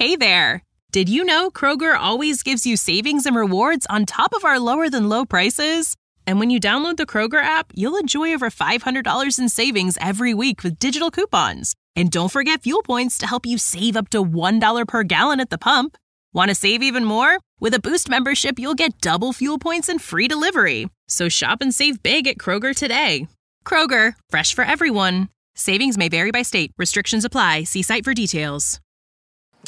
Hey 0.00 0.16
there! 0.16 0.64
Did 0.92 1.10
you 1.10 1.24
know 1.24 1.50
Kroger 1.50 1.94
always 1.94 2.42
gives 2.42 2.64
you 2.64 2.78
savings 2.78 3.26
and 3.26 3.36
rewards 3.36 3.84
on 3.90 4.06
top 4.06 4.32
of 4.34 4.46
our 4.46 4.58
lower 4.58 4.88
than 4.88 5.10
low 5.10 5.26
prices? 5.26 5.94
And 6.26 6.40
when 6.40 6.48
you 6.48 6.58
download 6.58 6.96
the 6.96 7.04
Kroger 7.04 7.42
app, 7.42 7.66
you'll 7.74 7.98
enjoy 7.98 8.32
over 8.32 8.48
$500 8.48 9.38
in 9.38 9.50
savings 9.50 9.98
every 10.00 10.32
week 10.32 10.64
with 10.64 10.78
digital 10.78 11.10
coupons. 11.10 11.74
And 11.94 12.10
don't 12.10 12.32
forget 12.32 12.62
fuel 12.62 12.82
points 12.82 13.18
to 13.18 13.26
help 13.26 13.44
you 13.44 13.58
save 13.58 13.94
up 13.94 14.08
to 14.10 14.24
$1 14.24 14.88
per 14.88 15.02
gallon 15.02 15.38
at 15.38 15.50
the 15.50 15.58
pump. 15.58 15.98
Want 16.32 16.48
to 16.48 16.54
save 16.54 16.82
even 16.82 17.04
more? 17.04 17.38
With 17.60 17.74
a 17.74 17.78
Boost 17.78 18.08
membership, 18.08 18.58
you'll 18.58 18.82
get 18.82 19.02
double 19.02 19.34
fuel 19.34 19.58
points 19.58 19.90
and 19.90 20.00
free 20.00 20.28
delivery. 20.28 20.88
So 21.08 21.28
shop 21.28 21.58
and 21.60 21.74
save 21.74 22.02
big 22.02 22.26
at 22.26 22.38
Kroger 22.38 22.74
today. 22.74 23.28
Kroger, 23.66 24.14
fresh 24.30 24.54
for 24.54 24.64
everyone. 24.64 25.28
Savings 25.56 25.98
may 25.98 26.08
vary 26.08 26.30
by 26.30 26.40
state. 26.40 26.72
Restrictions 26.78 27.26
apply. 27.26 27.64
See 27.64 27.82
site 27.82 28.04
for 28.04 28.14
details. 28.14 28.80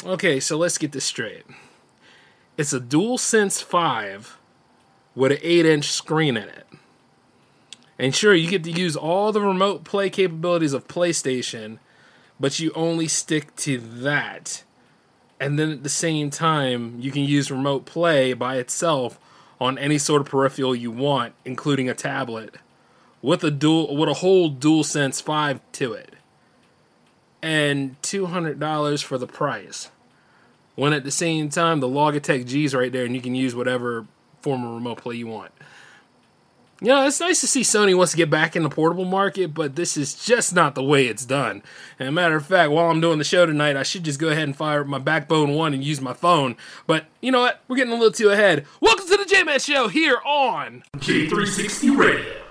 Okay, 0.05 0.39
so 0.39 0.57
let's 0.57 0.77
get 0.77 0.91
this 0.91 1.05
straight. 1.05 1.45
It's 2.57 2.73
a 2.73 2.79
DualSense 2.79 3.63
5 3.63 4.37
with 5.15 5.31
an 5.31 5.37
8 5.41 5.65
inch 5.65 5.91
screen 5.91 6.35
in 6.35 6.49
it. 6.49 6.67
And 7.97 8.13
sure, 8.13 8.33
you 8.33 8.49
get 8.49 8.63
to 8.65 8.71
use 8.71 8.95
all 8.95 9.31
the 9.31 9.41
remote 9.41 9.83
play 9.83 10.09
capabilities 10.09 10.73
of 10.73 10.87
PlayStation, 10.87 11.77
but 12.39 12.59
you 12.59 12.71
only 12.75 13.07
stick 13.07 13.55
to 13.57 13.77
that. 13.77 14.63
And 15.39 15.57
then 15.57 15.71
at 15.71 15.83
the 15.83 15.89
same 15.89 16.29
time, 16.29 16.99
you 16.99 17.11
can 17.11 17.23
use 17.23 17.49
remote 17.51 17.85
play 17.85 18.33
by 18.33 18.57
itself 18.57 19.19
on 19.61 19.77
any 19.77 19.97
sort 19.97 20.21
of 20.21 20.27
peripheral 20.27 20.75
you 20.75 20.91
want, 20.91 21.33
including 21.45 21.87
a 21.87 21.93
tablet, 21.93 22.55
with 23.21 23.43
a 23.43 23.51
dual 23.51 23.95
with 23.95 24.09
a 24.09 24.15
whole 24.15 24.51
DualSense 24.51 25.21
5 25.21 25.61
to 25.73 25.93
it. 25.93 26.12
And 27.43 28.01
$200 28.03 29.03
for 29.03 29.17
the 29.17 29.27
price. 29.27 29.91
When 30.75 30.93
at 30.93 31.03
the 31.03 31.11
same 31.11 31.49
time, 31.49 31.81
the 31.81 31.89
Logitech 31.89 32.47
G's 32.47 32.73
right 32.73 32.89
there, 32.89 33.03
and 33.03 33.13
you 33.13 33.21
can 33.21 33.35
use 33.35 33.53
whatever 33.53 34.07
form 34.41 34.65
of 34.65 34.73
remote 34.73 34.99
play 34.99 35.15
you 35.15 35.27
want. 35.27 35.51
You 36.79 36.87
know, 36.87 37.05
it's 37.05 37.19
nice 37.19 37.41
to 37.41 37.47
see 37.47 37.61
Sony 37.61 37.95
wants 37.95 38.13
to 38.13 38.17
get 38.17 38.29
back 38.29 38.55
in 38.55 38.63
the 38.63 38.69
portable 38.69 39.03
market, 39.03 39.53
but 39.53 39.75
this 39.75 39.97
is 39.97 40.13
just 40.15 40.55
not 40.55 40.73
the 40.73 40.83
way 40.83 41.07
it's 41.07 41.25
done. 41.25 41.63
And 41.99 42.15
matter 42.15 42.37
of 42.37 42.45
fact, 42.45 42.71
while 42.71 42.89
I'm 42.89 43.01
doing 43.01 43.17
the 43.17 43.25
show 43.25 43.45
tonight, 43.45 43.75
I 43.75 43.83
should 43.83 44.03
just 44.03 44.19
go 44.19 44.29
ahead 44.29 44.43
and 44.43 44.55
fire 44.55 44.81
up 44.81 44.87
my 44.87 44.99
Backbone 44.99 45.53
1 45.53 45.73
and 45.73 45.83
use 45.83 45.99
my 45.99 46.13
phone. 46.13 46.55
But 46.87 47.05
you 47.21 47.31
know 47.31 47.41
what? 47.41 47.61
We're 47.67 47.75
getting 47.75 47.93
a 47.93 47.97
little 47.97 48.11
too 48.11 48.29
ahead. 48.29 48.65
Welcome 48.79 49.07
to 49.07 49.17
the 49.17 49.25
J 49.25 49.43
Man 49.43 49.59
Show 49.59 49.89
here 49.89 50.17
on 50.25 50.83
J360 50.97 51.97
Radio. 51.97 52.42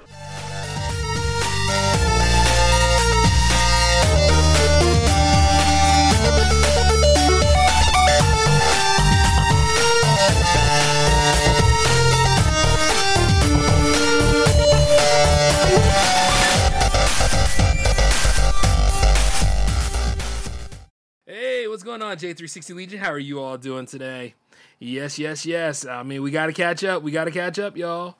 What's 21.82 21.98
going 21.98 22.02
on, 22.08 22.16
J360 22.16 22.76
Legion? 22.76 23.00
How 23.00 23.10
are 23.10 23.18
you 23.18 23.40
all 23.40 23.58
doing 23.58 23.86
today? 23.86 24.34
Yes, 24.78 25.18
yes, 25.18 25.44
yes. 25.44 25.84
I 25.84 26.04
mean, 26.04 26.22
we 26.22 26.30
got 26.30 26.46
to 26.46 26.52
catch 26.52 26.84
up. 26.84 27.02
We 27.02 27.10
got 27.10 27.24
to 27.24 27.32
catch 27.32 27.58
up, 27.58 27.76
y'all. 27.76 28.14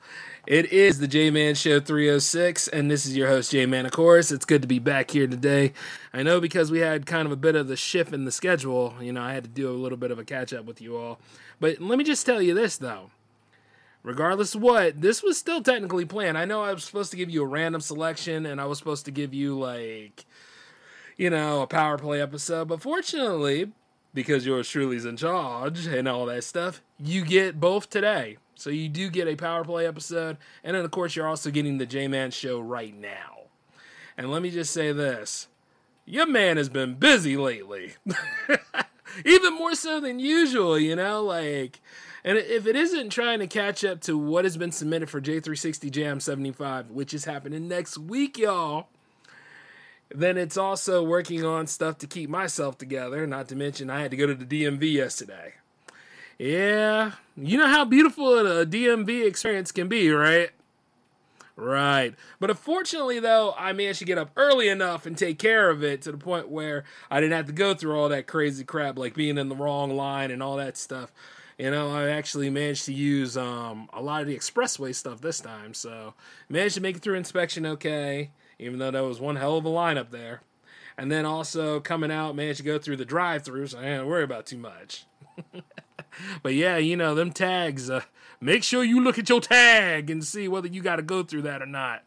It 0.45 0.73
is 0.73 0.99
the 0.99 1.07
J 1.07 1.31
Man 1.31 1.55
Show 1.55 1.79
306, 1.79 2.67
and 2.67 2.91
this 2.91 3.05
is 3.05 3.15
your 3.15 3.29
host, 3.29 3.51
J 3.51 3.65
Man, 3.65 3.85
of 3.85 3.93
course. 3.93 4.33
It's 4.33 4.43
good 4.43 4.63
to 4.63 4.67
be 4.67 4.79
back 4.79 5.11
here 5.11 5.27
today. 5.27 5.71
I 6.13 6.23
know 6.23 6.41
because 6.41 6.71
we 6.71 6.79
had 6.79 7.05
kind 7.05 7.25
of 7.25 7.31
a 7.31 7.37
bit 7.37 7.55
of 7.55 7.69
the 7.69 7.77
shift 7.77 8.11
in 8.11 8.25
the 8.25 8.33
schedule, 8.33 8.95
you 8.99 9.13
know, 9.13 9.21
I 9.21 9.31
had 9.31 9.45
to 9.45 9.49
do 9.49 9.69
a 9.69 9.71
little 9.71 9.97
bit 9.97 10.11
of 10.11 10.19
a 10.19 10.25
catch 10.25 10.51
up 10.51 10.65
with 10.65 10.81
you 10.81 10.97
all. 10.97 11.19
But 11.61 11.79
let 11.79 11.97
me 11.97 12.03
just 12.03 12.25
tell 12.25 12.41
you 12.41 12.53
this, 12.53 12.75
though. 12.75 13.11
Regardless 14.03 14.55
of 14.55 14.61
what, 14.61 14.99
this 14.99 15.23
was 15.23 15.37
still 15.37 15.63
technically 15.63 16.03
planned. 16.03 16.37
I 16.37 16.43
know 16.43 16.63
I 16.63 16.73
was 16.73 16.83
supposed 16.83 17.11
to 17.11 17.17
give 17.17 17.29
you 17.29 17.43
a 17.43 17.47
random 17.47 17.79
selection, 17.79 18.45
and 18.45 18.59
I 18.59 18.65
was 18.65 18.77
supposed 18.77 19.05
to 19.05 19.11
give 19.11 19.33
you, 19.33 19.57
like, 19.57 20.25
you 21.17 21.29
know, 21.29 21.61
a 21.61 21.67
power 21.67 21.97
play 21.97 22.21
episode. 22.21 22.67
But 22.67 22.81
fortunately, 22.81 23.71
because 24.13 24.45
yours 24.45 24.69
truly's 24.69 25.05
in 25.05 25.17
charge 25.17 25.85
and 25.85 26.07
all 26.07 26.25
that 26.27 26.43
stuff, 26.43 26.81
you 26.99 27.25
get 27.25 27.59
both 27.59 27.89
today. 27.89 28.37
So 28.55 28.69
you 28.69 28.87
do 28.87 29.09
get 29.09 29.27
a 29.27 29.35
power 29.35 29.63
play 29.63 29.87
episode, 29.87 30.37
and 30.63 30.75
then 30.75 30.85
of 30.85 30.91
course 30.91 31.15
you're 31.15 31.27
also 31.27 31.49
getting 31.49 31.79
the 31.79 31.85
J 31.85 32.07
Man 32.07 32.31
show 32.31 32.59
right 32.59 32.95
now. 32.95 33.41
And 34.17 34.31
let 34.31 34.41
me 34.41 34.51
just 34.51 34.71
say 34.71 34.91
this. 34.91 35.47
Your 36.05 36.27
man 36.27 36.57
has 36.57 36.69
been 36.69 36.95
busy 36.95 37.37
lately. 37.37 37.93
Even 39.25 39.53
more 39.55 39.75
so 39.75 39.99
than 39.99 40.19
usual, 40.19 40.77
you 40.77 40.95
know, 40.95 41.23
like 41.23 41.79
and 42.23 42.37
if 42.37 42.65
it 42.67 42.75
isn't 42.75 43.09
trying 43.09 43.39
to 43.39 43.47
catch 43.47 43.83
up 43.83 43.99
to 44.01 44.17
what 44.17 44.45
has 44.45 44.55
been 44.55 44.71
submitted 44.71 45.09
for 45.09 45.19
J360 45.19 45.91
Jam 45.91 46.19
75, 46.19 46.89
which 46.89 47.13
is 47.13 47.25
happening 47.25 47.67
next 47.67 47.97
week, 47.97 48.37
y'all, 48.37 48.87
then 50.13 50.37
it's 50.37 50.57
also 50.57 51.03
working 51.03 51.45
on 51.45 51.67
stuff 51.67 51.97
to 51.99 52.07
keep 52.07 52.29
myself 52.29 52.77
together. 52.77 53.25
Not 53.25 53.47
to 53.49 53.55
mention, 53.55 53.89
I 53.89 54.01
had 54.01 54.11
to 54.11 54.17
go 54.17 54.27
to 54.27 54.35
the 54.35 54.45
DMV 54.45 54.93
yesterday. 54.93 55.53
Yeah, 56.37 57.13
you 57.37 57.57
know 57.57 57.67
how 57.67 57.85
beautiful 57.85 58.39
a 58.39 58.65
DMV 58.65 59.25
experience 59.25 59.71
can 59.71 59.87
be, 59.87 60.09
right? 60.11 60.49
Right. 61.55 62.15
But 62.39 62.49
unfortunately, 62.49 63.19
though, 63.19 63.53
I 63.57 63.73
managed 63.73 63.99
to 63.99 64.05
get 64.05 64.17
up 64.17 64.31
early 64.35 64.67
enough 64.67 65.05
and 65.05 65.15
take 65.15 65.37
care 65.37 65.69
of 65.69 65.83
it 65.83 66.01
to 66.03 66.11
the 66.11 66.17
point 66.17 66.49
where 66.49 66.83
I 67.11 67.19
didn't 67.19 67.37
have 67.37 67.45
to 67.45 67.51
go 67.51 67.75
through 67.75 67.95
all 67.95 68.09
that 68.09 68.25
crazy 68.25 68.63
crap, 68.63 68.97
like 68.97 69.13
being 69.13 69.37
in 69.37 69.49
the 69.49 69.55
wrong 69.55 69.95
line 69.95 70.31
and 70.31 70.41
all 70.41 70.57
that 70.57 70.77
stuff. 70.77 71.11
You 71.59 71.69
know, 71.69 71.91
I 71.91 72.09
actually 72.09 72.49
managed 72.49 72.85
to 72.85 72.93
use 72.93 73.37
um, 73.37 73.87
a 73.93 74.01
lot 74.01 74.21
of 74.21 74.27
the 74.27 74.35
expressway 74.35 74.95
stuff 74.95 75.21
this 75.21 75.39
time, 75.39 75.75
so 75.75 76.15
managed 76.49 76.75
to 76.75 76.81
make 76.81 76.97
it 76.97 77.03
through 77.03 77.15
inspection 77.15 77.67
okay 77.67 78.31
even 78.59 78.79
though 78.79 78.91
that 78.91 79.03
was 79.03 79.19
one 79.19 79.35
hell 79.35 79.57
of 79.57 79.65
a 79.65 79.69
lineup 79.69 80.11
there. 80.11 80.41
And 80.97 81.11
then 81.11 81.25
also 81.25 81.79
coming 81.79 82.11
out, 82.11 82.35
managed 82.35 82.57
to 82.57 82.63
go 82.63 82.77
through 82.77 82.97
the 82.97 83.05
drive 83.05 83.43
through, 83.43 83.67
so 83.67 83.79
I 83.79 83.83
didn't 83.83 84.05
worry 84.05 84.23
about 84.23 84.45
too 84.45 84.57
much. 84.57 85.05
but 86.43 86.53
yeah, 86.53 86.77
you 86.77 86.95
know, 86.95 87.15
them 87.15 87.31
tags, 87.31 87.89
uh, 87.89 88.01
make 88.39 88.63
sure 88.63 88.83
you 88.83 89.01
look 89.01 89.17
at 89.17 89.29
your 89.29 89.41
tag 89.41 90.09
and 90.09 90.23
see 90.23 90.47
whether 90.47 90.67
you 90.67 90.81
got 90.81 90.97
to 90.97 91.01
go 91.01 91.23
through 91.23 91.41
that 91.43 91.61
or 91.61 91.67
not. 91.67 92.03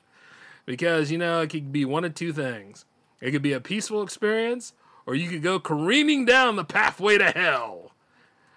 Because, 0.67 1.11
you 1.11 1.19
know, 1.19 1.41
it 1.41 1.51
could 1.51 1.73
be 1.73 1.85
one 1.85 2.05
of 2.05 2.15
two 2.15 2.33
things 2.33 2.85
it 3.21 3.31
could 3.31 3.43
be 3.43 3.53
a 3.53 3.61
peaceful 3.61 4.03
experience, 4.03 4.73
or 5.07 5.15
you 5.15 5.29
could 5.29 5.43
go 5.43 5.59
careening 5.59 6.25
down 6.25 6.57
the 6.57 6.65
pathway 6.65 7.17
to 7.19 7.31
hell, 7.31 7.93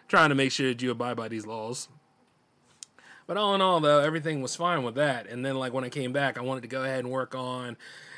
trying 0.07 0.29
to 0.29 0.35
make 0.35 0.51
sure 0.51 0.67
that 0.67 0.81
you 0.81 0.91
abide 0.91 1.15
by 1.15 1.27
these 1.27 1.45
laws. 1.45 1.87
But 3.29 3.37
all 3.37 3.53
in 3.53 3.61
all, 3.61 3.79
though, 3.79 3.99
everything 3.99 4.41
was 4.41 4.55
fine 4.55 4.81
with 4.81 4.95
that. 4.95 5.27
And 5.27 5.45
then, 5.45 5.53
like, 5.53 5.71
when 5.71 5.83
I 5.83 5.89
came 5.89 6.11
back, 6.11 6.39
I 6.39 6.41
wanted 6.41 6.61
to 6.61 6.67
go 6.67 6.83
ahead 6.83 7.01
and 7.01 7.11
work 7.11 7.35
on 7.35 7.77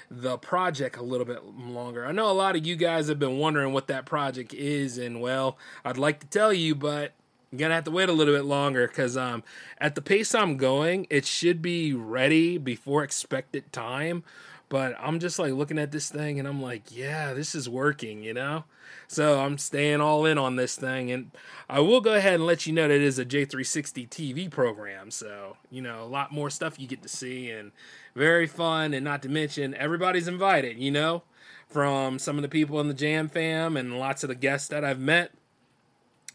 the 0.10 0.38
project 0.38 0.96
a 0.96 1.04
little 1.04 1.26
bit 1.26 1.44
longer. 1.44 2.06
I 2.06 2.14
know 2.14 2.32
a 2.32 2.32
lot 2.32 2.56
of 2.56 2.66
you 2.66 2.78
guys 2.78 3.10
have 3.10 3.20
been 3.20 3.38
wondering 3.38 3.74
what 3.74 3.88
that 3.88 4.06
project 4.06 4.54
is, 4.54 4.98
and 4.98 5.20
well, 5.20 5.58
I'd 5.84 5.98
like 5.98 6.22
to 6.22 6.28
tell 6.28 6.54
you, 6.54 6.76
but 6.76 7.12
I'm 7.52 7.58
gonna 7.58 7.76
have 7.76 7.84
to 7.84 7.92
wait 7.92 8.08
a 8.08 8.14
little 8.14 8.34
bit 8.34 8.46
longer 8.46 8.88
because 8.88 9.18
um, 9.18 9.44
at 9.80 9.96
the 9.96 10.02
pace 10.02 10.34
I'm 10.34 10.56
going, 10.56 11.08
it 11.10 11.26
should 11.26 11.62
be 11.62 11.94
ready 11.94 12.58
before 12.58 13.04
expected 13.04 13.74
time. 13.74 14.24
But 14.72 14.96
I'm 15.02 15.20
just 15.20 15.38
like 15.38 15.52
looking 15.52 15.78
at 15.78 15.92
this 15.92 16.10
thing 16.10 16.40
and 16.40 16.48
I'm 16.48 16.62
like, 16.62 16.96
yeah, 16.96 17.34
this 17.34 17.56
is 17.56 17.68
working, 17.68 18.24
you 18.24 18.34
know? 18.34 18.64
So 19.10 19.42
I'm 19.42 19.58
staying 19.58 20.00
all 20.00 20.26
in 20.26 20.38
on 20.38 20.56
this 20.56 20.78
thing. 20.78 21.12
And 21.12 21.32
I 21.70 21.82
will 21.82 22.00
go 22.00 22.14
ahead 22.14 22.36
and 22.36 22.46
let 22.46 22.66
you 22.66 22.72
know 22.72 22.88
that 22.88 22.94
it 22.94 23.02
is 23.02 23.20
a 23.20 23.26
J360 23.26 24.08
TV 24.08 24.50
program. 24.50 25.12
So, 25.12 25.58
you 25.70 25.82
know, 25.82 26.02
a 26.02 26.08
lot 26.08 26.32
more 26.32 26.50
stuff 26.50 26.80
you 26.80 26.88
get 26.88 27.02
to 27.04 27.10
see 27.10 27.52
and 27.52 27.74
very 28.16 28.48
fun. 28.48 28.94
And 28.94 29.04
not 29.04 29.22
to 29.24 29.30
mention, 29.30 29.76
everybody's 29.76 30.30
invited, 30.30 30.80
you 30.80 30.90
know, 30.90 31.24
from 31.68 32.18
some 32.18 32.38
of 32.38 32.42
the 32.42 32.48
people 32.48 32.80
in 32.80 32.88
the 32.88 32.94
Jam 32.94 33.28
fam 33.28 33.76
and 33.76 34.00
lots 34.00 34.24
of 34.24 34.30
the 34.30 34.36
guests 34.36 34.70
that 34.70 34.86
I've 34.86 35.00
met. 35.00 35.34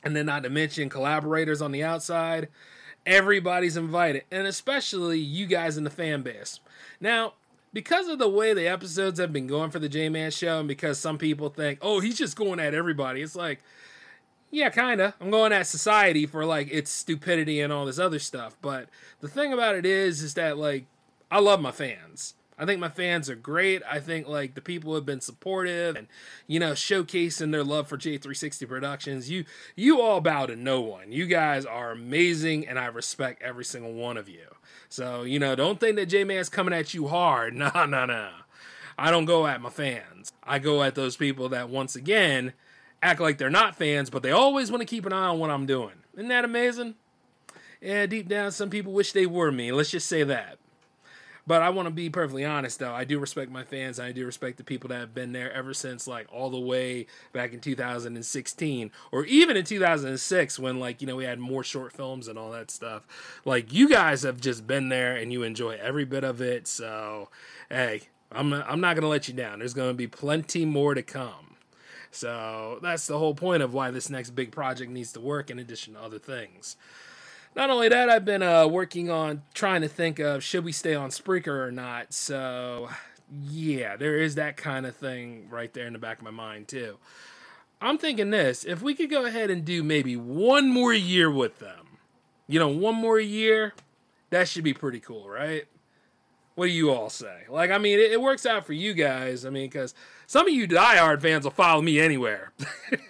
And 0.04 0.14
then 0.14 0.26
not 0.26 0.42
to 0.42 0.50
mention 0.50 0.90
collaborators 0.90 1.62
on 1.62 1.72
the 1.72 1.82
outside. 1.82 2.48
Everybody's 3.06 3.78
invited, 3.78 4.24
and 4.30 4.46
especially 4.46 5.20
you 5.20 5.46
guys 5.46 5.78
in 5.78 5.84
the 5.84 5.90
fan 5.90 6.20
base. 6.20 6.60
Now, 7.00 7.34
because 7.72 8.08
of 8.08 8.18
the 8.18 8.28
way 8.28 8.54
the 8.54 8.68
episodes 8.68 9.18
have 9.18 9.32
been 9.32 9.46
going 9.46 9.70
for 9.70 9.78
the 9.78 9.88
J 9.88 10.08
Man 10.08 10.30
show, 10.30 10.58
and 10.58 10.68
because 10.68 10.98
some 10.98 11.18
people 11.18 11.48
think, 11.48 11.78
oh, 11.82 12.00
he's 12.00 12.18
just 12.18 12.36
going 12.36 12.60
at 12.60 12.74
everybody, 12.74 13.22
it's 13.22 13.36
like, 13.36 13.62
yeah, 14.50 14.70
kind 14.70 15.00
of. 15.00 15.14
I'm 15.20 15.30
going 15.30 15.52
at 15.52 15.66
society 15.66 16.26
for 16.26 16.44
like 16.44 16.68
its 16.70 16.90
stupidity 16.90 17.60
and 17.60 17.72
all 17.72 17.86
this 17.86 17.98
other 17.98 18.18
stuff. 18.18 18.56
But 18.62 18.88
the 19.20 19.28
thing 19.28 19.52
about 19.52 19.74
it 19.74 19.84
is, 19.84 20.22
is 20.22 20.34
that 20.34 20.56
like, 20.56 20.86
I 21.30 21.40
love 21.40 21.60
my 21.60 21.72
fans. 21.72 22.34
I 22.58 22.64
think 22.64 22.80
my 22.80 22.88
fans 22.88 23.28
are 23.28 23.36
great. 23.36 23.82
I 23.88 24.00
think 24.00 24.26
like 24.26 24.54
the 24.54 24.60
people 24.60 24.94
have 24.94 25.04
been 25.04 25.20
supportive 25.20 25.94
and 25.94 26.06
you 26.46 26.58
know 26.58 26.72
showcasing 26.72 27.52
their 27.52 27.64
love 27.64 27.88
for 27.88 27.98
J360 27.98 28.66
Productions. 28.66 29.30
You 29.30 29.44
you 29.74 30.00
all 30.00 30.20
bow 30.20 30.46
to 30.46 30.56
no 30.56 30.80
one. 30.80 31.12
You 31.12 31.26
guys 31.26 31.66
are 31.66 31.92
amazing 31.92 32.66
and 32.66 32.78
I 32.78 32.86
respect 32.86 33.42
every 33.42 33.64
single 33.64 33.92
one 33.92 34.16
of 34.16 34.28
you. 34.28 34.46
So, 34.88 35.22
you 35.22 35.38
know, 35.38 35.54
don't 35.54 35.78
think 35.78 35.96
that 35.96 36.06
J 36.06 36.24
Man's 36.24 36.48
coming 36.48 36.74
at 36.74 36.94
you 36.94 37.08
hard. 37.08 37.54
No, 37.54 37.70
no, 37.86 38.06
no. 38.06 38.30
I 38.98 39.10
don't 39.10 39.24
go 39.24 39.46
at 39.46 39.60
my 39.60 39.70
fans. 39.70 40.32
I 40.42 40.58
go 40.58 40.82
at 40.82 40.94
those 40.94 41.16
people 41.16 41.48
that 41.50 41.68
once 41.68 41.96
again 41.96 42.52
act 43.02 43.20
like 43.20 43.38
they're 43.38 43.50
not 43.50 43.76
fans, 43.76 44.08
but 44.08 44.22
they 44.22 44.30
always 44.30 44.70
want 44.70 44.80
to 44.80 44.86
keep 44.86 45.04
an 45.04 45.12
eye 45.12 45.28
on 45.28 45.38
what 45.38 45.50
I'm 45.50 45.66
doing. 45.66 45.94
Isn't 46.14 46.28
that 46.28 46.44
amazing? 46.44 46.94
Yeah, 47.80 48.06
deep 48.06 48.28
down, 48.28 48.52
some 48.52 48.70
people 48.70 48.92
wish 48.92 49.12
they 49.12 49.26
were 49.26 49.52
me. 49.52 49.70
Let's 49.72 49.90
just 49.90 50.08
say 50.08 50.22
that. 50.24 50.58
But 51.46 51.62
I 51.62 51.70
want 51.70 51.86
to 51.86 51.94
be 51.94 52.10
perfectly 52.10 52.44
honest, 52.44 52.80
though. 52.80 52.92
I 52.92 53.04
do 53.04 53.20
respect 53.20 53.52
my 53.52 53.62
fans. 53.62 54.00
I 54.00 54.10
do 54.10 54.26
respect 54.26 54.56
the 54.56 54.64
people 54.64 54.88
that 54.88 54.98
have 54.98 55.14
been 55.14 55.32
there 55.32 55.52
ever 55.52 55.72
since, 55.72 56.08
like, 56.08 56.26
all 56.32 56.50
the 56.50 56.58
way 56.58 57.06
back 57.32 57.52
in 57.52 57.60
2016, 57.60 58.90
or 59.12 59.24
even 59.26 59.56
in 59.56 59.64
2006 59.64 60.58
when, 60.58 60.80
like, 60.80 61.00
you 61.00 61.06
know, 61.06 61.14
we 61.14 61.24
had 61.24 61.38
more 61.38 61.62
short 61.62 61.92
films 61.92 62.26
and 62.26 62.36
all 62.36 62.50
that 62.50 62.70
stuff. 62.70 63.06
Like, 63.44 63.72
you 63.72 63.88
guys 63.88 64.22
have 64.22 64.40
just 64.40 64.66
been 64.66 64.88
there 64.88 65.14
and 65.14 65.32
you 65.32 65.44
enjoy 65.44 65.78
every 65.80 66.04
bit 66.04 66.24
of 66.24 66.40
it. 66.40 66.66
So, 66.66 67.28
hey, 67.70 68.02
I'm, 68.32 68.52
I'm 68.52 68.80
not 68.80 68.94
going 68.94 69.02
to 69.02 69.08
let 69.08 69.28
you 69.28 69.34
down. 69.34 69.60
There's 69.60 69.74
going 69.74 69.90
to 69.90 69.94
be 69.94 70.08
plenty 70.08 70.64
more 70.64 70.94
to 70.94 71.02
come. 71.02 71.54
So, 72.10 72.80
that's 72.82 73.06
the 73.06 73.18
whole 73.18 73.34
point 73.34 73.62
of 73.62 73.72
why 73.72 73.92
this 73.92 74.10
next 74.10 74.30
big 74.30 74.50
project 74.50 74.90
needs 74.90 75.12
to 75.12 75.20
work, 75.20 75.48
in 75.48 75.60
addition 75.60 75.94
to 75.94 76.00
other 76.00 76.18
things. 76.18 76.76
Not 77.56 77.70
only 77.70 77.88
that, 77.88 78.10
I've 78.10 78.26
been 78.26 78.42
uh, 78.42 78.66
working 78.66 79.10
on 79.10 79.42
trying 79.54 79.80
to 79.80 79.88
think 79.88 80.18
of 80.18 80.44
should 80.44 80.62
we 80.62 80.72
stay 80.72 80.94
on 80.94 81.08
Spreaker 81.08 81.66
or 81.66 81.72
not. 81.72 82.12
So, 82.12 82.90
yeah, 83.32 83.96
there 83.96 84.18
is 84.18 84.34
that 84.34 84.58
kind 84.58 84.84
of 84.84 84.94
thing 84.94 85.48
right 85.50 85.72
there 85.72 85.86
in 85.86 85.94
the 85.94 85.98
back 85.98 86.18
of 86.18 86.24
my 86.24 86.30
mind, 86.30 86.68
too. 86.68 86.98
I'm 87.80 87.96
thinking 87.96 88.28
this 88.28 88.64
if 88.64 88.82
we 88.82 88.94
could 88.94 89.08
go 89.08 89.24
ahead 89.24 89.50
and 89.50 89.64
do 89.64 89.82
maybe 89.82 90.16
one 90.16 90.68
more 90.68 90.92
year 90.92 91.30
with 91.30 91.58
them, 91.58 91.98
you 92.46 92.58
know, 92.58 92.68
one 92.68 92.94
more 92.94 93.18
year, 93.18 93.72
that 94.28 94.48
should 94.48 94.64
be 94.64 94.74
pretty 94.74 95.00
cool, 95.00 95.26
right? 95.26 95.64
What 96.56 96.66
do 96.66 96.72
you 96.72 96.90
all 96.90 97.08
say? 97.08 97.44
Like, 97.48 97.70
I 97.70 97.78
mean, 97.78 97.98
it, 97.98 98.12
it 98.12 98.20
works 98.20 98.44
out 98.44 98.66
for 98.66 98.74
you 98.74 98.92
guys. 98.92 99.46
I 99.46 99.50
mean, 99.50 99.68
because 99.70 99.94
some 100.26 100.46
of 100.46 100.52
you 100.52 100.68
diehard 100.68 101.22
fans 101.22 101.44
will 101.44 101.50
follow 101.52 101.80
me 101.80 102.00
anywhere. 102.00 102.52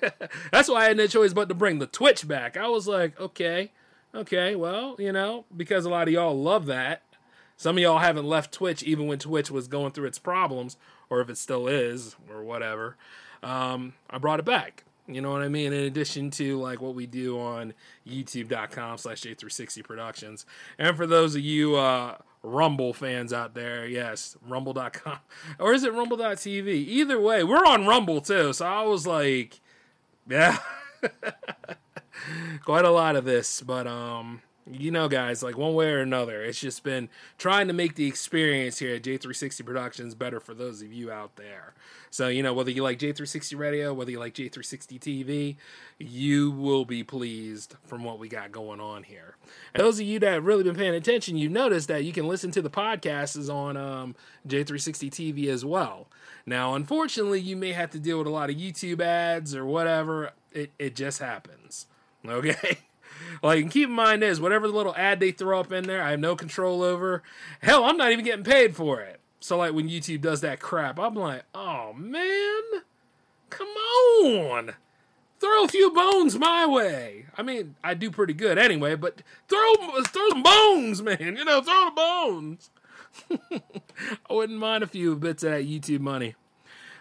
That's 0.53 0.69
why 0.69 0.85
I 0.85 0.89
had 0.89 0.97
no 0.97 1.09
choice 1.09 1.33
but 1.33 1.49
to 1.49 1.55
bring 1.55 1.81
the 1.81 1.87
Twitch 1.87 2.29
back. 2.29 2.57
I 2.57 2.69
was 2.69 2.87
like, 2.87 3.21
okay, 3.21 3.73
Okay, 4.17 4.57
well, 4.57 4.97
you 4.99 5.13
know, 5.13 5.45
because 5.55 5.85
a 5.85 5.91
lot 5.91 6.09
of 6.09 6.15
y'all 6.15 6.41
love 6.41 6.65
that. 6.67 7.03
Some 7.59 7.77
of 7.77 7.83
y'all 7.83 7.99
haven't 7.99 8.27
left 8.27 8.51
Twitch 8.51 8.83
even 8.83 9.07
when 9.07 9.19
Twitch 9.19 9.51
was 9.51 9.69
going 9.69 9.93
through 9.93 10.07
its 10.07 10.19
problems, 10.19 10.79
or 11.11 11.21
if 11.21 11.29
it 11.29 11.37
still 11.37 11.69
is, 11.69 12.17
or 12.31 12.43
whatever. 12.43 12.97
Um, 13.43 13.93
I 14.09 14.17
brought 14.17 14.41
it 14.41 14.47
back. 14.47 14.85
You 15.07 15.21
know 15.21 15.31
what 15.31 15.43
I 15.43 15.49
mean? 15.49 15.75
In 15.75 15.85
addition 15.85 16.31
to 16.33 16.59
like 16.59 16.81
what 16.81 16.95
we 16.95 17.07
do 17.07 17.39
on 17.39 17.75
youtube.com 18.07 18.97
slash 18.97 19.21
J360 19.21 19.85
Productions. 19.85 20.47
And 20.79 20.97
for 20.97 21.07
those 21.07 21.35
of 21.35 21.43
you 21.43 21.77
uh, 21.77 22.17
Rumble 22.43 22.95
fans 22.95 23.35
out 23.35 23.55
there, 23.55 23.87
yes, 23.87 24.37
rumble.com. 24.49 25.19
Or 25.59 25.75
is 25.75 25.85
it 25.85 25.93
rumble.tv? 25.93 26.67
Either 26.69 27.21
way, 27.21 27.45
we're 27.45 27.67
on 27.67 27.87
Rumble 27.87 28.23
too. 28.23 28.55
So 28.55 28.65
I 28.67 28.83
was 28.83 29.07
like, 29.07 29.61
yeah. 30.27 30.59
quite 32.65 32.85
a 32.85 32.91
lot 32.91 33.17
of 33.17 33.25
this, 33.25 33.61
but 33.61 33.87
um, 33.87 34.43
you 34.71 34.91
know, 34.91 35.09
guys, 35.09 35.43
like 35.43 35.57
one 35.57 35.75
way 35.75 35.91
or 35.93 36.01
another, 36.01 36.43
it's 36.43 36.61
just 36.61 36.83
been 36.83 37.09
trying 37.39 37.69
to 37.69 37.73
make 37.73 37.95
the 37.95 38.07
experience 38.07 38.79
here 38.79 38.97
at 38.97 39.03
J360 39.03 39.65
Productions 39.65 40.15
better 40.15 40.41
for 40.41 40.55
those 40.55 40.83
of 40.83 40.93
you 40.93 41.11
out 41.11 41.37
there. 41.37 41.75
So, 42.11 42.29
you 42.29 42.43
know, 42.43 42.53
whether 42.53 42.71
you 42.71 42.83
like 42.83 42.99
J360 42.99 43.57
Radio, 43.59 43.95
whether 43.95 44.11
you 44.11 44.19
like 44.19 44.35
J360 44.35 44.99
TV, 44.99 45.57
you 45.99 46.51
will 46.51 46.85
be 46.85 47.05
pleased 47.05 47.77
from 47.85 48.03
what 48.03 48.19
we 48.19 48.29
got 48.29 48.51
going 48.51 48.81
on 48.81 49.05
here. 49.05 49.37
And 49.73 49.85
those 49.85 50.01
of 50.01 50.07
you 50.07 50.19
that 50.21 50.33
have 50.33 50.45
really 50.45 50.65
been 50.65 50.75
paying 50.75 50.95
attention, 50.95 51.37
you've 51.37 51.53
noticed 51.53 51.89
that 51.89 52.05
you 52.05 52.13
can 52.13 52.27
listen 52.27 52.51
to 52.53 52.63
the 52.63 52.71
podcasts 52.71 53.53
on 53.53 53.77
um, 53.77 54.17
J360 54.49 55.11
TV 55.11 55.49
as 55.49 55.65
well. 55.65 56.09
Now, 56.45 56.75
unfortunately, 56.75 57.41
you 57.41 57.57
may 57.57 57.73
have 57.73 57.91
to 57.91 58.01
deal 58.01 58.19
with 58.19 58.27
a 58.27 58.31
lot 58.31 58.51
of 58.51 58.57
YouTube 58.57 59.01
ads 59.01 59.55
or 59.55 59.65
whatever. 59.65 60.33
It, 60.53 60.73
it 60.79 60.97
just 60.97 61.21
happens. 61.21 61.87
Okay? 62.31 62.79
Like, 63.43 63.71
keep 63.71 63.89
in 63.89 63.95
mind 63.95 64.23
is 64.23 64.41
whatever 64.41 64.67
the 64.67 64.75
little 64.75 64.95
ad 64.97 65.21
they 65.21 65.31
throw 65.31 65.61
up 65.61 65.71
in 65.71 65.85
there, 65.85 66.03
I 66.03 66.11
have 66.11 66.21
no 66.21 66.37
control 66.37 66.83
over. 66.83 67.23
Hell, 67.61 67.85
I'm 67.85 67.97
not 67.97 68.11
even 68.13 68.25
getting 68.25 68.45
paid 68.45 68.75
for 68.75 69.01
it. 69.01 69.21
So, 69.41 69.59
like, 69.59 69.75
when 69.75 69.89
YouTube 69.89 70.23
does 70.23 70.41
that 70.41 70.61
crap, 70.61 70.99
I'm 70.99 71.15
like, 71.15 71.43
oh, 71.55 71.93
man, 71.93 72.83
come 73.51 73.69
on. 73.69 74.75
Throw 75.39 75.65
a 75.65 75.69
few 75.69 75.93
bones 75.93 76.39
my 76.39 76.67
way. 76.67 77.27
I 77.37 77.43
mean, 77.43 77.77
I 77.85 77.95
do 77.95 78.11
pretty 78.11 78.33
good 78.33 78.59
anyway, 78.59 78.95
but 78.95 79.23
throw 79.49 79.75
throw 80.03 80.29
some 80.31 80.43
bones, 80.43 81.03
man. 81.03 81.37
You 81.37 81.45
know, 81.45 81.61
throw 81.61 81.85
the 81.85 81.91
bones. 81.95 82.71
I 84.31 84.33
wouldn't 84.33 84.59
mind 84.59 84.83
a 84.83 84.87
few 84.87 85.15
bits 85.15 85.43
of 85.43 85.51
that 85.51 85.67
YouTube 85.67 86.01
money. 86.01 86.35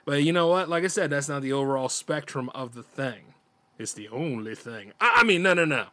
But 0.04 0.24
you 0.24 0.34
know 0.34 0.48
what? 0.48 0.70
Like 0.70 0.84
I 0.84 0.88
said, 0.88 1.10
that's 1.10 1.30
not 1.30 1.42
the 1.42 1.54
overall 1.54 1.90
spectrum 1.90 2.50
of 2.54 2.76
the 2.76 2.84
thing. 2.84 3.35
It's 3.78 3.94
the 3.94 4.08
only 4.10 4.56
thing. 4.56 4.94
I, 5.00 5.18
I 5.18 5.24
mean, 5.24 5.44
no, 5.44 5.54
no, 5.54 5.66
no. 5.66 5.88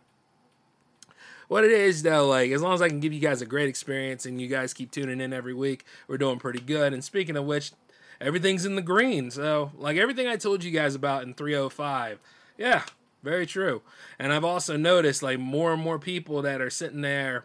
What 1.49 1.64
it 1.64 1.73
is 1.73 2.02
though, 2.02 2.29
like 2.29 2.50
as 2.50 2.62
long 2.62 2.73
as 2.75 2.81
I 2.81 2.88
can 2.88 3.00
give 3.00 3.12
you 3.12 3.20
guys 3.20 3.43
a 3.43 3.46
great 3.46 3.69
experience 3.69 4.25
and 4.25 4.40
you 4.40 4.49
guys 4.49 4.73
keep 4.73 4.90
tuning 4.90 5.20
in 5.20 5.32
every 5.32 5.52
week, 5.52 5.84
we're 6.08 6.17
doing 6.17 6.38
pretty 6.38 6.61
good. 6.61 6.94
And 6.94 7.05
speaking 7.05 7.37
of 7.37 7.44
which, 7.44 7.73
everything's 8.20 8.64
in 8.64 8.76
the 8.76 8.82
green. 8.82 9.31
So, 9.31 9.73
like 9.76 9.96
everything 9.99 10.26
I 10.26 10.37
told 10.37 10.64
you 10.64 10.70
guys 10.70 10.94
about 10.94 11.25
in 11.25 11.34
305, 11.34 12.20
yeah, 12.56 12.84
very 13.23 13.44
true. 13.44 13.82
And 14.19 14.32
I've 14.32 14.44
also 14.44 14.76
noticed 14.76 15.23
like 15.23 15.38
more 15.38 15.75
and 15.75 15.82
more 15.82 15.99
people 15.99 16.40
that 16.43 16.62
are 16.62 16.70
sitting 16.70 17.02
there 17.02 17.44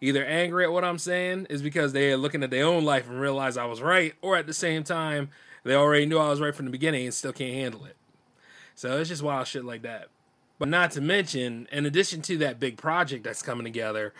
either 0.00 0.24
angry 0.24 0.64
at 0.64 0.72
what 0.72 0.84
I'm 0.84 0.98
saying 0.98 1.46
is 1.50 1.62
because 1.62 1.92
they're 1.92 2.16
looking 2.16 2.42
at 2.42 2.50
their 2.50 2.66
own 2.66 2.84
life 2.84 3.08
and 3.08 3.20
realize 3.20 3.56
I 3.56 3.64
was 3.64 3.82
right, 3.82 4.14
or 4.22 4.36
at 4.36 4.46
the 4.46 4.54
same 4.54 4.84
time, 4.84 5.30
they 5.64 5.74
already 5.74 6.06
knew 6.06 6.18
I 6.18 6.28
was 6.28 6.40
right 6.40 6.54
from 6.54 6.66
the 6.66 6.70
beginning 6.70 7.04
and 7.04 7.14
still 7.14 7.32
can't 7.32 7.54
handle 7.54 7.84
it. 7.84 7.96
So 8.74 8.98
it's 8.98 9.08
just 9.08 9.22
wild 9.22 9.46
shit 9.46 9.64
like 9.64 9.82
that. 9.82 10.08
But 10.58 10.68
not 10.68 10.92
to 10.92 11.00
mention, 11.00 11.68
in 11.72 11.86
addition 11.86 12.22
to 12.22 12.38
that 12.38 12.60
big 12.60 12.76
project 12.76 13.24
that's 13.24 13.42
coming 13.42 13.64
together, 13.64 14.12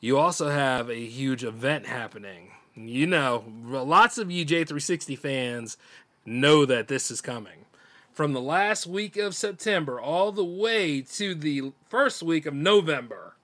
you 0.00 0.18
also 0.18 0.48
have 0.48 0.90
a 0.90 1.06
huge 1.06 1.44
event 1.44 1.86
happening. 1.86 2.52
You 2.74 3.06
know, 3.06 3.44
lots 3.64 4.18
of 4.18 4.30
you 4.30 4.44
J360 4.44 5.18
fans 5.18 5.76
know 6.24 6.64
that 6.64 6.88
this 6.88 7.10
is 7.10 7.20
coming. 7.20 7.66
From 8.12 8.32
the 8.32 8.40
last 8.40 8.86
week 8.86 9.16
of 9.16 9.34
September 9.34 10.00
all 10.00 10.32
the 10.32 10.44
way 10.44 11.00
to 11.02 11.34
the 11.34 11.72
first 11.88 12.22
week 12.22 12.46
of 12.46 12.54
November. 12.54 13.34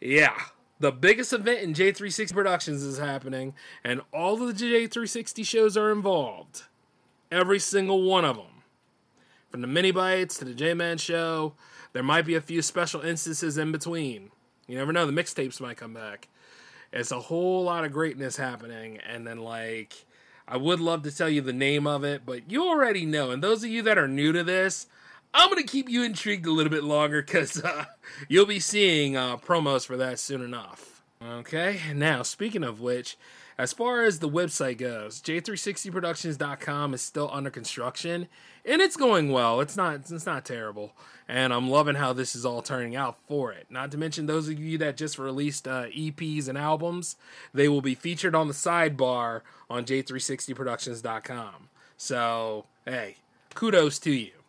Yeah, 0.00 0.38
the 0.78 0.92
biggest 0.92 1.32
event 1.32 1.60
in 1.60 1.74
J360 1.74 2.32
Productions 2.32 2.82
is 2.82 2.98
happening, 2.98 3.54
and 3.84 4.02
all 4.12 4.42
of 4.42 4.58
the 4.58 4.64
J360 4.64 5.46
shows 5.46 5.76
are 5.76 5.92
involved. 5.92 6.64
Every 7.30 7.58
single 7.58 8.02
one 8.02 8.24
of 8.24 8.36
them 8.36 8.51
from 9.52 9.60
the 9.60 9.66
mini 9.66 9.90
bites 9.90 10.38
to 10.38 10.46
the 10.46 10.54
J 10.54 10.72
Man 10.72 10.96
show. 10.96 11.52
There 11.92 12.02
might 12.02 12.24
be 12.24 12.34
a 12.34 12.40
few 12.40 12.62
special 12.62 13.02
instances 13.02 13.58
in 13.58 13.70
between. 13.70 14.30
You 14.66 14.78
never 14.78 14.94
know, 14.94 15.04
the 15.04 15.12
mixtapes 15.12 15.60
might 15.60 15.76
come 15.76 15.92
back. 15.92 16.28
It's 16.90 17.12
a 17.12 17.20
whole 17.20 17.62
lot 17.64 17.84
of 17.84 17.92
greatness 17.92 18.36
happening, 18.36 18.98
and 19.06 19.26
then 19.26 19.38
like 19.38 19.92
I 20.48 20.56
would 20.56 20.80
love 20.80 21.02
to 21.02 21.14
tell 21.14 21.28
you 21.28 21.42
the 21.42 21.52
name 21.52 21.86
of 21.86 22.02
it, 22.02 22.22
but 22.24 22.50
you 22.50 22.66
already 22.66 23.04
know. 23.04 23.30
And 23.30 23.42
those 23.42 23.62
of 23.62 23.68
you 23.68 23.82
that 23.82 23.98
are 23.98 24.08
new 24.08 24.32
to 24.32 24.42
this, 24.42 24.86
I'm 25.34 25.50
gonna 25.50 25.64
keep 25.64 25.90
you 25.90 26.02
intrigued 26.02 26.46
a 26.46 26.50
little 26.50 26.72
bit 26.72 26.84
longer 26.84 27.20
because 27.20 27.62
uh, 27.62 27.84
you'll 28.28 28.46
be 28.46 28.58
seeing 28.58 29.18
uh, 29.18 29.36
promos 29.36 29.86
for 29.86 29.98
that 29.98 30.18
soon 30.18 30.40
enough. 30.40 31.02
Okay, 31.22 31.78
now 31.94 32.22
speaking 32.22 32.64
of 32.64 32.80
which, 32.80 33.18
as 33.58 33.72
far 33.72 34.02
as 34.02 34.18
the 34.18 34.28
website 34.28 34.78
goes, 34.78 35.20
J360productions.com 35.20 36.94
is 36.94 37.02
still 37.02 37.30
under 37.32 37.50
construction 37.50 38.28
and 38.64 38.80
it's 38.80 38.96
going 38.96 39.30
well. 39.30 39.60
It's 39.60 39.76
not 39.76 40.10
it's 40.10 40.26
not 40.26 40.44
terrible. 40.44 40.92
And 41.28 41.52
I'm 41.52 41.70
loving 41.70 41.94
how 41.94 42.12
this 42.12 42.34
is 42.34 42.44
all 42.44 42.62
turning 42.62 42.96
out 42.96 43.16
for 43.26 43.52
it. 43.52 43.66
Not 43.70 43.90
to 43.92 43.98
mention 43.98 44.26
those 44.26 44.48
of 44.48 44.58
you 44.58 44.76
that 44.78 44.96
just 44.96 45.18
released 45.18 45.66
uh, 45.66 45.86
EPs 45.86 46.48
and 46.48 46.58
albums, 46.58 47.16
they 47.54 47.68
will 47.68 47.80
be 47.80 47.94
featured 47.94 48.34
on 48.34 48.48
the 48.48 48.54
sidebar 48.54 49.42
on 49.70 49.84
J360productions.com. 49.84 51.68
So, 51.96 52.66
hey, 52.84 53.16
kudos 53.54 53.98
to 54.00 54.10
you. 54.10 54.41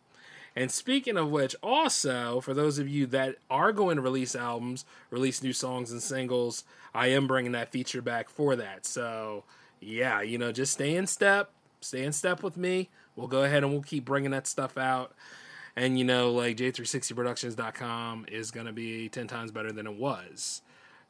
And 0.56 0.70
speaking 0.70 1.16
of 1.16 1.30
which, 1.30 1.56
also 1.62 2.40
for 2.40 2.54
those 2.54 2.78
of 2.78 2.88
you 2.88 3.06
that 3.06 3.36
are 3.50 3.72
going 3.72 3.96
to 3.96 4.02
release 4.02 4.36
albums, 4.36 4.84
release 5.10 5.42
new 5.42 5.52
songs 5.52 5.90
and 5.90 6.02
singles, 6.02 6.64
I 6.94 7.08
am 7.08 7.26
bringing 7.26 7.52
that 7.52 7.72
feature 7.72 8.02
back 8.02 8.28
for 8.28 8.54
that. 8.56 8.86
So, 8.86 9.44
yeah, 9.80 10.20
you 10.20 10.38
know, 10.38 10.52
just 10.52 10.72
stay 10.72 10.94
in 10.94 11.06
step, 11.06 11.50
stay 11.80 12.04
in 12.04 12.12
step 12.12 12.42
with 12.42 12.56
me. 12.56 12.88
We'll 13.16 13.26
go 13.26 13.42
ahead 13.42 13.64
and 13.64 13.72
we'll 13.72 13.82
keep 13.82 14.04
bringing 14.04 14.30
that 14.30 14.46
stuff 14.46 14.78
out. 14.78 15.12
And, 15.76 15.98
you 15.98 16.04
know, 16.04 16.30
like 16.30 16.56
J360productions.com 16.56 18.26
is 18.30 18.52
going 18.52 18.66
to 18.66 18.72
be 18.72 19.08
10 19.08 19.26
times 19.26 19.50
better 19.50 19.72
than 19.72 19.88
it 19.88 19.96
was. 19.96 20.62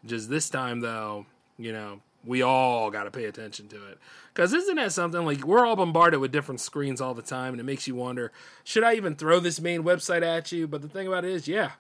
Just 0.07 0.31
this 0.31 0.49
time, 0.49 0.81
though, 0.81 1.27
you 1.59 1.73
know, 1.73 2.01
we 2.27 2.43
all 2.43 2.91
got 2.91 3.05
to 3.05 3.11
pay 3.11 3.25
attention 3.25 3.69
to 3.69 3.77
it. 3.89 3.99
Because 4.33 4.53
isn't 4.53 4.77
that 4.77 4.93
something? 4.93 5.25
Like, 5.25 5.45
we're 5.45 5.67
all 5.67 5.77
bombarded 5.77 6.21
with 6.21 6.33
different 6.33 6.61
screens 6.61 7.01
all 7.01 7.15
the 7.15 7.23
time, 7.23 7.55
and 7.55 7.61
it 7.61 7.65
makes 7.65 7.87
you 7.87 7.95
wonder 7.95 8.33
should 8.65 8.85
I 8.85 8.95
even 8.95 9.15
throw 9.15 9.41
this 9.41 9.61
main 9.61 9.83
website 9.83 10.23
at 10.23 10.51
you? 10.53 10.67
But 10.67 10.83
the 10.83 10.89
thing 10.89 11.07
about 11.07 11.25
it 11.25 11.31
is, 11.31 11.47
yeah, 11.47 11.73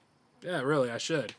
yeah, 0.43 0.61
really, 0.61 0.91
I 0.91 0.99
should 0.99 1.35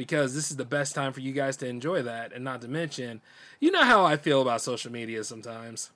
because 0.00 0.34
this 0.34 0.50
is 0.50 0.56
the 0.56 0.64
best 0.64 0.94
time 0.94 1.12
for 1.12 1.20
you 1.20 1.30
guys 1.30 1.58
to 1.58 1.66
enjoy 1.66 2.00
that. 2.00 2.32
And 2.32 2.42
not 2.42 2.62
to 2.62 2.68
mention, 2.68 3.20
you 3.58 3.70
know 3.70 3.84
how 3.84 4.04
I 4.04 4.16
feel 4.16 4.40
about 4.40 4.62
social 4.62 4.90
media 4.90 5.22
sometimes. 5.24 5.90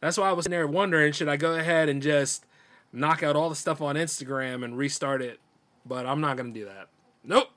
That's 0.00 0.16
why 0.16 0.30
I 0.30 0.32
was 0.32 0.46
in 0.46 0.52
there 0.52 0.66
wondering 0.66 1.12
should 1.12 1.28
I 1.28 1.36
go 1.36 1.54
ahead 1.54 1.90
and 1.90 2.00
just 2.00 2.46
knock 2.94 3.22
out 3.22 3.36
all 3.36 3.50
the 3.50 3.54
stuff 3.54 3.82
on 3.82 3.96
Instagram 3.96 4.64
and 4.64 4.78
restart 4.78 5.20
it. 5.20 5.38
But 5.84 6.06
I'm 6.06 6.22
not 6.22 6.38
going 6.38 6.54
to 6.54 6.60
do 6.60 6.64
that. 6.64 6.88
Nope. 7.24 7.50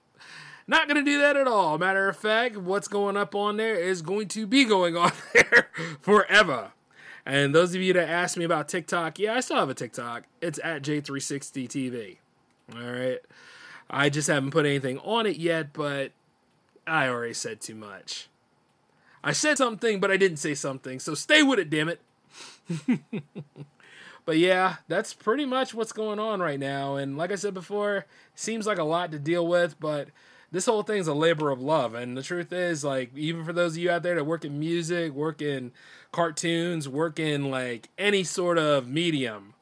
Not 0.68 0.88
going 0.88 1.04
to 1.04 1.10
do 1.10 1.20
that 1.20 1.38
at 1.38 1.48
all. 1.48 1.78
Matter 1.78 2.10
of 2.10 2.18
fact, 2.18 2.58
what's 2.58 2.88
going 2.88 3.18
up 3.18 3.36
on 3.36 3.58
there 3.58 3.76
is 3.76 4.02
going 4.02 4.28
to 4.30 4.48
be 4.48 4.66
going 4.66 4.98
on 4.98 5.12
there 5.34 5.70
forever. 6.02 6.72
And 7.26 7.56
those 7.56 7.74
of 7.74 7.82
you 7.82 7.94
that 7.94 8.10
asked 8.10 8.38
me 8.38 8.46
about 8.46 8.68
TikTok, 8.68 9.20
yeah, 9.20 9.36
I 9.36 9.40
still 9.40 9.58
have 9.58 9.70
a 9.70 9.74
TikTok. 9.74 10.24
It's 10.42 10.60
at 10.64 10.84
J360TV. 10.84 12.18
All 12.76 12.82
right. 12.82 13.20
I 13.90 14.10
just 14.10 14.28
haven't 14.28 14.52
put 14.52 14.66
anything 14.66 15.00
on 15.00 15.26
it 15.26 15.38
yet, 15.38 15.74
but 15.74 16.12
I 16.88 17.08
already 17.08 17.34
said 17.34 17.62
too 17.62 17.76
much. 17.76 18.28
I 19.24 19.32
said 19.32 19.58
something, 19.58 20.00
but 20.00 20.12
I 20.12 20.18
didn't 20.18 20.38
say 20.38 20.54
something, 20.54 21.00
so 21.00 21.16
stay 21.16 21.42
with 21.42 21.58
it, 21.58 21.72
damn 21.72 21.90
it. 21.90 22.00
but 24.26 24.38
yeah, 24.38 24.76
that's 24.88 25.14
pretty 25.14 25.46
much 25.46 25.74
what's 25.74 25.92
going 25.92 26.20
on 26.20 26.40
right 26.42 26.60
now. 26.60 26.96
And 26.96 27.18
like 27.18 27.32
I 27.32 27.36
said 27.36 27.56
before, 27.56 28.06
seems 28.36 28.68
like 28.68 28.78
a 28.78 28.84
lot 28.84 29.12
to 29.12 29.20
deal 29.20 29.48
with, 29.48 29.80
but 29.80 30.10
this 30.56 30.68
whole 30.68 30.84
thing's 30.84 31.10
a 31.10 31.14
labor 31.14 31.52
of 31.52 31.62
love. 31.62 31.96
And 31.96 32.16
the 32.16 32.24
truth 32.24 32.54
is, 32.54 32.82
like, 32.82 33.12
even 33.14 33.44
for 33.44 33.52
those 33.52 33.74
of 33.74 33.80
you 33.80 33.92
out 33.92 34.04
there 34.04 34.16
that 34.16 34.24
work 34.24 34.46
in 34.46 34.58
music, 34.58 35.12
work 35.12 35.42
in 35.42 35.74
cartoons, 36.14 36.88
work 36.88 37.20
in 37.20 37.52
like 37.52 37.90
any 37.98 38.24
sort 38.24 38.58
of 38.58 38.88
medium, 38.88 39.54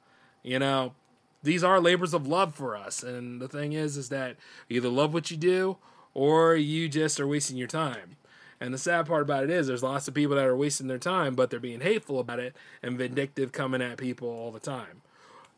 you 0.43 0.59
know, 0.59 0.93
these 1.41 1.63
are 1.63 1.81
labors 1.81 2.13
of 2.13 2.27
love 2.27 2.53
for 2.53 2.77
us. 2.77 3.01
And 3.01 3.41
the 3.41 3.47
thing 3.47 3.73
is, 3.73 3.97
is 3.97 4.09
that 4.09 4.35
you 4.69 4.77
either 4.77 4.89
love 4.89 5.15
what 5.15 5.31
you 5.31 5.37
do 5.37 5.77
or 6.13 6.55
you 6.55 6.87
just 6.87 7.19
are 7.19 7.27
wasting 7.27 7.57
your 7.57 7.67
time. 7.67 8.17
And 8.59 8.71
the 8.71 8.77
sad 8.77 9.07
part 9.07 9.23
about 9.23 9.43
it 9.43 9.49
is, 9.49 9.65
there's 9.65 9.81
lots 9.81 10.07
of 10.07 10.13
people 10.13 10.35
that 10.35 10.45
are 10.45 10.55
wasting 10.55 10.85
their 10.85 10.99
time, 10.99 11.33
but 11.33 11.49
they're 11.49 11.59
being 11.59 11.81
hateful 11.81 12.19
about 12.19 12.37
it 12.37 12.55
and 12.83 12.99
vindictive 12.99 13.51
coming 13.51 13.81
at 13.81 13.97
people 13.97 14.29
all 14.29 14.51
the 14.51 14.59
time. 14.59 15.01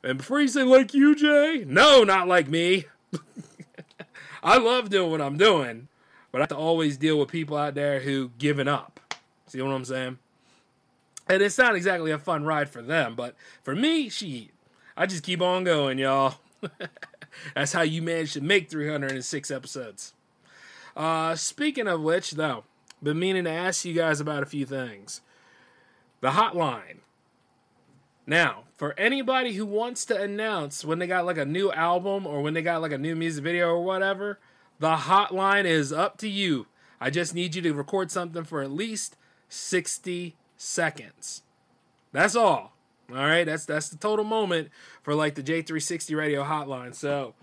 And 0.01 0.18
before 0.18 0.39
you 0.39 0.48
say, 0.48 0.63
like 0.63 0.94
you, 0.94 1.13
Jay, 1.13 1.65
no, 1.68 2.06
not 2.06 2.30
like 2.30 2.48
me. 2.48 2.86
I 4.44 4.58
love 4.58 4.90
doing 4.90 5.12
what 5.12 5.22
I'm 5.22 5.38
doing, 5.38 5.88
but 6.32 6.42
I 6.42 6.44
have 6.44 6.50
to 6.50 6.58
always 6.58 6.98
deal 6.98 7.20
with 7.20 7.30
people 7.30 7.58
out 7.58 7.75
there 7.75 8.00
who 8.00 8.32
giving 8.38 8.68
up. 8.68 9.00
See 9.48 9.62
what 9.62 9.72
I'm 9.72 9.86
saying? 9.86 10.18
And 11.28 11.42
it's 11.42 11.58
not 11.58 11.75
exactly 11.75 12.12
a 12.12 12.20
fun 12.20 12.44
ride 12.44 12.70
for 12.70 12.82
them, 12.82 13.16
but 13.16 13.36
for 13.64 13.75
me, 13.75 14.10
she, 14.10 14.52
I 14.96 15.06
just 15.06 15.24
keep 15.24 15.42
on 15.42 15.64
going, 15.64 15.98
y'all. 15.98 16.36
That's 17.56 17.74
how 17.74 17.82
you 17.82 18.02
manage 18.02 18.34
to 18.34 18.42
make 18.42 18.70
306 18.70 19.52
episodes. 19.52 20.14
Uh, 20.96 21.36
speaking 21.36 21.88
of 21.88 22.02
which, 22.02 22.32
though, 22.32 22.64
been 23.02 23.20
meaning 23.20 23.44
to 23.44 23.50
ask 23.50 23.86
you 23.86 23.94
guys 23.94 24.20
about 24.20 24.44
a 24.44 24.46
few 24.46 24.66
things. 24.66 25.22
The 26.22 26.32
hotline. 26.32 27.00
Now, 28.27 28.63
for 28.75 28.98
anybody 28.98 29.53
who 29.53 29.65
wants 29.65 30.05
to 30.05 30.20
announce 30.20 30.84
when 30.84 31.00
they 31.00 31.08
got 31.08 31.25
like 31.25 31.38
a 31.38 31.46
new 31.46 31.72
album 31.72 32.25
or 32.25 32.41
when 32.41 32.53
they 32.53 32.62
got 32.62 32.82
like 32.82 32.91
a 32.91 32.98
new 32.98 33.15
music 33.15 33.44
video 33.44 33.70
or 33.70 33.84
whatever, 33.84 34.39
the 34.79 34.96
hotline 34.96 35.65
is 35.65 35.94
up 35.94 36.17
to 36.17 36.29
you. 36.29 36.67
I 37.00 37.10
just 37.10 37.36
need 37.36 37.55
you 37.55 37.62
to 37.62 37.74
record 37.74 38.12
something 38.12 38.44
for 38.44 38.62
at 38.62 38.72
least 38.72 39.15
60 39.50 40.36
seconds. 40.58 41.44
That's 42.12 42.36
all. 42.36 42.74
All 43.12 43.17
right, 43.17 43.44
that's 43.44 43.65
that's 43.65 43.89
the 43.89 43.98
total 43.98 44.25
moment 44.25 44.70
for 45.03 45.13
like 45.13 45.36
the 45.36 45.44
J360 45.44 46.17
radio 46.17 46.44
hotline. 46.44 46.96
So, 46.96 47.36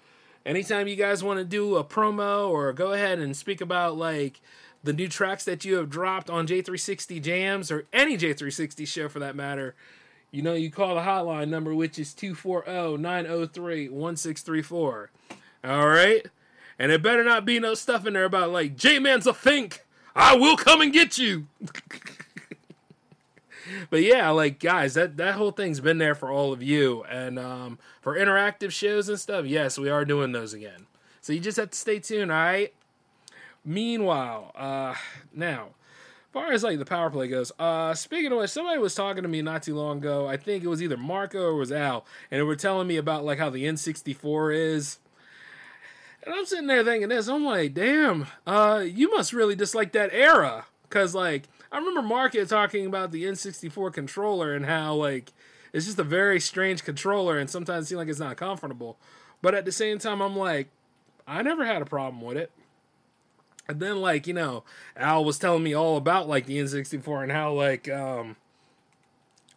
anytime 0.44 0.88
you 0.88 0.96
guys 0.96 1.22
want 1.22 1.38
to 1.38 1.44
do 1.44 1.76
a 1.76 1.84
promo 1.84 2.48
or 2.48 2.72
go 2.72 2.92
ahead 2.92 3.20
and 3.20 3.36
speak 3.36 3.60
about 3.60 3.96
like 3.96 4.40
the 4.82 4.92
new 4.92 5.06
tracks 5.06 5.44
that 5.44 5.64
you 5.64 5.76
have 5.76 5.88
dropped 5.88 6.28
on 6.28 6.48
J360 6.48 7.22
Jams 7.22 7.70
or 7.70 7.86
any 7.92 8.18
J360 8.18 8.88
show 8.88 9.08
for 9.08 9.20
that 9.20 9.36
matter, 9.36 9.76
you 10.32 10.42
know, 10.42 10.54
you 10.54 10.70
call 10.70 10.96
the 10.96 11.02
hotline 11.02 11.48
number, 11.48 11.74
which 11.74 11.98
is 11.98 12.14
240 12.14 13.00
903 13.00 13.88
1634. 13.90 15.10
All 15.64 15.88
right? 15.88 16.26
And 16.78 16.90
it 16.90 17.02
better 17.02 17.22
not 17.22 17.44
be 17.44 17.60
no 17.60 17.74
stuff 17.74 18.06
in 18.06 18.14
there 18.14 18.24
about 18.24 18.50
like, 18.50 18.76
J 18.76 18.98
Man's 18.98 19.26
a 19.26 19.34
fink. 19.34 19.84
I 20.16 20.34
will 20.34 20.56
come 20.56 20.80
and 20.80 20.92
get 20.92 21.18
you. 21.18 21.46
but 23.90 24.02
yeah, 24.02 24.30
like 24.30 24.58
guys, 24.58 24.94
that 24.94 25.16
that 25.18 25.34
whole 25.34 25.52
thing's 25.52 25.80
been 25.80 25.98
there 25.98 26.14
for 26.14 26.30
all 26.30 26.52
of 26.52 26.62
you, 26.62 27.04
and 27.04 27.38
um, 27.38 27.78
for 28.00 28.16
interactive 28.16 28.72
shows 28.72 29.08
and 29.08 29.18
stuff, 29.18 29.46
yes, 29.46 29.78
we 29.78 29.88
are 29.88 30.04
doing 30.04 30.32
those 30.32 30.52
again. 30.52 30.86
So 31.20 31.32
you 31.32 31.40
just 31.40 31.56
have 31.56 31.70
to 31.70 31.78
stay 31.78 31.98
tuned, 31.98 32.32
all 32.32 32.38
right? 32.38 32.74
Meanwhile, 33.64 34.52
uh, 34.56 34.94
now, 35.32 35.68
far 36.32 36.52
as 36.52 36.62
like 36.62 36.78
the 36.78 36.84
power 36.84 37.10
play 37.10 37.28
goes, 37.28 37.52
uh, 37.58 37.94
speaking 37.94 38.32
of 38.32 38.38
which, 38.38 38.50
somebody 38.50 38.78
was 38.78 38.94
talking 38.94 39.22
to 39.22 39.28
me 39.28 39.42
not 39.42 39.62
too 39.62 39.74
long 39.74 39.98
ago. 39.98 40.26
I 40.26 40.36
think 40.36 40.64
it 40.64 40.68
was 40.68 40.82
either 40.82 40.96
Marco 40.96 41.40
or 41.40 41.54
was 41.54 41.70
Al, 41.70 42.06
and 42.30 42.38
they 42.38 42.42
were 42.42 42.56
telling 42.56 42.88
me 42.88 42.96
about 42.96 43.24
like 43.24 43.38
how 43.38 43.50
the 43.50 43.64
N64 43.64 44.56
is. 44.56 44.98
And 46.24 46.34
I'm 46.34 46.46
sitting 46.46 46.68
there 46.68 46.84
thinking 46.84 47.08
this. 47.08 47.28
I'm 47.28 47.44
like, 47.44 47.74
damn, 47.74 48.26
uh, 48.46 48.84
you 48.86 49.10
must 49.10 49.32
really 49.32 49.56
dislike 49.56 49.92
that 49.92 50.10
era, 50.12 50.66
because 50.84 51.14
like 51.14 51.48
I 51.70 51.78
remember 51.78 52.02
Marco 52.02 52.44
talking 52.44 52.86
about 52.86 53.12
the 53.12 53.24
N64 53.24 53.92
controller 53.92 54.54
and 54.54 54.66
how 54.66 54.94
like 54.94 55.32
it's 55.72 55.86
just 55.86 55.98
a 55.98 56.04
very 56.04 56.40
strange 56.40 56.84
controller, 56.84 57.38
and 57.38 57.48
sometimes 57.50 57.86
it 57.86 57.88
seems 57.88 57.98
like 57.98 58.08
it's 58.08 58.18
not 58.18 58.36
comfortable. 58.36 58.98
But 59.40 59.54
at 59.54 59.64
the 59.64 59.72
same 59.72 59.98
time, 59.98 60.20
I'm 60.20 60.36
like, 60.36 60.68
I 61.26 61.42
never 61.42 61.64
had 61.64 61.82
a 61.82 61.86
problem 61.86 62.22
with 62.22 62.36
it. 62.36 62.50
And 63.68 63.80
then 63.80 64.00
like, 64.00 64.26
you 64.26 64.34
know, 64.34 64.64
Al 64.96 65.24
was 65.24 65.38
telling 65.38 65.62
me 65.62 65.74
all 65.74 65.96
about 65.96 66.28
like 66.28 66.46
the 66.46 66.58
N64 66.58 67.22
and 67.22 67.32
how 67.32 67.52
like 67.52 67.88
um 67.88 68.36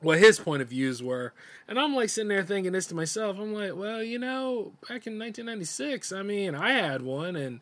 what 0.01 0.19
his 0.19 0.39
point 0.39 0.61
of 0.61 0.69
views 0.69 1.01
were. 1.01 1.33
And 1.67 1.79
I'm 1.79 1.95
like 1.95 2.09
sitting 2.09 2.29
there 2.29 2.43
thinking 2.43 2.73
this 2.73 2.85
to 2.87 2.95
myself. 2.95 3.39
I'm 3.39 3.53
like, 3.53 3.75
well, 3.75 4.03
you 4.03 4.19
know, 4.19 4.73
back 4.81 5.07
in 5.07 5.17
1996, 5.17 6.11
I 6.11 6.21
mean, 6.21 6.53
I 6.53 6.73
had 6.73 7.01
one 7.01 7.35
and 7.35 7.59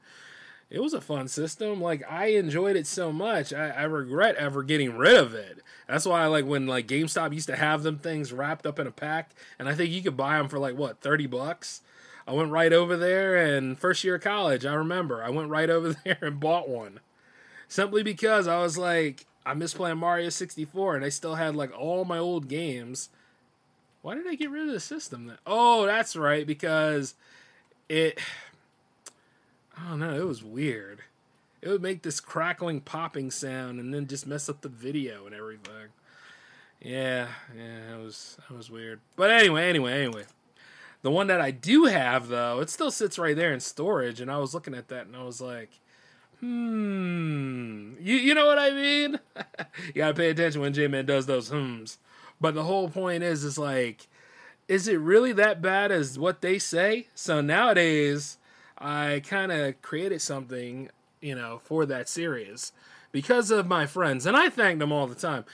it 0.70 0.82
was 0.82 0.94
a 0.94 1.02
fun 1.02 1.28
system. 1.28 1.80
Like 1.80 2.04
I 2.10 2.28
enjoyed 2.28 2.76
it 2.76 2.88
so 2.88 3.14
much. 3.14 3.54
I, 3.54 3.70
I 3.70 3.84
regret 3.84 4.36
ever 4.36 4.64
getting 4.64 4.98
rid 4.98 5.16
of 5.16 5.34
it. 5.34 5.60
That's 5.88 6.06
why 6.06 6.24
I 6.24 6.28
like 6.28 6.46
when 6.46 6.66
like 6.66 6.88
GameStop 6.88 7.34
used 7.34 7.48
to 7.48 7.56
have 7.56 7.84
them 7.84 8.00
things 8.00 8.34
wrapped 8.34 8.66
up 8.66 8.80
in 8.80 8.88
a 8.88 8.92
pack, 8.92 9.32
and 9.60 9.70
I 9.70 9.76
think 9.76 9.92
you 9.92 10.02
could 10.02 10.18
buy 10.18 10.38
them 10.38 10.48
for 10.48 10.60
like 10.60 10.76
what 10.76 11.02
30 11.02 11.28
bucks. 11.28 11.82
I 12.28 12.34
went 12.34 12.52
right 12.52 12.72
over 12.72 12.96
there 12.96 13.36
and 13.36 13.78
first 13.78 14.04
year 14.04 14.16
of 14.16 14.22
college, 14.22 14.66
I 14.66 14.74
remember 14.74 15.24
I 15.24 15.30
went 15.30 15.50
right 15.50 15.70
over 15.70 15.94
there 16.06 16.20
and 16.22 16.40
bought 16.40 16.70
one. 16.70 17.00
Simply 17.68 18.04
because 18.04 18.48
I 18.48 18.60
was 18.62 18.78
like, 18.78 19.26
I 19.46 19.54
miss 19.54 19.74
playing 19.74 19.98
Mario 19.98 20.30
64 20.30 20.96
and 20.96 21.06
I 21.06 21.10
still 21.10 21.36
had 21.36 21.56
like 21.56 21.78
all 21.78 22.06
my 22.06 22.18
old 22.18 22.48
games. 22.48 23.10
Why 24.02 24.16
did 24.16 24.28
I 24.28 24.36
get 24.36 24.52
rid 24.52 24.68
of 24.68 24.74
the 24.74 24.80
system 24.80 25.28
then? 25.28 25.38
Oh, 25.46 25.86
that's 25.86 26.16
right, 26.16 26.46
because 26.46 27.16
it 27.90 28.20
I 29.78 29.90
don't 29.90 30.00
know, 30.00 30.16
it 30.16 30.28
was 30.28 30.44
weird. 30.44 31.02
It 31.62 31.70
would 31.70 31.82
make 31.82 32.04
this 32.04 32.20
crackling 32.20 32.82
popping 32.82 33.32
sound 33.32 33.80
and 33.80 33.94
then 33.94 34.06
just 34.08 34.28
mess 34.28 34.50
up 34.50 34.62
the 34.62 34.70
video 34.70 35.26
and 35.26 35.34
everything. 35.34 35.90
Yeah, 36.82 37.28
yeah, 37.58 37.96
it 37.96 38.04
was 38.04 38.38
that 38.48 38.56
was 38.56 38.70
weird. 38.70 39.00
But 39.16 39.32
anyway, 39.32 39.70
anyway, 39.70 40.04
anyway. 40.04 40.24
The 41.04 41.12
one 41.12 41.28
that 41.28 41.42
I 41.42 41.52
do 41.52 41.86
have 41.86 42.30
though, 42.30 42.60
it 42.62 42.70
still 42.70 42.90
sits 42.90 43.20
right 43.20 43.36
there 43.36 43.54
in 43.54 43.60
storage, 43.60 44.20
and 44.20 44.32
I 44.32 44.38
was 44.38 44.54
looking 44.54 44.74
at 44.74 44.88
that 44.88 45.06
and 45.06 45.16
I 45.16 45.24
was 45.24 45.40
like, 45.40 45.70
hmm, 46.40 47.94
you 48.00 48.16
you 48.16 48.34
know 48.34 48.48
what 48.48 48.58
I 48.58 48.72
mean? 48.72 49.20
you 49.88 49.94
gotta 49.94 50.14
pay 50.14 50.30
attention 50.30 50.62
when 50.62 50.74
J 50.74 50.88
Man 50.88 51.06
does 51.06 51.26
those 51.26 51.50
hums. 51.50 52.00
But 52.42 52.56
the 52.56 52.64
whole 52.64 52.90
point 52.90 53.22
is, 53.22 53.44
is 53.44 53.58
like, 53.58 54.08
is 54.68 54.88
it 54.88 55.00
really 55.00 55.34
that 55.34 55.62
bad 55.62 55.92
as 55.92 56.18
what 56.18 56.42
they 56.42 56.58
say? 56.58 57.08
So 57.16 57.42
nowadays, 57.42 58.38
I 58.78 59.22
kind 59.28 59.52
of 59.52 59.82
created 59.82 60.22
something, 60.22 60.90
you 61.22 61.36
know, 61.36 61.62
for 61.64 61.86
that 61.86 62.10
series 62.10 62.72
because 63.12 63.52
of 63.52 63.68
my 63.68 63.86
friends, 63.86 64.26
and 64.26 64.36
I 64.36 64.50
thank 64.50 64.80
them 64.80 64.92
all 64.92 65.08
the 65.08 65.16
time. 65.16 65.46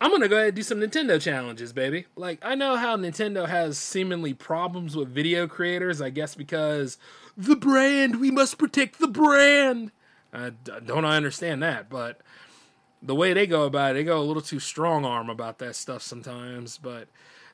I'm 0.00 0.12
gonna 0.12 0.28
go 0.28 0.36
ahead 0.36 0.48
and 0.48 0.56
do 0.56 0.62
some 0.62 0.78
Nintendo 0.78 1.20
challenges, 1.20 1.72
baby. 1.72 2.06
Like, 2.14 2.38
I 2.42 2.54
know 2.54 2.76
how 2.76 2.96
Nintendo 2.96 3.48
has 3.48 3.78
seemingly 3.78 4.32
problems 4.32 4.94
with 4.94 5.08
video 5.08 5.48
creators, 5.48 6.00
I 6.00 6.10
guess 6.10 6.36
because 6.36 6.98
the 7.36 7.56
brand, 7.56 8.20
we 8.20 8.30
must 8.30 8.58
protect 8.58 9.00
the 9.00 9.08
brand. 9.08 9.90
Uh, 10.32 10.50
don't 10.84 11.04
I 11.04 11.16
understand 11.16 11.62
that, 11.64 11.90
but 11.90 12.20
the 13.02 13.14
way 13.14 13.32
they 13.32 13.46
go 13.46 13.64
about 13.64 13.92
it, 13.92 13.94
they 13.94 14.04
go 14.04 14.20
a 14.20 14.22
little 14.22 14.42
too 14.42 14.60
strong 14.60 15.04
arm 15.04 15.28
about 15.28 15.58
that 15.58 15.74
stuff 15.74 16.02
sometimes. 16.02 16.78
But 16.78 17.08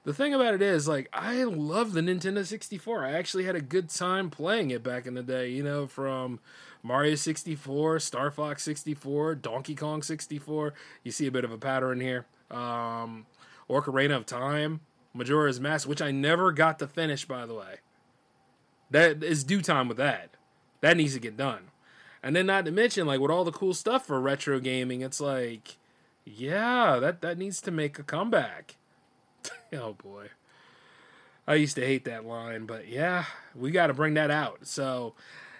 the 0.05 0.13
thing 0.13 0.35
about 0.35 0.53
it 0.53 0.61
is, 0.61 0.87
like, 0.87 1.09
I 1.15 1.45
love 1.45 1.93
the 1.93 2.03
Nintendo 2.03 2.45
64. 2.45 3.07
I 3.07 3.13
actually 3.13 3.45
had 3.45 3.57
a 3.57 3.61
good 3.63 3.89
time 3.89 4.29
playing 4.29 4.71
it 4.71 4.83
back 4.83 5.07
in 5.07 5.15
the 5.15 5.23
day, 5.23 5.49
you 5.49 5.63
know, 5.63 5.87
from 5.87 6.41
Mario 6.83 7.15
64, 7.15 8.01
Star 8.01 8.31
Fox 8.31 8.63
64, 8.65 9.37
Donkey 9.37 9.75
Kong 9.75 10.03
64. 10.03 10.75
You 11.05 11.11
see 11.11 11.27
a 11.27 11.31
bit 11.31 11.45
of 11.45 11.53
a 11.53 11.59
pattern 11.59 12.01
here 12.01 12.27
um, 12.51 13.27
Ocarina 13.69 14.17
of 14.17 14.27
Time, 14.27 14.81
Majora's 15.13 15.61
Mask, 15.61 15.89
which 15.89 16.03
I 16.03 16.11
never 16.11 16.53
got 16.53 16.79
to 16.81 16.87
finish, 16.87 17.25
by 17.25 17.47
the 17.47 17.55
way. 17.55 17.77
That 18.91 19.23
is 19.23 19.45
due 19.45 19.63
time 19.63 19.89
with 19.89 19.97
that. 19.97 20.31
That 20.81 20.97
needs 20.97 21.15
to 21.15 21.21
get 21.21 21.37
done. 21.37 21.71
And 22.23 22.35
then, 22.35 22.47
not 22.47 22.65
to 22.65 22.71
mention, 22.71 23.07
like 23.07 23.21
with 23.21 23.31
all 23.31 23.45
the 23.45 23.53
cool 23.53 23.75
stuff 23.75 24.07
for 24.07 24.21
retro 24.21 24.61
gaming, 24.61 25.01
it's 25.01 25.21
like, 25.21 25.77
yeah, 26.25 26.99
that 27.01 27.21
that 27.23 27.39
needs 27.39 27.61
to 27.63 27.71
make 27.71 27.99
a 27.99 28.03
comeback. 28.03 28.77
oh 29.73 29.95
boy. 29.95 30.29
I 31.47 31.57
used 31.57 31.77
to 31.77 31.85
hate 31.85 32.07
that 32.07 32.25
line, 32.25 32.65
but 32.65 32.89
yeah, 32.89 33.27
we 33.55 33.71
got 33.71 33.89
to 33.89 33.95
bring 33.95 34.15
that 34.15 34.31
out. 34.31 34.67
So, 34.67 35.15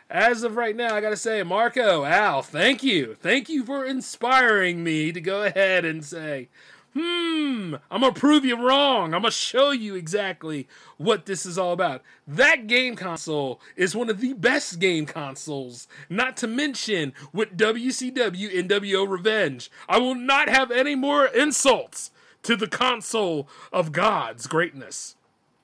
as 0.09 0.43
of 0.43 0.57
right 0.57 0.75
now, 0.75 0.95
I 0.95 1.01
got 1.03 1.11
to 1.11 1.17
say, 1.17 1.43
Marco, 1.43 2.05
Al, 2.05 2.41
thank 2.41 2.83
you. 2.83 3.15
Thank 3.15 3.51
you 3.51 3.65
for 3.65 3.85
inspiring 3.85 4.83
me 4.83 5.13
to 5.13 5.21
go 5.21 5.43
ahead 5.45 5.85
and 5.85 6.05
say, 6.05 6.49
hmm, 6.95 7.75
I'm 7.91 8.01
going 8.01 8.15
to 8.15 8.21
prove 8.21 8.45
you 8.45 8.57
wrong. 8.57 9.15
I'm 9.15 9.23
going 9.23 9.25
to 9.25 9.31
show 9.31 9.71
you 9.71 9.95
exactly 9.95 10.69
what 10.97 11.27
this 11.27 11.45
is 11.45 11.59
all 11.59 11.73
about. 11.73 12.03
That 12.27 12.67
game 12.67 12.97
console 12.97 13.61
is 13.77 13.97
one 13.97 14.09
of 14.09 14.21
the 14.21 14.33
best 14.33 14.79
game 14.79 15.05
consoles, 15.07 15.89
not 16.09 16.37
to 16.39 16.47
mention 16.47 17.13
with 17.33 17.57
WCW 17.57 18.69
NWO 18.69 19.09
Revenge. 19.09 19.71
I 19.89 19.99
will 19.99 20.15
not 20.15 20.49
have 20.49 20.71
any 20.71 20.95
more 20.95 21.27
insults 21.27 22.11
to 22.45 22.57
the 22.57 22.69
console 22.69 23.49
of 23.73 23.93
God's 23.93 24.47
greatness. 24.47 25.17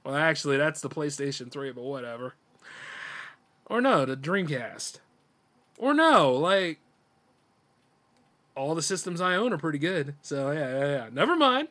Well, 0.04 0.16
actually, 0.16 0.56
that's 0.56 0.80
the 0.80 0.88
PlayStation 0.88 1.50
3, 1.50 1.72
but 1.72 1.84
whatever. 1.84 2.34
Or 3.66 3.80
no, 3.80 4.04
the 4.04 4.16
Dreamcast. 4.16 4.98
Or 5.78 5.94
no, 5.94 6.32
like 6.32 6.78
all 8.56 8.74
the 8.74 8.82
systems 8.82 9.20
I 9.20 9.36
own 9.36 9.52
are 9.52 9.58
pretty 9.58 9.78
good. 9.78 10.14
So 10.22 10.50
yeah, 10.50 10.78
yeah, 10.78 10.86
yeah. 10.86 11.08
Never 11.12 11.36
mind. 11.36 11.68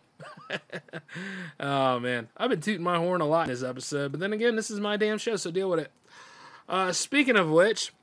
oh 1.60 2.00
man, 2.00 2.28
I've 2.36 2.50
been 2.50 2.62
tooting 2.62 2.84
my 2.84 2.98
horn 2.98 3.22
a 3.22 3.26
lot 3.26 3.48
in 3.48 3.54
this 3.54 3.64
episode, 3.64 4.12
but 4.12 4.20
then 4.20 4.34
again, 4.34 4.56
this 4.56 4.70
is 4.70 4.80
my 4.80 4.98
damn 4.98 5.18
show, 5.18 5.36
so 5.36 5.52
deal 5.52 5.70
with 5.70 5.80
it. 5.80 5.92
Uh, 6.68 6.92
speaking 6.92 7.36
of 7.36 7.50
which, 7.50 7.94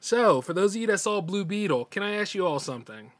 so 0.00 0.40
for 0.40 0.52
those 0.52 0.74
of 0.74 0.80
you 0.80 0.86
that 0.88 0.98
saw 0.98 1.20
Blue 1.20 1.44
Beetle, 1.44 1.86
can 1.86 2.02
I 2.02 2.16
ask 2.16 2.34
you 2.34 2.46
all 2.46 2.58
something? 2.58 3.12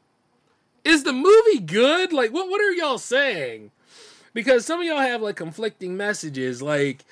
Is 0.83 1.03
the 1.03 1.13
movie 1.13 1.59
good? 1.59 2.13
Like, 2.13 2.31
what 2.31 2.49
what 2.49 2.61
are 2.61 2.71
y'all 2.71 2.99
saying? 2.99 3.71
Because 4.33 4.65
some 4.65 4.81
of 4.81 4.85
y'all 4.85 4.99
have 4.99 5.21
like 5.21 5.35
conflicting 5.37 5.97
messages. 5.97 6.61
Like, 6.61 7.05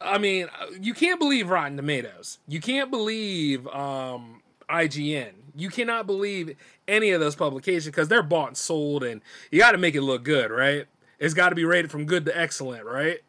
I 0.00 0.18
mean, 0.18 0.48
you 0.80 0.94
can't 0.94 1.20
believe 1.20 1.50
Rotten 1.50 1.76
Tomatoes. 1.76 2.38
You 2.48 2.60
can't 2.60 2.90
believe 2.90 3.66
um, 3.68 4.40
IGN. 4.70 5.32
You 5.54 5.68
cannot 5.68 6.06
believe 6.06 6.56
any 6.90 7.10
of 7.10 7.20
those 7.20 7.36
publications 7.36 7.86
because 7.86 8.08
they're 8.08 8.22
bought 8.22 8.48
and 8.48 8.56
sold, 8.56 9.04
and 9.04 9.20
you 9.50 9.58
got 9.58 9.72
to 9.72 9.78
make 9.78 9.94
it 9.94 10.02
look 10.02 10.24
good, 10.24 10.50
right? 10.50 10.86
It's 11.18 11.34
got 11.34 11.50
to 11.50 11.54
be 11.54 11.64
rated 11.64 11.90
from 11.90 12.04
good 12.04 12.24
to 12.26 12.38
excellent, 12.38 12.84
right? 12.84 13.20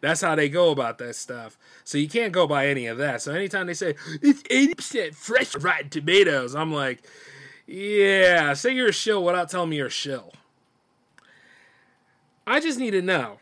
That's 0.00 0.20
how 0.20 0.34
they 0.34 0.48
go 0.48 0.70
about 0.70 0.98
that 0.98 1.16
stuff. 1.16 1.58
So 1.84 1.98
you 1.98 2.08
can't 2.08 2.32
go 2.32 2.46
by 2.46 2.68
any 2.68 2.86
of 2.86 2.98
that. 2.98 3.20
So 3.20 3.32
anytime 3.32 3.66
they 3.66 3.74
say 3.74 3.96
it's 4.22 4.42
eighty 4.48 4.74
percent 4.74 5.14
fresh 5.14 5.56
Rotten 5.56 5.90
Tomatoes, 5.90 6.54
I'm 6.54 6.72
like, 6.72 7.02
yeah, 7.66 8.52
say 8.54 8.74
you're 8.74 8.88
a 8.88 8.92
shill 8.92 9.24
without 9.24 9.50
telling 9.50 9.70
me 9.70 9.76
you're 9.76 9.88
a 9.88 9.90
shill. 9.90 10.32
I 12.46 12.60
just 12.60 12.78
need 12.78 12.92
to 12.92 13.02
know 13.02 13.38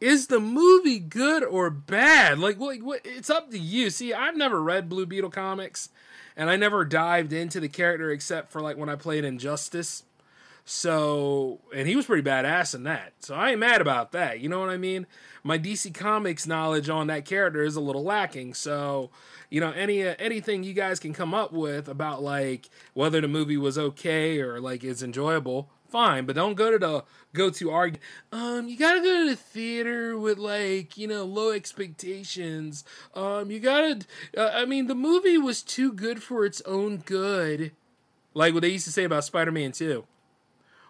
is 0.00 0.26
the 0.26 0.40
movie 0.40 0.98
good 0.98 1.42
or 1.42 1.70
bad? 1.70 2.38
Like, 2.38 2.58
what, 2.58 2.80
what, 2.82 3.00
it's 3.04 3.30
up 3.30 3.50
to 3.50 3.58
you. 3.58 3.90
See, 3.90 4.12
I've 4.12 4.36
never 4.36 4.62
read 4.62 4.88
Blue 4.88 5.06
Beetle 5.06 5.30
comics, 5.30 5.88
and 6.36 6.50
I 6.50 6.56
never 6.56 6.84
dived 6.84 7.32
into 7.32 7.60
the 7.60 7.68
character 7.68 8.10
except 8.10 8.52
for 8.52 8.60
like 8.60 8.76
when 8.76 8.88
I 8.88 8.96
played 8.96 9.24
Injustice. 9.24 10.04
So, 10.68 11.60
and 11.72 11.86
he 11.86 11.94
was 11.94 12.06
pretty 12.06 12.28
badass 12.28 12.74
in 12.74 12.82
that. 12.82 13.12
So 13.20 13.36
I 13.36 13.50
ain't 13.50 13.60
mad 13.60 13.80
about 13.80 14.10
that. 14.12 14.40
You 14.40 14.48
know 14.48 14.58
what 14.58 14.68
I 14.68 14.76
mean? 14.76 15.06
My 15.44 15.58
DC 15.58 15.94
Comics 15.94 16.44
knowledge 16.44 16.88
on 16.88 17.06
that 17.06 17.24
character 17.24 17.62
is 17.62 17.76
a 17.76 17.80
little 17.80 18.02
lacking. 18.02 18.54
So, 18.54 19.10
you 19.48 19.60
know, 19.60 19.70
any 19.70 20.04
uh, 20.06 20.16
anything 20.18 20.64
you 20.64 20.72
guys 20.72 20.98
can 20.98 21.12
come 21.12 21.34
up 21.34 21.52
with 21.52 21.88
about 21.88 22.20
like 22.20 22.68
whether 22.94 23.20
the 23.20 23.28
movie 23.28 23.56
was 23.56 23.78
okay 23.78 24.40
or 24.40 24.60
like 24.60 24.82
is 24.82 25.04
enjoyable, 25.04 25.70
fine, 25.88 26.26
but 26.26 26.36
don't 26.36 26.54
go 26.54 26.70
to 26.70 26.78
the 26.78 27.04
go 27.32 27.50
to 27.50 27.70
argue. 27.70 28.00
Um, 28.32 28.68
you 28.68 28.76
gotta 28.76 29.00
go 29.00 29.24
to 29.24 29.30
the 29.30 29.36
theater 29.36 30.18
with 30.18 30.38
like 30.38 30.96
you 30.96 31.06
know 31.06 31.24
low 31.24 31.50
expectations. 31.50 32.84
Um, 33.14 33.50
you 33.50 33.60
gotta. 33.60 34.00
Uh, 34.36 34.50
I 34.54 34.64
mean, 34.64 34.86
the 34.86 34.94
movie 34.94 35.38
was 35.38 35.62
too 35.62 35.92
good 35.92 36.22
for 36.22 36.44
its 36.44 36.60
own 36.62 36.98
good, 36.98 37.72
like 38.34 38.54
what 38.54 38.62
they 38.62 38.70
used 38.70 38.86
to 38.86 38.92
say 38.92 39.04
about 39.04 39.24
Spider 39.24 39.52
Man 39.52 39.72
Two. 39.72 40.06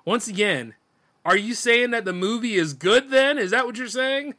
Once 0.04 0.28
again, 0.28 0.74
are 1.24 1.36
you 1.36 1.54
saying 1.54 1.90
that 1.90 2.04
the 2.04 2.12
movie 2.12 2.54
is 2.54 2.72
good? 2.72 3.10
Then 3.10 3.38
is 3.38 3.50
that 3.50 3.66
what 3.66 3.76
you're 3.76 3.88
saying? 3.88 4.34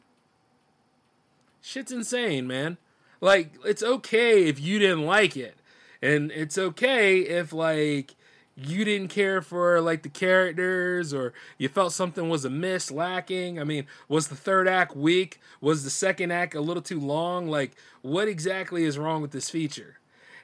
Shit's 1.60 1.92
insane, 1.92 2.46
man. 2.46 2.78
Like 3.20 3.52
it's 3.64 3.82
okay 3.82 4.44
if 4.44 4.60
you 4.60 4.78
didn't 4.78 5.04
like 5.04 5.36
it, 5.36 5.56
and 6.00 6.30
it's 6.30 6.56
okay 6.56 7.20
if 7.20 7.52
like 7.52 8.14
you 8.60 8.84
didn't 8.84 9.08
care 9.08 9.40
for 9.40 9.80
like 9.80 10.02
the 10.02 10.08
characters 10.08 11.14
or 11.14 11.32
you 11.58 11.68
felt 11.68 11.92
something 11.92 12.28
was 12.28 12.44
amiss 12.44 12.90
lacking? 12.90 13.60
I 13.60 13.64
mean 13.64 13.86
was 14.08 14.28
the 14.28 14.36
third 14.36 14.66
act 14.66 14.96
weak? 14.96 15.40
Was 15.60 15.84
the 15.84 15.90
second 15.90 16.32
act 16.32 16.54
a 16.54 16.60
little 16.60 16.82
too 16.82 16.98
long? 16.98 17.46
Like 17.46 17.72
what 18.02 18.26
exactly 18.26 18.84
is 18.84 18.98
wrong 18.98 19.22
with 19.22 19.30
this 19.30 19.48
feature? 19.48 19.98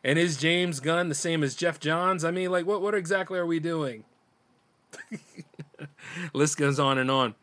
And 0.04 0.18
is 0.18 0.36
james 0.36 0.80
gunn 0.80 1.08
the 1.08 1.14
same 1.14 1.42
as 1.42 1.56
Geoff 1.56 1.80
Johns? 1.80 2.24
I 2.24 2.30
mean 2.30 2.50
like 2.50 2.66
what, 2.66 2.80
what 2.80 2.94
exactly 2.94 3.38
are 3.38 3.46
we 3.46 3.58
doing? 3.58 4.04
List 6.32 6.56
goes 6.56 6.78
on 6.78 6.98
and 6.98 7.10
on. 7.10 7.34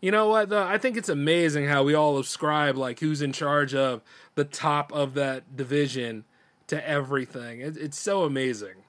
You 0.00 0.12
know 0.12 0.28
what 0.28 0.48
though? 0.48 0.66
I 0.66 0.78
think 0.78 0.96
it's 0.96 1.08
amazing 1.08 1.66
how 1.66 1.82
we 1.82 1.94
all 1.94 2.18
ascribe 2.18 2.76
like 2.76 3.00
who's 3.00 3.20
in 3.20 3.32
charge 3.32 3.74
of 3.74 4.00
the 4.36 4.44
top 4.44 4.92
of 4.92 5.14
that 5.14 5.56
division 5.56 6.24
to 6.68 6.88
everything. 6.88 7.60
It, 7.60 7.76
it's 7.76 7.98
so 7.98 8.22
amazing 8.22 8.79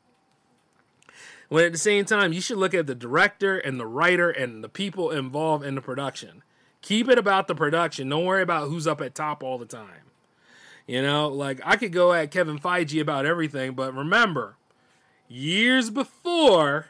when 1.51 1.65
at 1.65 1.73
the 1.73 1.77
same 1.77 2.05
time, 2.05 2.31
you 2.31 2.39
should 2.39 2.59
look 2.59 2.73
at 2.73 2.87
the 2.87 2.95
director 2.95 3.57
and 3.57 3.77
the 3.77 3.85
writer 3.85 4.29
and 4.29 4.63
the 4.63 4.69
people 4.69 5.11
involved 5.11 5.65
in 5.65 5.75
the 5.75 5.81
production. 5.81 6.43
Keep 6.81 7.09
it 7.09 7.17
about 7.17 7.49
the 7.49 7.55
production. 7.55 8.07
Don't 8.07 8.23
worry 8.23 8.41
about 8.41 8.69
who's 8.69 8.87
up 8.87 9.01
at 9.01 9.13
top 9.13 9.43
all 9.43 9.57
the 9.57 9.65
time. 9.65 10.11
You 10.87 11.01
know, 11.01 11.27
like 11.27 11.59
I 11.65 11.75
could 11.75 11.91
go 11.91 12.13
at 12.13 12.31
Kevin 12.31 12.57
Feige 12.57 13.01
about 13.01 13.25
everything, 13.25 13.73
but 13.73 13.93
remember, 13.93 14.55
years 15.27 15.89
before, 15.89 16.85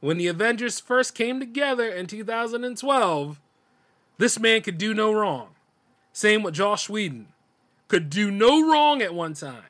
when 0.00 0.16
the 0.16 0.28
Avengers 0.28 0.80
first 0.80 1.14
came 1.14 1.38
together 1.38 1.86
in 1.86 2.06
2012, 2.06 3.40
this 4.16 4.38
man 4.38 4.62
could 4.62 4.78
do 4.78 4.94
no 4.94 5.12
wrong. 5.12 5.48
Same 6.14 6.42
with 6.42 6.54
Joss 6.54 6.88
Whedon. 6.88 7.28
Could 7.88 8.08
do 8.08 8.30
no 8.30 8.66
wrong 8.66 9.02
at 9.02 9.12
one 9.12 9.34
time. 9.34 9.64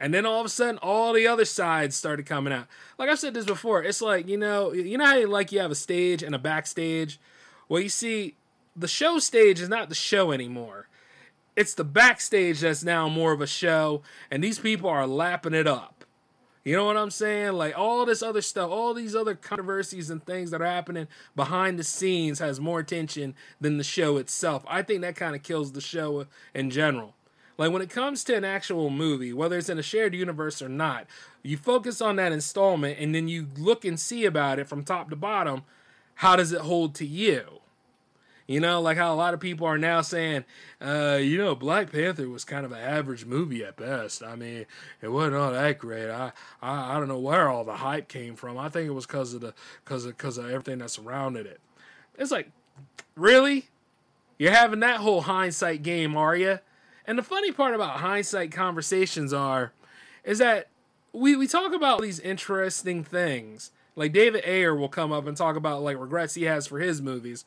And 0.00 0.14
then 0.14 0.24
all 0.24 0.40
of 0.40 0.46
a 0.46 0.50
sudden, 0.50 0.78
all 0.78 1.12
the 1.12 1.26
other 1.26 1.44
sides 1.44 1.96
started 1.96 2.24
coming 2.24 2.52
out. 2.52 2.66
Like 2.98 3.08
I've 3.08 3.18
said 3.18 3.34
this 3.34 3.44
before, 3.44 3.82
it's 3.82 4.00
like 4.00 4.28
you 4.28 4.36
know, 4.36 4.72
you 4.72 4.96
know 4.96 5.06
how 5.06 5.16
you, 5.16 5.26
like 5.26 5.52
you 5.52 5.60
have 5.60 5.70
a 5.70 5.76
stage 5.76 6.22
and 6.22 6.34
a 6.34 6.38
backstage. 6.38 7.20
Well, 7.68 7.82
you 7.82 7.88
see, 7.88 8.36
the 8.76 8.88
show 8.88 9.18
stage 9.18 9.60
is 9.60 9.68
not 9.68 9.88
the 9.88 9.94
show 9.94 10.32
anymore. 10.32 10.88
It's 11.56 11.74
the 11.74 11.84
backstage 11.84 12.60
that's 12.60 12.84
now 12.84 13.08
more 13.08 13.32
of 13.32 13.40
a 13.40 13.46
show, 13.46 14.02
and 14.30 14.42
these 14.42 14.60
people 14.60 14.88
are 14.88 15.06
lapping 15.06 15.54
it 15.54 15.66
up. 15.66 15.98
You 16.68 16.76
know 16.76 16.84
what 16.84 16.98
I'm 16.98 17.10
saying? 17.10 17.54
Like 17.54 17.76
all 17.78 18.04
this 18.04 18.22
other 18.22 18.42
stuff, 18.42 18.70
all 18.70 18.92
these 18.92 19.16
other 19.16 19.34
controversies 19.34 20.10
and 20.10 20.22
things 20.24 20.50
that 20.50 20.60
are 20.60 20.66
happening 20.66 21.08
behind 21.34 21.78
the 21.78 21.82
scenes 21.82 22.40
has 22.40 22.60
more 22.60 22.80
attention 22.80 23.34
than 23.60 23.78
the 23.78 23.84
show 23.84 24.18
itself. 24.18 24.64
I 24.68 24.82
think 24.82 25.00
that 25.00 25.16
kind 25.16 25.34
of 25.34 25.42
kills 25.42 25.72
the 25.72 25.80
show 25.80 26.26
in 26.54 26.68
general. 26.70 27.14
Like 27.58 27.72
when 27.72 27.82
it 27.82 27.90
comes 27.90 28.22
to 28.24 28.36
an 28.36 28.44
actual 28.44 28.88
movie, 28.88 29.32
whether 29.32 29.58
it's 29.58 29.68
in 29.68 29.78
a 29.78 29.82
shared 29.82 30.14
universe 30.14 30.62
or 30.62 30.68
not, 30.68 31.06
you 31.42 31.56
focus 31.56 32.00
on 32.00 32.16
that 32.16 32.32
installment 32.32 32.98
and 33.00 33.12
then 33.14 33.26
you 33.26 33.48
look 33.58 33.84
and 33.84 33.98
see 33.98 34.24
about 34.24 34.60
it 34.60 34.68
from 34.68 34.84
top 34.84 35.10
to 35.10 35.16
bottom. 35.16 35.64
How 36.14 36.36
does 36.36 36.52
it 36.52 36.60
hold 36.62 36.94
to 36.96 37.06
you? 37.06 37.60
You 38.46 38.60
know, 38.60 38.80
like 38.80 38.96
how 38.96 39.12
a 39.12 39.16
lot 39.16 39.34
of 39.34 39.40
people 39.40 39.66
are 39.66 39.76
now 39.76 40.00
saying, 40.00 40.44
uh, 40.80 41.18
you 41.20 41.36
know, 41.36 41.54
Black 41.54 41.92
Panther 41.92 42.28
was 42.28 42.44
kind 42.44 42.64
of 42.64 42.72
an 42.72 42.78
average 42.78 43.26
movie 43.26 43.62
at 43.62 43.76
best. 43.76 44.22
I 44.22 44.36
mean, 44.36 44.64
it 45.02 45.08
wasn't 45.08 45.36
all 45.36 45.52
that 45.52 45.78
great. 45.78 46.08
I, 46.08 46.32
I, 46.62 46.94
I 46.94 46.98
don't 46.98 47.08
know 47.08 47.18
where 47.18 47.48
all 47.48 47.64
the 47.64 47.76
hype 47.76 48.08
came 48.08 48.36
from. 48.36 48.56
I 48.56 48.70
think 48.70 48.88
it 48.88 48.92
was 48.92 49.04
because 49.04 49.34
of 49.34 49.42
the, 49.42 49.52
because 49.84 50.06
of, 50.06 50.16
because 50.16 50.38
of 50.38 50.48
everything 50.48 50.78
that 50.78 50.90
surrounded 50.90 51.44
it. 51.44 51.60
It's 52.16 52.30
like, 52.30 52.50
really? 53.16 53.68
You're 54.38 54.52
having 54.52 54.80
that 54.80 55.00
whole 55.00 55.22
hindsight 55.22 55.82
game, 55.82 56.16
are 56.16 56.36
you? 56.36 56.60
And 57.08 57.18
the 57.18 57.22
funny 57.22 57.52
part 57.52 57.74
about 57.74 58.00
hindsight 58.00 58.52
conversations 58.52 59.32
are, 59.32 59.72
is 60.24 60.38
that 60.40 60.68
we, 61.14 61.36
we 61.36 61.46
talk 61.46 61.72
about 61.72 62.02
these 62.02 62.20
interesting 62.20 63.02
things. 63.02 63.70
Like 63.96 64.12
David 64.12 64.44
Ayer 64.46 64.74
will 64.74 64.90
come 64.90 65.10
up 65.10 65.26
and 65.26 65.34
talk 65.34 65.56
about 65.56 65.82
like 65.82 65.98
regrets 65.98 66.34
he 66.34 66.42
has 66.42 66.66
for 66.66 66.78
his 66.78 67.00
movies. 67.00 67.46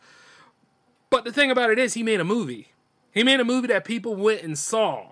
But 1.11 1.25
the 1.25 1.31
thing 1.31 1.51
about 1.51 1.69
it 1.69 1.77
is 1.77 1.93
he 1.93 2.01
made 2.01 2.19
a 2.19 2.25
movie. 2.25 2.69
He 3.11 3.21
made 3.21 3.39
a 3.39 3.45
movie 3.45 3.67
that 3.67 3.85
people 3.85 4.15
went 4.15 4.41
and 4.41 4.57
saw. 4.57 5.11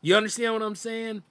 You 0.00 0.16
understand 0.16 0.54
what 0.54 0.62
I'm 0.62 0.76
saying? 0.76 1.22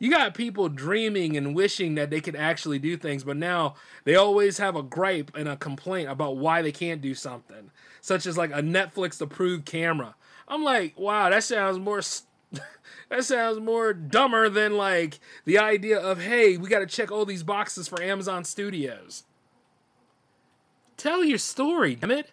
You 0.00 0.10
got 0.10 0.34
people 0.34 0.68
dreaming 0.68 1.36
and 1.36 1.54
wishing 1.54 1.94
that 1.94 2.10
they 2.10 2.20
could 2.20 2.36
actually 2.36 2.80
do 2.80 2.96
things, 2.96 3.22
but 3.22 3.36
now 3.36 3.76
they 4.02 4.16
always 4.16 4.58
have 4.58 4.74
a 4.74 4.82
gripe 4.82 5.30
and 5.36 5.48
a 5.48 5.56
complaint 5.56 6.08
about 6.08 6.38
why 6.38 6.60
they 6.60 6.72
can't 6.72 7.00
do 7.00 7.14
something, 7.14 7.70
such 8.00 8.26
as 8.26 8.36
like 8.36 8.50
a 8.50 8.62
Netflix 8.62 9.20
approved 9.20 9.64
camera. 9.64 10.16
I'm 10.48 10.64
like, 10.64 10.98
wow, 10.98 11.28
that 11.30 11.44
sounds 11.44 11.78
more. 11.78 12.00
that 13.10 13.24
sounds 13.24 13.60
more 13.60 13.92
dumber 13.92 14.48
than 14.48 14.76
like 14.76 15.20
the 15.44 15.58
idea 15.58 15.98
of 15.98 16.20
hey, 16.20 16.56
we 16.56 16.68
got 16.68 16.80
to 16.80 16.86
check 16.86 17.12
all 17.12 17.26
these 17.26 17.42
boxes 17.42 17.86
for 17.86 18.02
Amazon 18.02 18.44
Studios. 18.44 19.24
Tell 20.96 21.22
your 21.22 21.38
story, 21.38 21.94
damn 21.94 22.10
it. 22.10 22.32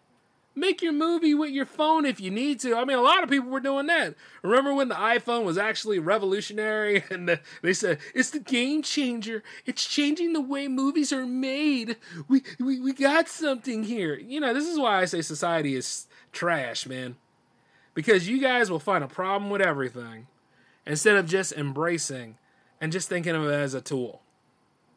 Make 0.57 0.81
your 0.81 0.93
movie 0.93 1.33
with 1.33 1.51
your 1.51 1.65
phone 1.65 2.05
if 2.05 2.21
you 2.21 2.31
need 2.31 2.61
to. 2.61 2.77
I 2.77 2.85
mean, 2.85 2.97
a 2.97 3.01
lot 3.01 3.23
of 3.23 3.29
people 3.29 3.49
were 3.49 3.59
doing 3.59 3.87
that. 3.87 4.15
Remember 4.41 4.73
when 4.73 4.87
the 4.87 4.95
iPhone 4.95 5.43
was 5.43 5.57
actually 5.57 5.99
revolutionary 5.99 7.03
and 7.11 7.27
the, 7.27 7.41
they 7.61 7.73
said 7.73 7.99
it's 8.13 8.29
the 8.29 8.39
game 8.39 8.81
changer. 8.81 9.43
It's 9.65 9.85
changing 9.85 10.31
the 10.31 10.39
way 10.39 10.69
movies 10.69 11.11
are 11.11 11.25
made. 11.25 11.97
We, 12.29 12.41
we 12.57 12.79
we 12.79 12.93
got 12.93 13.27
something 13.27 13.83
here. 13.83 14.15
You 14.17 14.39
know, 14.39 14.53
this 14.53 14.65
is 14.65 14.79
why 14.79 15.01
I 15.01 15.05
say 15.05 15.21
society 15.21 15.75
is 15.75 16.07
trash, 16.31 16.87
man. 16.87 17.17
Because 17.95 18.29
you 18.29 18.39
guys 18.39 18.69
will 18.69 18.79
find 18.79 19.03
a 19.03 19.07
problem 19.07 19.49
with 19.49 19.61
everything 19.61 20.27
instead 20.85 21.15
of 21.15 21.25
just 21.25 21.53
embracing 21.53 22.37
and 22.79 22.91
just 22.91 23.09
thinking 23.09 23.35
of 23.35 23.45
it 23.45 23.53
as 23.53 23.73
a 23.73 23.81
tool. 23.81 24.21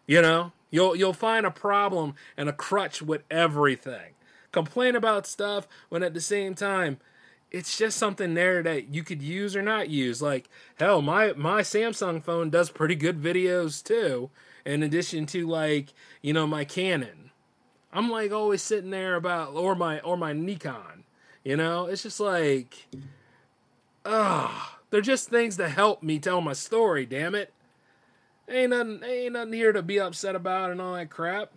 You 0.07 0.21
know, 0.21 0.53
you'll 0.71 0.95
you'll 0.95 1.15
find 1.15 1.47
a 1.47 1.51
problem 1.51 2.15
and 2.37 2.51
a 2.51 2.53
crutch 2.53 3.01
with 3.01 3.23
everything 3.31 4.15
complain 4.53 4.97
about 4.97 5.27
stuff 5.27 5.69
when 5.89 6.03
at 6.03 6.15
the 6.15 6.21
same 6.21 6.55
time 6.55 6.99
it's 7.51 7.79
just 7.79 7.97
something 7.97 8.35
there 8.35 8.63
that 8.63 8.93
you 8.93 9.03
could 9.03 9.23
use 9.23 9.57
or 9.57 9.63
not 9.63 9.89
use. 9.89 10.21
Like 10.21 10.51
hell, 10.79 11.01
my 11.01 11.33
my 11.33 11.63
Samsung 11.63 12.23
phone 12.23 12.51
does 12.51 12.71
pretty 12.71 12.95
good 12.95 13.23
videos 13.23 13.83
too. 13.83 14.31
In 14.67 14.83
addition 14.83 15.25
to 15.27 15.47
like 15.47 15.95
you 16.21 16.33
know 16.33 16.47
my 16.47 16.65
Canon, 16.65 17.31
I'm 17.93 18.11
like 18.11 18.33
always 18.33 18.63
sitting 18.63 18.91
there 18.91 19.15
about 19.15 19.55
or 19.55 19.75
my 19.75 20.01
or 20.01 20.17
my 20.17 20.33
Nikon. 20.33 21.05
You 21.49 21.57
know, 21.57 21.87
it's 21.87 22.03
just 22.03 22.21
like, 22.21 22.89
ah, 24.05 24.81
they're 24.91 25.01
just 25.01 25.31
things 25.31 25.57
that 25.57 25.71
help 25.71 26.03
me 26.03 26.19
tell 26.19 26.43
my 26.43 26.53
story. 26.53 27.07
Damn 27.07 27.35
it, 27.35 27.55
ain't 28.47 28.69
nothing 28.69 29.01
ain't 29.03 29.33
nothing 29.33 29.55
here 29.55 29.73
to 29.73 29.81
be 29.81 29.99
upset 29.99 30.37
about 30.37 30.71
and 30.71 30.79
all 30.79 30.93
that 30.93 31.09
crap. 31.09 31.53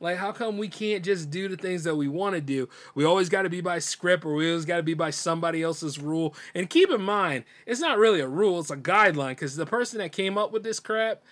Like, 0.00 0.16
how 0.16 0.32
come 0.32 0.58
we 0.58 0.66
can't 0.66 1.04
just 1.04 1.30
do 1.30 1.46
the 1.46 1.56
things 1.56 1.84
that 1.84 1.94
we 1.94 2.08
want 2.08 2.34
to 2.34 2.40
do? 2.40 2.68
We 2.96 3.04
always 3.04 3.28
got 3.28 3.42
to 3.42 3.48
be 3.48 3.60
by 3.60 3.78
script 3.78 4.24
or 4.24 4.34
we 4.34 4.50
always 4.50 4.64
got 4.64 4.78
to 4.78 4.82
be 4.82 4.94
by 4.94 5.10
somebody 5.10 5.62
else's 5.62 5.96
rule. 5.96 6.34
And 6.52 6.68
keep 6.68 6.90
in 6.90 7.02
mind, 7.02 7.44
it's 7.66 7.78
not 7.78 7.98
really 7.98 8.18
a 8.18 8.26
rule, 8.26 8.58
it's 8.58 8.72
a 8.72 8.76
guideline 8.76 9.36
because 9.36 9.54
the 9.54 9.64
person 9.64 10.00
that 10.00 10.10
came 10.10 10.36
up 10.36 10.50
with 10.50 10.64
this 10.64 10.80
crap, 10.80 11.22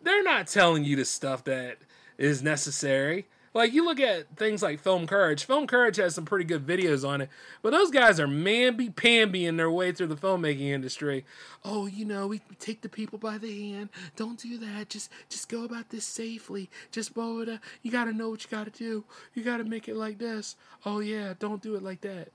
they're 0.00 0.22
not 0.22 0.46
telling 0.46 0.84
you 0.84 0.94
the 0.94 1.04
stuff 1.04 1.42
that 1.42 1.78
is 2.18 2.40
necessary. 2.40 3.26
Like 3.54 3.72
you 3.72 3.84
look 3.84 4.00
at 4.00 4.36
things 4.36 4.64
like 4.64 4.80
Film 4.80 5.06
Courage. 5.06 5.44
Film 5.44 5.68
Courage 5.68 5.96
has 5.96 6.16
some 6.16 6.24
pretty 6.24 6.44
good 6.44 6.66
videos 6.66 7.08
on 7.08 7.20
it, 7.20 7.28
but 7.62 7.70
those 7.70 7.92
guys 7.92 8.18
are 8.18 8.26
mamby 8.26 8.92
pambying 8.92 9.56
their 9.56 9.70
way 9.70 9.92
through 9.92 10.08
the 10.08 10.16
filmmaking 10.16 10.70
industry. 10.70 11.24
Oh, 11.64 11.86
you 11.86 12.04
know, 12.04 12.26
we 12.26 12.40
take 12.58 12.80
the 12.80 12.88
people 12.88 13.16
by 13.16 13.38
the 13.38 13.70
hand. 13.70 13.90
Don't 14.16 14.40
do 14.40 14.58
that. 14.58 14.88
Just 14.88 15.08
just 15.28 15.48
go 15.48 15.64
about 15.64 15.90
this 15.90 16.04
safely. 16.04 16.68
Just 16.90 17.14
blow 17.14 17.38
it 17.40 17.48
up. 17.48 17.60
You 17.82 17.92
got 17.92 18.06
to 18.06 18.12
know 18.12 18.28
what 18.28 18.42
you 18.42 18.50
got 18.50 18.64
to 18.64 18.76
do. 18.76 19.04
You 19.34 19.44
got 19.44 19.58
to 19.58 19.64
make 19.64 19.88
it 19.88 19.94
like 19.94 20.18
this. 20.18 20.56
Oh 20.84 20.98
yeah, 20.98 21.34
don't 21.38 21.62
do 21.62 21.76
it 21.76 21.82
like 21.82 22.00
that. 22.00 22.30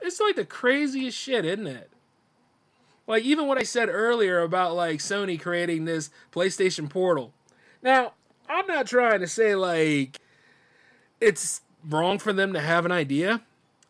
It's 0.00 0.18
like 0.18 0.34
the 0.34 0.44
craziest 0.44 1.16
shit, 1.16 1.44
isn't 1.44 1.68
it? 1.68 1.88
Like 3.06 3.22
even 3.22 3.46
what 3.46 3.58
I 3.58 3.62
said 3.62 3.88
earlier 3.88 4.40
about 4.40 4.74
like 4.74 4.98
Sony 4.98 5.40
creating 5.40 5.84
this 5.84 6.10
PlayStation 6.32 6.90
Portal. 6.90 7.32
Now, 7.80 8.14
I'm 8.48 8.66
not 8.66 8.88
trying 8.88 9.20
to 9.20 9.28
say 9.28 9.54
like 9.54 10.18
it's 11.22 11.60
wrong 11.88 12.18
for 12.18 12.32
them 12.32 12.52
to 12.52 12.60
have 12.60 12.84
an 12.84 12.92
idea. 12.92 13.42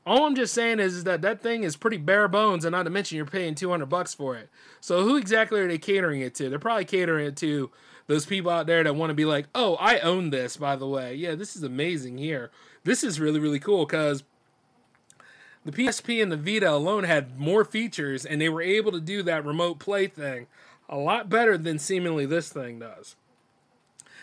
All 0.04 0.26
I'm 0.26 0.34
just 0.34 0.52
saying 0.52 0.80
is, 0.80 0.96
is 0.96 1.04
that 1.04 1.22
that 1.22 1.40
thing 1.40 1.62
is 1.62 1.76
pretty 1.76 1.96
bare 1.96 2.26
bones, 2.28 2.64
and 2.64 2.72
not 2.72 2.84
to 2.84 2.90
mention 2.90 3.16
you're 3.16 3.26
paying 3.26 3.54
200 3.54 3.86
bucks 3.86 4.12
for 4.14 4.36
it. 4.36 4.48
So 4.80 5.02
who 5.02 5.16
exactly 5.16 5.60
are 5.60 5.68
they 5.68 5.78
catering 5.78 6.20
it 6.20 6.34
to? 6.36 6.48
They're 6.48 6.58
probably 6.58 6.84
catering 6.84 7.26
it 7.26 7.36
to 7.36 7.70
those 8.08 8.26
people 8.26 8.50
out 8.50 8.66
there 8.66 8.82
that 8.82 8.96
want 8.96 9.10
to 9.10 9.14
be 9.14 9.24
like, 9.24 9.46
"Oh, 9.54 9.76
I 9.76 10.00
own 10.00 10.30
this, 10.30 10.56
by 10.56 10.74
the 10.74 10.88
way. 10.88 11.14
Yeah, 11.14 11.36
this 11.36 11.54
is 11.54 11.62
amazing 11.62 12.18
here. 12.18 12.50
This 12.82 13.04
is 13.04 13.20
really 13.20 13.38
really 13.38 13.60
cool 13.60 13.86
because 13.86 14.24
the 15.64 15.70
PSP 15.70 16.20
and 16.20 16.32
the 16.32 16.36
Vita 16.36 16.70
alone 16.72 17.04
had 17.04 17.38
more 17.38 17.64
features, 17.64 18.26
and 18.26 18.40
they 18.40 18.48
were 18.48 18.62
able 18.62 18.90
to 18.90 19.00
do 19.00 19.22
that 19.22 19.44
remote 19.44 19.78
play 19.78 20.08
thing 20.08 20.48
a 20.88 20.96
lot 20.96 21.28
better 21.28 21.56
than 21.56 21.78
seemingly 21.78 22.26
this 22.26 22.48
thing 22.48 22.80
does. 22.80 23.14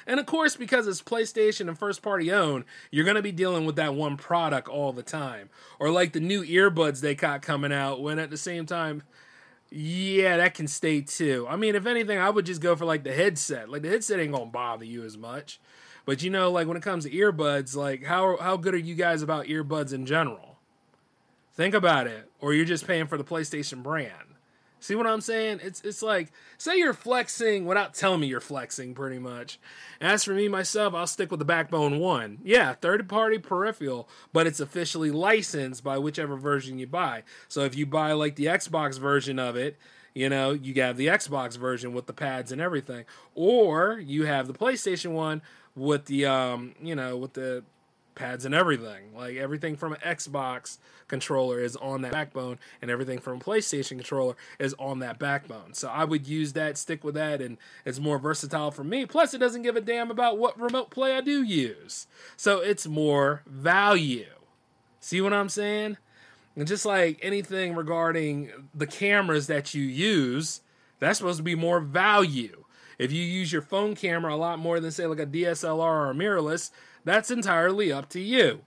And 0.09 0.19
of 0.19 0.25
course, 0.25 0.55
because 0.55 0.87
it's 0.87 1.03
PlayStation 1.03 1.67
and 1.67 1.77
first 1.77 2.01
party 2.01 2.31
owned, 2.31 2.65
you're 2.89 3.05
going 3.05 3.15
to 3.15 3.21
be 3.21 3.31
dealing 3.31 3.67
with 3.67 3.75
that 3.75 3.93
one 3.93 4.17
product 4.17 4.67
all 4.67 4.91
the 4.91 5.03
time. 5.03 5.51
Or 5.79 5.91
like 5.91 6.13
the 6.13 6.19
new 6.19 6.43
earbuds 6.43 6.99
they 6.99 7.13
got 7.13 7.43
coming 7.43 7.71
out, 7.71 8.01
when 8.01 8.17
at 8.17 8.31
the 8.31 8.37
same 8.37 8.65
time, 8.65 9.03
yeah, 9.69 10.37
that 10.37 10.55
can 10.55 10.67
stay 10.67 11.01
too. 11.01 11.45
I 11.47 11.57
mean, 11.57 11.75
if 11.75 11.85
anything, 11.85 12.17
I 12.17 12.31
would 12.31 12.47
just 12.47 12.59
go 12.59 12.75
for 12.75 12.85
like 12.85 13.03
the 13.03 13.13
headset. 13.13 13.69
Like 13.69 13.83
the 13.83 13.89
headset 13.89 14.19
ain't 14.19 14.31
going 14.31 14.47
to 14.47 14.51
bother 14.51 14.83
you 14.83 15.03
as 15.03 15.15
much. 15.15 15.59
But 16.05 16.23
you 16.23 16.31
know, 16.31 16.49
like 16.49 16.67
when 16.67 16.75
it 16.75 16.81
comes 16.81 17.03
to 17.03 17.11
earbuds, 17.11 17.75
like 17.75 18.03
how 18.03 18.37
how 18.37 18.57
good 18.57 18.73
are 18.73 18.77
you 18.77 18.95
guys 18.95 19.21
about 19.21 19.45
earbuds 19.45 19.93
in 19.93 20.07
general? 20.07 20.57
Think 21.53 21.75
about 21.75 22.07
it. 22.07 22.31
Or 22.41 22.51
you're 22.51 22.65
just 22.65 22.87
paying 22.87 23.05
for 23.05 23.19
the 23.19 23.23
PlayStation 23.23 23.83
brand. 23.83 24.33
See 24.79 24.95
what 24.95 25.07
I'm 25.07 25.21
saying? 25.21 25.59
It's 25.61 25.81
it's 25.81 26.01
like 26.01 26.31
say 26.57 26.77
you're 26.77 26.93
flexing 26.93 27.65
without 27.65 27.93
telling 27.93 28.21
me 28.21 28.27
you're 28.27 28.39
flexing, 28.39 28.93
pretty 28.93 29.19
much. 29.19 29.59
As 29.99 30.23
for 30.23 30.33
me 30.33 30.47
myself, 30.47 30.93
I'll 30.93 31.07
stick 31.07 31.31
with 31.31 31.39
the 31.39 31.45
Backbone 31.45 31.99
One. 31.99 32.39
Yeah, 32.43 32.73
third 32.73 33.07
party 33.09 33.37
peripheral, 33.37 34.07
but 34.31 34.47
it's 34.47 34.59
officially 34.59 35.11
licensed 35.11 35.83
by 35.83 35.97
whichever 35.97 36.37
version 36.37 36.79
you 36.79 36.87
buy. 36.87 37.23
So 37.47 37.61
if 37.61 37.75
you 37.75 37.85
buy 37.85 38.13
like 38.13 38.35
the 38.35 38.45
Xbox 38.45 38.97
version 38.97 39.37
of 39.37 39.55
it, 39.57 39.77
you 40.13 40.29
know 40.29 40.51
you 40.51 40.81
have 40.81 40.95
the 40.95 41.07
Xbox 41.07 41.57
version 41.57 41.93
with 41.93 42.05
the 42.05 42.13
pads 42.13 42.51
and 42.51 42.61
everything, 42.61 43.03
or 43.35 43.99
you 43.99 44.25
have 44.25 44.47
the 44.47 44.53
PlayStation 44.53 45.11
One 45.11 45.41
with 45.75 46.05
the 46.05 46.25
um 46.25 46.73
you 46.81 46.95
know 46.95 47.17
with 47.17 47.33
the 47.33 47.63
pads 48.19 48.45
and 48.45 48.53
everything. 48.53 49.15
Like 49.15 49.37
everything 49.37 49.75
from 49.75 49.93
an 49.93 49.99
Xbox 50.05 50.77
controller 51.07 51.59
is 51.59 51.75
on 51.77 52.03
that 52.03 52.11
backbone, 52.11 52.59
and 52.81 52.91
everything 52.91 53.17
from 53.19 53.37
a 53.37 53.39
PlayStation 53.39 53.91
controller 53.91 54.35
is 54.59 54.75
on 54.77 54.99
that 54.99 55.17
backbone. 55.17 55.73
So 55.73 55.87
I 55.87 56.03
would 56.03 56.27
use 56.27 56.53
that, 56.53 56.77
stick 56.77 57.03
with 57.03 57.15
that, 57.15 57.41
and 57.41 57.57
it's 57.85 57.99
more 57.99 58.19
versatile 58.19 58.71
for 58.71 58.83
me. 58.83 59.05
Plus, 59.05 59.33
it 59.33 59.39
doesn't 59.39 59.63
give 59.63 59.75
a 59.75 59.81
damn 59.81 60.11
about 60.11 60.37
what 60.37 60.59
remote 60.59 60.91
play 60.91 61.15
I 61.15 61.21
do 61.21 61.41
use. 61.41 62.05
So 62.37 62.59
it's 62.59 62.85
more 62.85 63.41
value. 63.47 64.25
See 64.99 65.21
what 65.21 65.33
I'm 65.33 65.49
saying? 65.49 65.97
And 66.55 66.67
just 66.67 66.85
like 66.85 67.19
anything 67.21 67.73
regarding 67.73 68.51
the 68.75 68.87
cameras 68.87 69.47
that 69.47 69.73
you 69.73 69.83
use, 69.83 70.61
that's 70.99 71.19
supposed 71.19 71.37
to 71.37 71.43
be 71.43 71.55
more 71.55 71.79
value. 71.79 72.65
If 72.97 73.13
you 73.13 73.23
use 73.23 73.53
your 73.53 73.61
phone 73.61 73.95
camera 73.95 74.35
a 74.35 74.35
lot 74.35 74.59
more 74.59 74.81
than, 74.81 74.91
say, 74.91 75.07
like 75.07 75.21
a 75.21 75.25
DSLR 75.25 75.79
or 75.79 76.11
a 76.11 76.13
mirrorless, 76.13 76.69
that's 77.03 77.31
entirely 77.31 77.91
up 77.91 78.09
to 78.09 78.19
you. 78.19 78.61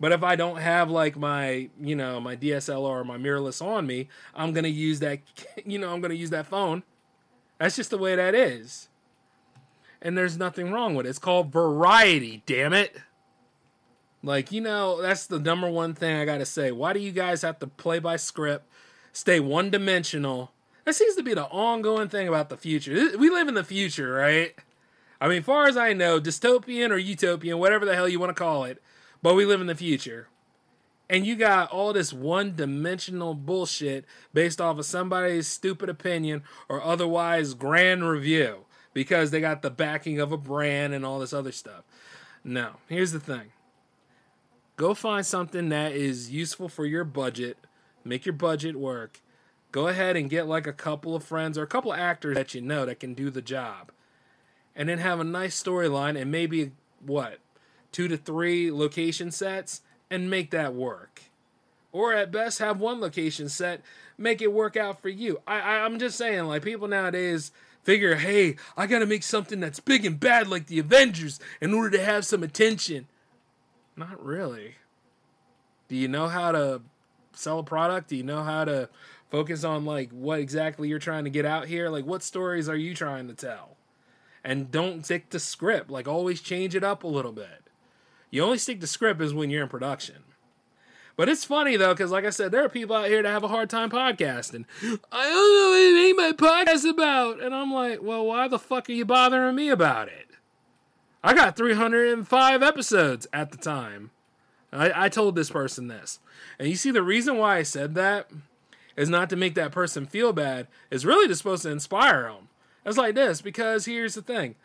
But 0.00 0.10
if 0.10 0.24
I 0.24 0.34
don't 0.34 0.56
have 0.56 0.90
like 0.90 1.16
my, 1.16 1.70
you 1.80 1.94
know, 1.94 2.20
my 2.20 2.34
DSLR 2.34 2.82
or 2.82 3.04
my 3.04 3.18
mirrorless 3.18 3.64
on 3.64 3.86
me, 3.86 4.08
I'm 4.34 4.52
going 4.52 4.64
to 4.64 4.70
use 4.70 4.98
that, 4.98 5.20
you 5.64 5.78
know, 5.78 5.92
I'm 5.92 6.00
going 6.00 6.10
to 6.10 6.16
use 6.16 6.30
that 6.30 6.46
phone. 6.46 6.82
That's 7.58 7.76
just 7.76 7.90
the 7.90 7.98
way 7.98 8.16
that 8.16 8.34
is. 8.34 8.88
And 10.00 10.18
there's 10.18 10.36
nothing 10.36 10.72
wrong 10.72 10.96
with 10.96 11.06
it. 11.06 11.10
It's 11.10 11.20
called 11.20 11.52
variety, 11.52 12.42
damn 12.46 12.72
it. 12.72 12.96
Like, 14.24 14.50
you 14.50 14.60
know, 14.60 15.00
that's 15.00 15.26
the 15.26 15.38
number 15.38 15.70
one 15.70 15.94
thing 15.94 16.16
I 16.16 16.24
got 16.24 16.38
to 16.38 16.46
say. 16.46 16.72
Why 16.72 16.92
do 16.92 16.98
you 16.98 17.12
guys 17.12 17.42
have 17.42 17.60
to 17.60 17.68
play 17.68 18.00
by 18.00 18.16
script, 18.16 18.66
stay 19.12 19.38
one 19.38 19.70
dimensional? 19.70 20.50
That 20.84 20.96
seems 20.96 21.14
to 21.14 21.22
be 21.22 21.34
the 21.34 21.44
ongoing 21.44 22.08
thing 22.08 22.26
about 22.26 22.48
the 22.48 22.56
future. 22.56 23.16
We 23.16 23.30
live 23.30 23.46
in 23.46 23.54
the 23.54 23.62
future, 23.62 24.12
right? 24.12 24.56
I 25.22 25.28
mean, 25.28 25.44
far 25.44 25.68
as 25.68 25.76
I 25.76 25.92
know, 25.92 26.20
dystopian 26.20 26.90
or 26.90 26.96
utopian, 26.96 27.60
whatever 27.60 27.86
the 27.86 27.94
hell 27.94 28.08
you 28.08 28.18
want 28.18 28.30
to 28.30 28.42
call 28.42 28.64
it, 28.64 28.82
but 29.22 29.34
we 29.34 29.44
live 29.44 29.60
in 29.60 29.68
the 29.68 29.74
future. 29.76 30.26
And 31.08 31.24
you 31.24 31.36
got 31.36 31.70
all 31.70 31.92
this 31.92 32.12
one 32.12 32.56
dimensional 32.56 33.34
bullshit 33.34 34.04
based 34.34 34.60
off 34.60 34.80
of 34.80 34.84
somebody's 34.84 35.46
stupid 35.46 35.88
opinion 35.88 36.42
or 36.68 36.82
otherwise 36.82 37.54
grand 37.54 38.08
review 38.08 38.64
because 38.94 39.30
they 39.30 39.40
got 39.40 39.62
the 39.62 39.70
backing 39.70 40.18
of 40.18 40.32
a 40.32 40.36
brand 40.36 40.92
and 40.92 41.06
all 41.06 41.20
this 41.20 41.32
other 41.32 41.52
stuff. 41.52 41.84
No, 42.42 42.78
here's 42.88 43.12
the 43.12 43.20
thing 43.20 43.52
go 44.76 44.92
find 44.92 45.24
something 45.24 45.68
that 45.68 45.92
is 45.92 46.30
useful 46.30 46.68
for 46.68 46.84
your 46.84 47.04
budget, 47.04 47.58
make 48.04 48.26
your 48.26 48.32
budget 48.32 48.74
work. 48.74 49.20
Go 49.70 49.86
ahead 49.86 50.16
and 50.16 50.28
get 50.28 50.48
like 50.48 50.66
a 50.66 50.72
couple 50.72 51.14
of 51.14 51.22
friends 51.22 51.56
or 51.56 51.62
a 51.62 51.68
couple 51.68 51.92
of 51.92 52.00
actors 52.00 52.34
that 52.34 52.54
you 52.54 52.60
know 52.60 52.84
that 52.84 52.98
can 52.98 53.14
do 53.14 53.30
the 53.30 53.40
job 53.40 53.92
and 54.74 54.88
then 54.88 54.98
have 54.98 55.20
a 55.20 55.24
nice 55.24 55.60
storyline 55.60 56.20
and 56.20 56.30
maybe 56.30 56.72
what 57.04 57.38
two 57.90 58.08
to 58.08 58.16
three 58.16 58.70
location 58.70 59.30
sets 59.30 59.82
and 60.10 60.30
make 60.30 60.50
that 60.50 60.74
work. 60.74 61.22
Or 61.92 62.14
at 62.14 62.32
best 62.32 62.58
have 62.58 62.80
one 62.80 63.00
location 63.00 63.48
set 63.48 63.82
make 64.18 64.40
it 64.40 64.52
work 64.52 64.76
out 64.76 65.00
for 65.00 65.08
you. 65.08 65.40
I, 65.46 65.60
I 65.60 65.84
i'm 65.84 65.98
just 65.98 66.16
saying 66.16 66.44
like 66.44 66.62
people 66.62 66.88
nowadays 66.88 67.52
figure 67.82 68.14
hey 68.14 68.56
i 68.76 68.86
gotta 68.86 69.06
make 69.06 69.24
something 69.24 69.58
that's 69.58 69.80
big 69.80 70.04
and 70.04 70.18
bad 70.20 70.46
like 70.46 70.68
the 70.68 70.78
avengers 70.78 71.40
in 71.60 71.74
order 71.74 71.90
to 71.96 72.04
have 72.04 72.24
some 72.24 72.42
attention. 72.42 73.06
Not 73.96 74.22
really. 74.24 74.76
Do 75.88 75.96
you 75.96 76.08
know 76.08 76.28
how 76.28 76.52
to 76.52 76.80
sell 77.34 77.58
a 77.58 77.62
product? 77.62 78.08
Do 78.08 78.16
you 78.16 78.22
know 78.22 78.42
how 78.42 78.64
to 78.64 78.88
focus 79.30 79.64
on 79.64 79.84
like 79.84 80.10
what 80.10 80.38
exactly 80.38 80.88
you're 80.88 80.98
trying 80.98 81.24
to 81.24 81.30
get 81.30 81.44
out 81.44 81.66
here? 81.66 81.90
Like 81.90 82.06
what 82.06 82.22
stories 82.22 82.68
are 82.68 82.76
you 82.76 82.94
trying 82.94 83.28
to 83.28 83.34
tell 83.34 83.76
and 84.44 84.70
don't 84.70 85.04
stick 85.04 85.30
to 85.30 85.38
script. 85.38 85.90
Like 85.90 86.08
always 86.08 86.40
change 86.40 86.74
it 86.74 86.84
up 86.84 87.04
a 87.04 87.08
little 87.08 87.32
bit. 87.32 87.62
You 88.30 88.42
only 88.42 88.58
stick 88.58 88.80
to 88.80 88.86
script 88.86 89.20
is 89.20 89.34
when 89.34 89.50
you're 89.50 89.62
in 89.62 89.68
production. 89.68 90.24
But 91.16 91.28
it's 91.28 91.44
funny 91.44 91.76
though, 91.76 91.92
because 91.92 92.10
like 92.10 92.24
I 92.24 92.30
said, 92.30 92.50
there 92.50 92.64
are 92.64 92.68
people 92.68 92.96
out 92.96 93.08
here 93.08 93.22
that 93.22 93.30
have 93.30 93.44
a 93.44 93.48
hard 93.48 93.68
time 93.68 93.90
podcasting. 93.90 94.64
I 95.12 95.28
don't 95.28 95.54
know 95.54 95.70
what 95.70 96.00
any 96.00 96.12
my 96.14 96.32
podcast 96.32 96.88
about, 96.88 97.42
and 97.42 97.54
I'm 97.54 97.72
like, 97.72 98.02
well, 98.02 98.26
why 98.26 98.48
the 98.48 98.58
fuck 98.58 98.88
are 98.88 98.92
you 98.92 99.04
bothering 99.04 99.54
me 99.54 99.68
about 99.68 100.08
it? 100.08 100.28
I 101.22 101.34
got 101.34 101.56
305 101.56 102.62
episodes 102.62 103.26
at 103.32 103.52
the 103.52 103.58
time. 103.58 104.10
I, 104.72 105.04
I 105.04 105.08
told 105.10 105.36
this 105.36 105.50
person 105.50 105.88
this, 105.88 106.18
and 106.58 106.68
you 106.68 106.76
see 106.76 106.90
the 106.90 107.02
reason 107.02 107.36
why 107.36 107.58
I 107.58 107.62
said 107.62 107.94
that 107.94 108.30
is 108.96 109.10
not 109.10 109.28
to 109.30 109.36
make 109.36 109.54
that 109.54 109.70
person 109.70 110.06
feel 110.06 110.32
bad. 110.32 110.66
It's 110.90 111.04
really 111.04 111.28
just 111.28 111.38
supposed 111.38 111.62
to 111.64 111.70
inspire 111.70 112.22
them. 112.22 112.48
It's 112.84 112.98
like 112.98 113.14
this 113.14 113.40
because 113.40 113.84
here's 113.84 114.14
the 114.14 114.22
thing. 114.22 114.56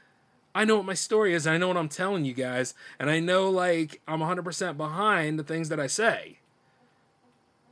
I 0.55 0.65
know 0.65 0.77
what 0.77 0.85
my 0.85 0.95
story 0.95 1.33
is. 1.33 1.45
I 1.45 1.57
know 1.57 1.67
what 1.67 1.77
I'm 1.77 1.89
telling 1.89 2.25
you 2.25 2.33
guys, 2.33 2.73
and 2.99 3.09
I 3.09 3.19
know 3.19 3.49
like 3.49 4.01
I'm 4.07 4.21
100% 4.21 4.77
behind 4.77 5.37
the 5.37 5.43
things 5.43 5.69
that 5.69 5.79
I 5.79 5.87
say. 5.87 6.39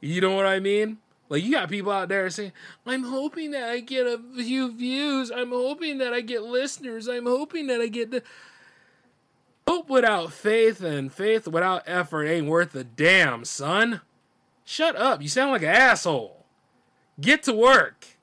You 0.02 0.22
know 0.22 0.36
what 0.36 0.46
I 0.46 0.60
mean? 0.60 1.00
Like 1.28 1.44
you 1.44 1.52
got 1.52 1.70
people 1.70 1.92
out 1.92 2.10
there 2.10 2.30
saying, 2.30 2.52
"I'm 2.86 3.06
hoping 3.06 3.52
that 3.52 3.70
I 3.70 3.80
get 3.80 4.06
a 4.06 4.20
few 4.36 4.72
views. 4.72 5.32
I'm 5.32 5.50
hoping 5.50 5.98
that 5.98 6.14
I 6.14 6.22
get 6.22 6.44
listeners. 6.44 7.08
I'm 7.08 7.26
hoping 7.26 7.66
that 7.68 7.82
I 7.82 7.88
get 7.88 8.12
the 8.12 8.22
hope 9.68 9.90
without 9.90 10.32
faith 10.32 10.82
and 10.82 11.12
faith 11.12 11.48
without 11.48 11.82
effort 11.88 12.26
ain't 12.26 12.48
worth 12.48 12.76
a 12.76 12.84
damn, 12.84 13.46
son. 13.46 14.02
Shut 14.64 14.96
up. 14.96 15.24
You 15.24 15.28
sound 15.28 15.52
like 15.52 15.64
an 15.64 15.70
asshole. 15.70 16.46
Get 17.20 17.42
to 17.44 17.54
work." 17.54 18.15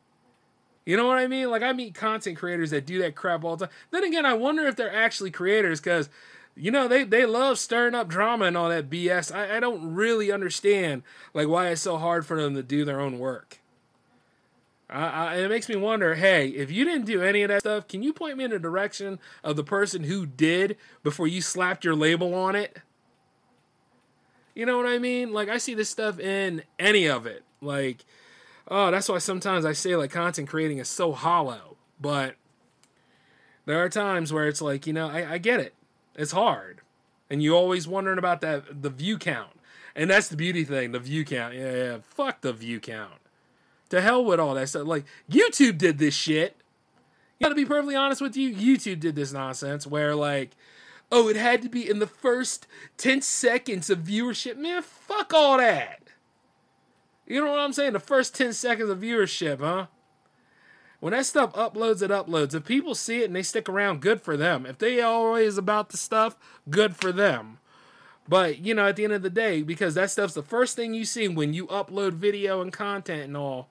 You 0.85 0.97
know 0.97 1.07
what 1.07 1.19
I 1.19 1.29
mean? 1.29 1.51
Like 1.51 1.63
I 1.63 1.73
meet 1.73 1.95
content 1.95 2.37
creators 2.37 2.71
that 2.71 2.87
do 2.87 2.99
that 3.01 3.15
crap 3.15 3.45
all 3.45 3.57
the 3.57 3.67
time. 3.67 3.75
Then 3.91 4.05
again, 4.05 4.27
I 4.27 4.35
wonder 4.35 4.67
if 4.67 4.77
they're 4.77 4.95
actually 4.95 5.31
creators 5.31 5.81
because 5.81 6.09
you 6.57 6.71
know 6.71 6.89
they 6.89 7.05
they 7.05 7.25
love 7.25 7.59
stirring 7.59 7.95
up 7.95 8.09
drama 8.09 8.47
and 8.47 8.57
all 8.57 8.69
that 8.69 8.91
BS. 8.91 9.35
I, 9.35 9.57
I 9.57 9.61
don't 9.61 9.95
really 9.95 10.33
understand 10.33 11.03
like 11.35 11.49
why 11.49 11.69
it's 11.69 11.83
so 11.83 11.99
hard 11.99 12.27
for 12.27 12.41
them 12.41 12.55
to 12.57 12.63
do 12.63 12.85
their 12.85 13.01
own 13.01 13.19
work. 13.19 13.59
I, 14.91 15.07
I, 15.07 15.37
it 15.37 15.49
makes 15.49 15.69
me 15.69 15.77
wonder. 15.77 16.17
Hey, 16.17 16.49
if 16.49 16.71
you 16.71 16.85
didn't 16.85 17.07
do 17.07 17.23
any 17.23 17.43
of 17.43 17.49
that 17.49 17.61
stuff, 17.61 17.89
can 17.89 18.03
you 18.03 18.13
point 18.13 18.37
me 18.37 18.45
in 18.45 18.51
the 18.51 18.59
direction 18.59 19.19
of 19.43 19.57
the 19.57 19.65
person 19.65 20.05
who 20.05 20.27
did 20.27 20.77
before 21.03 21.27
you 21.27 21.41
slapped 21.41 21.85
your 21.85 21.95
label 21.95 22.35
on 22.35 22.57
it? 22.57 22.79
You 24.55 24.67
know 24.67 24.77
what 24.77 24.87
I 24.87 24.99
mean? 24.99 25.33
Like 25.33 25.49
I 25.49 25.59
see 25.59 25.75
this 25.75 25.89
stuff 25.89 26.19
in 26.19 26.63
any 26.79 27.09
of 27.09 27.25
it. 27.25 27.45
Like 27.61 28.05
oh, 28.73 28.91
that's 28.91 29.09
why 29.09 29.19
sometimes 29.19 29.65
I 29.65 29.73
say 29.73 29.95
like 29.97 30.11
content 30.11 30.49
creating 30.49 30.79
is 30.79 30.89
so 30.89 31.13
hollow. 31.13 31.77
But 32.01 32.37
there 33.67 33.83
are 33.83 33.89
times 33.89 34.33
where 34.33 34.49
it's 34.49 34.63
like, 34.63 34.87
you 34.87 34.93
know, 34.93 35.09
I, 35.09 35.35
I 35.35 35.39
get 35.39 35.61
it. 35.61 35.75
It's 36.17 36.33
hard. 36.33 36.81
And 37.31 37.43
you 37.43 37.55
always 37.55 37.87
wondering 37.87 38.19
about 38.19 38.41
that 38.41 38.83
the 38.83 38.91
view 38.91 39.19
count. 39.19 39.51
And 39.95 40.11
that's 40.11 40.29
the 40.29 40.37
beauty 40.37 40.65
thing, 40.65 40.93
the 40.93 40.99
view 40.99 41.25
count. 41.25 41.55
Yeah, 41.55 41.75
yeah. 41.75 41.99
Fuck 42.03 42.41
the 42.41 42.53
view 42.53 42.81
count. 42.81 43.21
To 43.91 44.01
hell 44.01 44.25
with 44.25 44.41
all 44.41 44.55
that 44.55 44.71
stuff. 44.71 44.87
Like, 44.87 45.05
YouTube 45.31 45.77
did 45.77 45.99
this 45.99 46.15
shit. 46.15 46.57
You 47.39 47.45
gotta 47.45 47.55
be 47.55 47.67
perfectly 47.67 47.95
honest 47.95 48.23
with 48.23 48.37
you, 48.37 48.55
YouTube 48.55 49.01
did 49.01 49.17
this 49.17 49.33
nonsense 49.33 49.87
where 49.87 50.15
like, 50.15 50.53
oh, 51.11 51.29
it 51.29 51.37
had 51.37 51.61
to 51.63 51.69
be 51.69 51.89
in 51.89 51.99
the 51.99 52.07
first 52.07 52.67
10 52.97 53.21
seconds 53.21 53.91
of 53.91 53.99
viewership. 53.99 54.57
Man, 54.57 54.83
fuck 54.83 55.35
all 55.35 55.59
that. 55.59 56.02
You 57.27 57.45
know 57.45 57.51
what 57.51 57.61
I'm 57.61 57.73
saying? 57.73 57.93
The 57.93 58.01
first 58.01 58.35
10 58.35 58.53
seconds 58.53 58.91
of 58.91 58.99
viewership, 58.99 59.61
huh? 59.61 59.87
When 61.01 61.13
that 61.13 61.27
stuff 61.27 61.53
uploads, 61.55 62.03
it 62.03 62.11
uploads. 62.11 62.55
If 62.55 62.65
people 62.65 62.95
see 62.95 63.23
it 63.23 63.27
and 63.27 63.35
they 63.35 63.43
stick 63.43 63.69
around, 63.69 64.01
good 64.03 64.21
for 64.21 64.37
them. 64.37 64.67
If 64.67 64.79
they 64.79 65.01
always 65.01 65.59
about 65.59 65.91
the 65.91 65.97
stuff, 65.97 66.37
good 66.71 66.95
for 66.95 67.11
them. 67.11 67.59
But, 68.29 68.59
you 68.61 68.73
know, 68.73 68.87
at 68.87 68.97
the 68.97 69.05
end 69.05 69.13
of 69.13 69.23
the 69.23 69.31
day, 69.31 69.63
because 69.63 69.95
that 69.95 70.11
stuff's 70.13 70.35
the 70.35 70.43
first 70.43 70.77
thing 70.77 70.95
you 70.95 71.05
see 71.05 71.27
when 71.27 71.55
you 71.55 71.67
upload 71.67 72.13
video 72.13 72.61
and 72.61 72.73
content 72.73 73.25
and 73.25 73.37
all. 73.37 73.69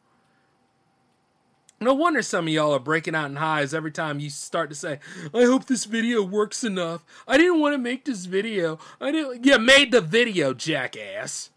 No 1.80 1.94
wonder 1.94 2.22
some 2.22 2.48
of 2.48 2.54
y'all 2.54 2.74
are 2.74 2.80
breaking 2.80 3.16
out 3.16 3.30
in 3.30 3.38
highs 3.38 3.74
every 3.74 3.92
time 3.92 4.20
you 4.20 4.30
start 4.30 4.70
to 4.70 4.76
say, 4.76 5.00
I 5.34 5.46
hope 5.46 5.66
this 5.66 5.86
video 5.86 6.22
works 6.22 6.64
enough. 6.64 7.04
I 7.28 7.38
didn't 7.38 7.60
want 7.60 7.74
to 7.74 7.80
make 7.80 8.06
this 8.06 8.26
video. 8.26 8.78
I 9.00 9.12
didn't. 9.12 9.46
You 9.46 9.58
made 9.58 9.92
the 9.92 10.02
video, 10.02 10.54
jackass. 10.54 11.50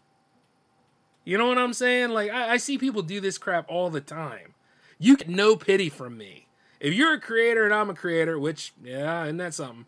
You 1.25 1.39
know 1.39 1.47
what 1.47 1.57
I'm 1.57 1.73
saying? 1.73 2.11
Like 2.11 2.31
I, 2.31 2.53
I 2.53 2.57
see 2.57 2.77
people 2.77 3.01
do 3.01 3.19
this 3.19 3.37
crap 3.37 3.65
all 3.67 3.89
the 3.89 3.99
time. 3.99 4.53
You 4.97 5.17
get 5.17 5.27
no 5.27 5.55
pity 5.55 5.89
from 5.89 6.17
me. 6.17 6.47
If 6.79 6.93
you're 6.93 7.13
a 7.13 7.19
creator 7.19 7.65
and 7.65 7.73
I'm 7.73 7.89
a 7.89 7.95
creator, 7.95 8.39
which 8.39 8.73
yeah, 8.83 9.25
and 9.25 9.39
that's 9.39 9.57
something, 9.57 9.87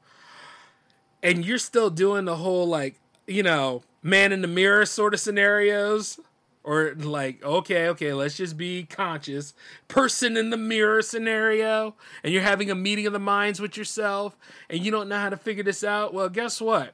and 1.21 1.45
you're 1.45 1.59
still 1.59 1.89
doing 1.89 2.25
the 2.25 2.37
whole 2.37 2.67
like 2.67 2.95
you 3.27 3.43
know 3.43 3.83
man 4.01 4.33
in 4.33 4.41
the 4.41 4.47
mirror 4.47 4.85
sort 4.85 5.13
of 5.13 5.19
scenarios, 5.19 6.19
or 6.63 6.95
like 6.95 7.43
okay, 7.43 7.87
okay, 7.89 8.13
let's 8.13 8.37
just 8.37 8.57
be 8.57 8.85
conscious, 8.85 9.53
person 9.87 10.37
in 10.37 10.49
the 10.49 10.57
mirror 10.57 11.03
scenario, 11.03 11.93
and 12.23 12.33
you're 12.33 12.41
having 12.41 12.71
a 12.71 12.75
meeting 12.75 13.05
of 13.05 13.13
the 13.13 13.19
minds 13.19 13.61
with 13.61 13.77
yourself, 13.77 14.35
and 14.71 14.83
you 14.83 14.89
don't 14.89 15.07
know 15.07 15.19
how 15.19 15.29
to 15.29 15.37
figure 15.37 15.63
this 15.63 15.83
out. 15.83 16.15
Well, 16.15 16.29
guess 16.29 16.59
what? 16.59 16.93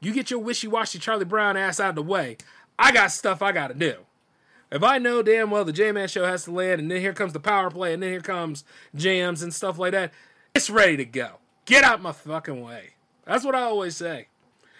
You 0.00 0.12
get 0.12 0.30
your 0.30 0.40
wishy 0.40 0.66
washy 0.66 0.98
Charlie 0.98 1.24
Brown 1.24 1.56
ass 1.56 1.78
out 1.80 1.90
of 1.90 1.94
the 1.94 2.02
way. 2.02 2.38
I 2.80 2.92
got 2.92 3.12
stuff 3.12 3.42
I 3.42 3.52
got 3.52 3.68
to 3.68 3.74
do. 3.74 3.94
If 4.72 4.82
I 4.82 4.96
know 4.96 5.22
damn 5.22 5.50
well 5.50 5.66
the 5.66 5.72
J 5.72 5.92
Man 5.92 6.08
show 6.08 6.24
has 6.24 6.44
to 6.44 6.50
land, 6.50 6.80
and 6.80 6.90
then 6.90 7.00
here 7.00 7.12
comes 7.12 7.34
the 7.34 7.40
power 7.40 7.70
play, 7.70 7.92
and 7.92 8.02
then 8.02 8.10
here 8.10 8.20
comes 8.20 8.64
jams 8.94 9.42
and 9.42 9.52
stuff 9.52 9.78
like 9.78 9.92
that, 9.92 10.12
it's 10.54 10.70
ready 10.70 10.96
to 10.96 11.04
go. 11.04 11.40
Get 11.66 11.84
out 11.84 12.00
my 12.00 12.12
fucking 12.12 12.62
way. 12.62 12.94
That's 13.26 13.44
what 13.44 13.54
I 13.54 13.62
always 13.62 13.96
say. 13.96 14.28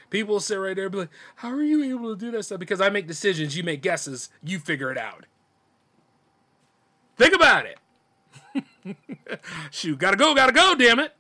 People 0.08 0.40
sit 0.40 0.56
right 0.56 0.74
there 0.74 0.86
and 0.86 0.92
be 0.92 0.98
like, 0.98 1.10
How 1.36 1.50
are 1.50 1.62
you 1.62 1.84
able 1.84 2.14
to 2.14 2.18
do 2.18 2.30
that 2.32 2.44
stuff? 2.44 2.58
Because 2.58 2.80
I 2.80 2.88
make 2.88 3.06
decisions, 3.06 3.56
you 3.56 3.62
make 3.62 3.82
guesses, 3.82 4.30
you 4.42 4.58
figure 4.58 4.90
it 4.90 4.98
out. 4.98 5.26
Think 7.18 7.34
about 7.34 7.66
it. 7.66 8.96
Shoot, 9.70 9.98
gotta 9.98 10.16
go, 10.16 10.34
gotta 10.34 10.52
go, 10.52 10.74
damn 10.74 11.00
it. 11.00 11.12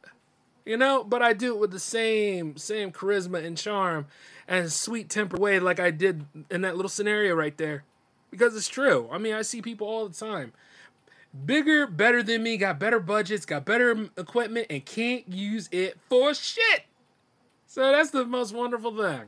You 0.64 0.76
know, 0.76 1.02
but 1.02 1.22
I 1.22 1.32
do 1.32 1.54
it 1.54 1.58
with 1.58 1.70
the 1.70 1.80
same 1.80 2.56
same 2.56 2.92
charisma 2.92 3.44
and 3.44 3.56
charm 3.56 4.06
and 4.46 4.70
sweet 4.70 5.08
tempered 5.08 5.40
way 5.40 5.58
like 5.58 5.80
I 5.80 5.90
did 5.90 6.26
in 6.50 6.60
that 6.62 6.76
little 6.76 6.88
scenario 6.88 7.34
right 7.34 7.56
there. 7.56 7.84
Because 8.30 8.54
it's 8.54 8.68
true. 8.68 9.08
I 9.10 9.18
mean, 9.18 9.34
I 9.34 9.42
see 9.42 9.62
people 9.62 9.86
all 9.86 10.08
the 10.08 10.14
time. 10.14 10.52
Bigger, 11.46 11.86
better 11.86 12.22
than 12.22 12.42
me, 12.42 12.56
got 12.56 12.78
better 12.78 13.00
budgets, 13.00 13.46
got 13.46 13.64
better 13.64 14.08
equipment, 14.16 14.66
and 14.68 14.84
can't 14.84 15.28
use 15.28 15.68
it 15.72 15.96
for 16.08 16.34
shit. 16.34 16.82
So 17.66 17.92
that's 17.92 18.10
the 18.10 18.24
most 18.24 18.52
wonderful 18.52 18.96
thing. 18.96 19.26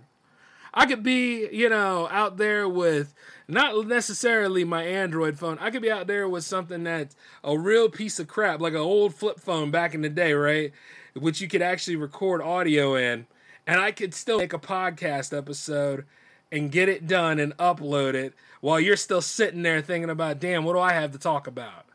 I 0.75 0.87
could 0.87 1.03
be, 1.03 1.49
you 1.53 1.69
know, 1.69 2.09
out 2.11 2.39
there 2.39 2.69
with 2.69 3.15
not 3.47 3.87
necessarily 3.87 4.65
my 4.65 4.83
Android 4.83 5.39
phone. 5.39 5.59
I 5.61 5.71
could 5.71 5.83
be 5.83 5.91
out 5.91 6.07
there 6.07 6.29
with 6.29 6.45
something 6.45 6.85
that's 6.85 7.15
a 7.45 7.59
real 7.59 7.89
piece 7.89 8.19
of 8.19 8.27
crap, 8.27 8.61
like 8.61 8.73
an 8.73 8.79
old 8.79 9.15
flip 9.15 9.39
phone 9.39 9.71
back 9.71 9.95
in 9.95 10.01
the 10.01 10.09
day, 10.09 10.33
right? 10.33 10.73
Which 11.15 11.41
you 11.41 11.49
could 11.49 11.63
actually 11.63 11.97
record 11.97 12.41
audio 12.41 12.95
in 12.95 13.27
and 13.67 13.81
I 13.81 13.93
could 13.93 14.15
still 14.15 14.39
make 14.39 14.53
a 14.53 14.59
podcast 14.59 15.37
episode 15.37 16.05
and 16.51 16.71
get 16.71 16.89
it 16.89 17.07
done 17.07 17.39
and 17.39 17.57
upload 17.57 18.15
it 18.15 18.35
while 18.61 18.81
you're 18.81 18.97
still 18.97 19.23
sitting 19.23 19.63
there 19.63 19.81
thinking 19.81 20.11
about, 20.11 20.41
damn, 20.41 20.65
what 20.65 20.75
do 20.75 20.81
I 20.81 20.93
have 20.93 21.13
to 21.13 21.19
talk 21.19 21.47
about? 21.47 21.87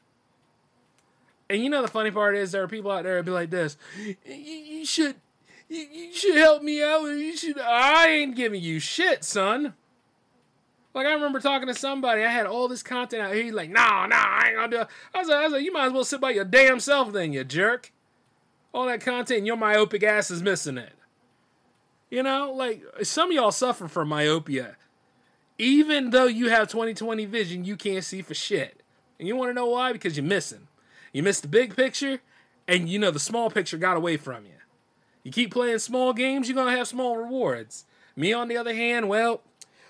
And 1.49 1.63
you 1.63 1.69
know 1.69 1.81
the 1.81 1.87
funny 1.87 2.11
part 2.11 2.35
is 2.35 2.51
there 2.51 2.63
are 2.63 2.67
people 2.67 2.91
out 2.91 3.03
there 3.03 3.17
that 3.17 3.25
be 3.25 3.31
like 3.31 3.49
this, 3.49 3.77
you, 4.25 4.85
should 4.85 5.15
you, 5.69 6.13
should 6.13 6.35
help 6.35 6.61
me 6.61 6.83
out. 6.83 7.03
You 7.03 7.37
should. 7.37 7.59
I 7.59 8.07
ain't 8.09 8.35
giving 8.35 8.61
you 8.61 8.79
shit, 8.79 9.23
son. 9.23 9.73
Like 10.93 11.05
I 11.05 11.13
remember 11.13 11.39
talking 11.39 11.67
to 11.67 11.73
somebody, 11.73 12.23
I 12.23 12.31
had 12.31 12.47
all 12.47 12.67
this 12.67 12.83
content 12.83 13.21
out 13.21 13.33
here. 13.33 13.43
He's 13.43 13.53
like, 13.53 13.69
"Nah, 13.69 14.07
nah, 14.07 14.15
I 14.17 14.47
ain't 14.47 14.55
gonna 14.55 14.67
do." 14.69 14.81
It. 14.81 14.87
I 15.13 15.19
was 15.19 15.27
like, 15.27 15.37
"I 15.37 15.43
was 15.43 15.53
like, 15.53 15.63
you 15.63 15.71
might 15.71 15.85
as 15.85 15.93
well 15.93 16.03
sit 16.03 16.19
by 16.19 16.31
your 16.31 16.43
damn 16.43 16.79
self, 16.79 17.13
then, 17.13 17.33
you 17.33 17.43
jerk." 17.43 17.91
All 18.73 18.85
that 18.87 19.01
content, 19.01 19.45
your 19.45 19.57
myopic 19.57 20.03
ass 20.03 20.29
is 20.29 20.43
missing 20.43 20.77
it. 20.77 20.93
You 22.09 22.23
know, 22.23 22.51
like 22.53 22.83
some 23.03 23.29
of 23.29 23.35
y'all 23.35 23.51
suffer 23.51 23.87
from 23.87 24.07
myopia. 24.07 24.77
Even 25.57 26.11
though 26.11 26.27
you 26.27 26.49
have 26.49 26.67
20/20 26.67 27.25
vision, 27.27 27.65
you 27.65 27.75
can't 27.75 28.03
see 28.03 28.21
for 28.21 28.33
shit. 28.33 28.81
And 29.19 29.27
you 29.27 29.35
want 29.35 29.49
to 29.49 29.53
know 29.53 29.65
why? 29.65 29.91
Because 29.91 30.15
you're 30.15 30.25
missing. 30.25 30.67
You 31.11 31.23
missed 31.23 31.41
the 31.41 31.47
big 31.47 31.75
picture, 31.75 32.21
and 32.67 32.87
you 32.87 32.99
know 32.99 33.11
the 33.11 33.19
small 33.19 33.49
picture 33.49 33.77
got 33.77 33.97
away 33.97 34.17
from 34.17 34.45
you. 34.45 34.51
You 35.23 35.31
keep 35.31 35.51
playing 35.51 35.79
small 35.79 36.13
games, 36.13 36.47
you're 36.47 36.55
gonna 36.55 36.77
have 36.77 36.87
small 36.87 37.17
rewards. 37.17 37.85
Me, 38.15 38.31
on 38.31 38.47
the 38.47 38.57
other 38.57 38.73
hand, 38.73 39.09
well, 39.09 39.41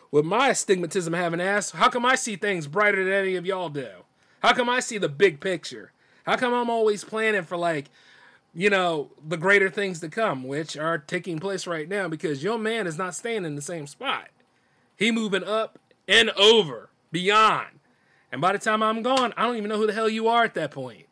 with 0.10 0.26
my 0.26 0.50
astigmatism 0.50 1.13
having 1.13 1.42
ass, 1.42 1.72
how 1.72 1.90
come 1.90 2.06
I 2.06 2.16
see 2.16 2.36
things 2.36 2.68
brighter 2.68 3.04
than 3.04 3.13
any 3.13 3.36
of 3.36 3.46
y'all 3.46 3.70
do? 3.70 3.90
How 4.42 4.54
come 4.54 4.70
I 4.70 4.80
see 4.80 4.98
the 4.98 5.10
big 5.10 5.40
picture? 5.40 5.92
How 6.26 6.38
come 6.38 6.54
I'm 6.54 6.70
always 6.70 7.04
planning 7.04 7.44
for 7.44 7.58
like 7.58 7.90
you 8.58 8.72
know, 8.72 9.12
the 9.24 9.38
greater 9.38 9.70
things 9.70 10.00
to 10.00 10.10
come, 10.10 10.43
which 10.43 10.76
are 10.76 10.98
taking 10.98 11.38
place 11.38 11.67
right 11.67 11.88
now 11.88 12.08
because 12.08 12.41
your 12.41 12.58
man 12.58 12.88
is 12.88 12.98
not 12.98 13.13
staying 13.13 13.46
in 13.46 13.54
the 13.54 13.62
same 13.62 13.86
spot. 13.86 14.30
He 14.96 15.12
moving 15.12 15.43
up 15.43 15.78
and 16.08 16.32
over, 16.32 16.89
beyond. 17.12 17.67
And 18.32 18.41
by 18.41 18.54
the 18.54 18.58
time 18.58 18.82
I'm 18.82 19.04
gone, 19.04 19.32
I 19.38 19.46
don't 19.46 19.58
even 19.58 19.70
know 19.70 19.78
who 19.78 19.86
the 19.86 19.93
hell 19.93 20.10
you 20.10 20.28
are 20.28 20.43
at 20.43 20.56
that 20.56 20.72
point. 20.72 21.06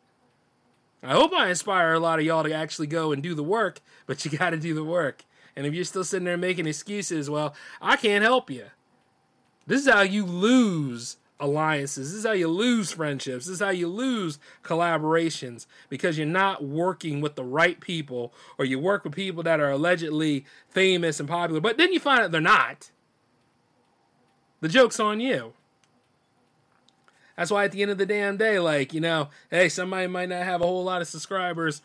I 1.04 1.12
hope 1.12 1.32
I 1.32 1.48
inspire 1.48 1.92
a 1.92 2.00
lot 2.00 2.18
of 2.18 2.24
y'all 2.24 2.42
to 2.42 2.52
actually 2.52 2.88
go 2.88 3.12
and 3.12 3.22
do 3.22 3.32
the 3.32 3.44
work, 3.44 3.78
but 4.06 4.24
you 4.24 4.30
got 4.38 4.50
to 4.50 4.56
do 4.56 4.74
the 4.74 4.82
work. 4.82 5.22
And 5.54 5.64
if 5.66 5.72
you're 5.72 5.84
still 5.84 6.02
sitting 6.02 6.26
there 6.26 6.36
making 6.36 6.66
excuses, 6.66 7.30
well, 7.30 7.54
I 7.80 7.94
can't 7.94 8.24
help 8.24 8.50
you. 8.50 8.64
This 9.68 9.86
is 9.86 9.92
how 9.92 10.02
you 10.02 10.26
lose 10.26 11.16
alliances. 11.38 12.10
This 12.10 12.18
is 12.18 12.26
how 12.26 12.32
you 12.32 12.48
lose 12.48 12.92
friendships. 12.92 13.46
This 13.46 13.54
is 13.54 13.60
how 13.60 13.70
you 13.70 13.88
lose 13.88 14.38
collaborations 14.62 15.66
because 15.88 16.16
you're 16.16 16.26
not 16.26 16.64
working 16.64 17.20
with 17.20 17.34
the 17.34 17.44
right 17.44 17.80
people 17.80 18.32
or 18.58 18.64
you 18.64 18.78
work 18.78 19.04
with 19.04 19.14
people 19.14 19.42
that 19.42 19.60
are 19.60 19.70
allegedly 19.70 20.44
famous 20.68 21.20
and 21.20 21.28
popular, 21.28 21.60
but 21.60 21.76
then 21.76 21.92
you 21.92 22.00
find 22.00 22.20
out 22.20 22.30
they're 22.30 22.40
not. 22.40 22.90
The 24.60 24.68
joke's 24.68 24.98
on 24.98 25.20
you. 25.20 25.52
That's 27.36 27.50
why 27.50 27.64
at 27.64 27.72
the 27.72 27.82
end 27.82 27.90
of 27.90 27.98
the 27.98 28.06
damn 28.06 28.38
day, 28.38 28.58
like, 28.58 28.94
you 28.94 29.00
know, 29.00 29.28
hey, 29.50 29.68
somebody 29.68 30.06
might 30.06 30.30
not 30.30 30.42
have 30.42 30.62
a 30.62 30.66
whole 30.66 30.84
lot 30.84 31.02
of 31.02 31.08
subscribers, 31.08 31.82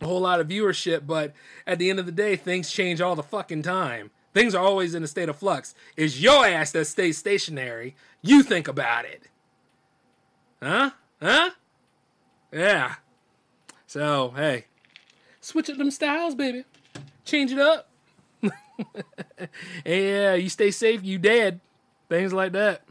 a 0.00 0.06
whole 0.06 0.20
lot 0.20 0.38
of 0.38 0.46
viewership, 0.46 1.06
but 1.06 1.32
at 1.66 1.80
the 1.80 1.90
end 1.90 1.98
of 1.98 2.06
the 2.06 2.12
day, 2.12 2.36
things 2.36 2.70
change 2.70 3.00
all 3.00 3.16
the 3.16 3.22
fucking 3.22 3.62
time. 3.62 4.12
Things 4.34 4.54
are 4.54 4.64
always 4.64 4.94
in 4.94 5.04
a 5.04 5.06
state 5.06 5.28
of 5.28 5.36
flux. 5.36 5.74
It's 5.96 6.20
your 6.20 6.44
ass 6.44 6.72
that 6.72 6.86
stays 6.86 7.16
stationary. 7.16 7.94
You 8.20 8.42
think 8.42 8.66
about 8.66 9.04
it. 9.04 9.22
Huh? 10.60 10.90
Huh? 11.22 11.50
Yeah. 12.52 12.96
So, 13.86 14.32
hey, 14.34 14.64
switch 15.40 15.70
up 15.70 15.78
them 15.78 15.92
styles, 15.92 16.34
baby. 16.34 16.64
Change 17.24 17.52
it 17.52 17.60
up. 17.60 17.88
yeah, 19.86 20.34
you 20.34 20.48
stay 20.48 20.72
safe, 20.72 21.04
you 21.04 21.18
dead. 21.18 21.60
Things 22.08 22.32
like 22.32 22.52
that. 22.52 22.82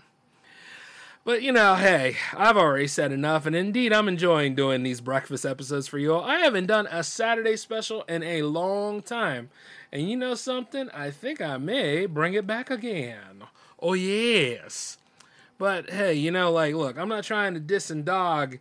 But 1.26 1.42
you 1.42 1.54
know, 1.54 1.76
hey, 1.76 2.18
I've 2.36 2.58
already 2.58 2.88
said 2.88 3.14
enough, 3.14 3.46
and 3.46 3.56
indeed, 3.56 3.94
I'm 3.94 4.10
enjoying 4.10 4.56
doing 4.56 4.84
these 4.84 5.00
breakfast 5.00 5.46
episodes 5.46 5.88
for 5.88 5.98
you 5.98 6.14
all. 6.14 6.24
I 6.24 6.40
haven't 6.40 6.66
done 6.66 6.88
a 6.88 7.02
Saturday 7.02 7.56
special 7.56 8.04
in 8.04 8.24
a 8.24 8.44
long 8.44 9.02
time, 9.02 9.50
and 9.94 10.10
you 10.10 10.18
know 10.18 10.34
something? 10.34 10.90
I 10.90 11.12
think 11.12 11.40
I 11.40 11.58
may 11.58 12.08
bring 12.08 12.34
it 12.34 12.48
back 12.48 12.72
again. 12.72 13.44
Oh, 13.80 13.94
yes. 13.94 14.98
But 15.60 15.92
hey, 15.92 16.16
you 16.16 16.32
know, 16.32 16.52
like, 16.52 16.74
look, 16.74 16.98
I'm 16.98 17.08
not 17.08 17.24
trying 17.24 17.54
to 17.54 17.60
diss 17.60 17.92
and 17.92 18.04
dog 18.04 18.58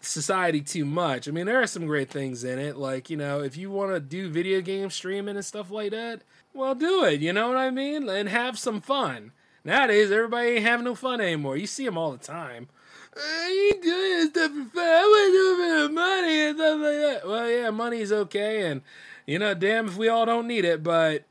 society 0.00 0.60
too 0.60 0.84
much. 0.84 1.28
I 1.28 1.30
mean, 1.30 1.46
there 1.46 1.62
are 1.62 1.66
some 1.68 1.86
great 1.86 2.10
things 2.10 2.42
in 2.42 2.58
it. 2.58 2.76
Like, 2.76 3.08
you 3.08 3.16
know, 3.16 3.40
if 3.40 3.56
you 3.56 3.70
want 3.70 3.92
to 3.92 4.00
do 4.00 4.28
video 4.28 4.60
game 4.60 4.90
streaming 4.90 5.36
and 5.36 5.44
stuff 5.44 5.70
like 5.70 5.92
that, 5.92 6.22
well, 6.52 6.74
do 6.74 7.04
it. 7.04 7.20
You 7.20 7.32
know 7.32 7.48
what 7.48 7.56
I 7.56 7.70
mean? 7.70 8.08
And 8.08 8.28
have 8.28 8.58
some 8.58 8.80
fun. 8.80 9.30
Nowadays, 9.64 10.10
everybody 10.10 10.48
ain't 10.48 10.66
having 10.66 10.86
no 10.86 10.96
fun 10.96 11.20
anymore. 11.20 11.56
You 11.56 11.68
see 11.68 11.84
them 11.84 11.96
all 11.96 12.10
the 12.10 12.18
time. 12.18 12.68
I 13.16 13.70
ain't 13.72 13.82
doing 13.82 14.28
stuff 14.30 14.50
for 14.50 14.64
fun. 14.74 14.88
I 14.88 15.02
want 15.04 15.28
to 15.28 15.32
do 15.32 15.62
it 15.62 15.86
for 15.86 15.92
money 15.92 16.40
and 16.40 16.56
stuff 16.56 16.80
like 16.80 17.22
that. 17.22 17.28
Well, 17.28 17.48
yeah, 17.48 17.70
money's 17.70 18.12
okay, 18.12 18.66
and 18.66 18.82
you 19.28 19.38
know, 19.38 19.52
damn 19.52 19.88
if 19.88 19.98
we 19.98 20.08
all 20.08 20.24
don't 20.24 20.46
need 20.46 20.64
it, 20.64 20.82
but 20.82 21.22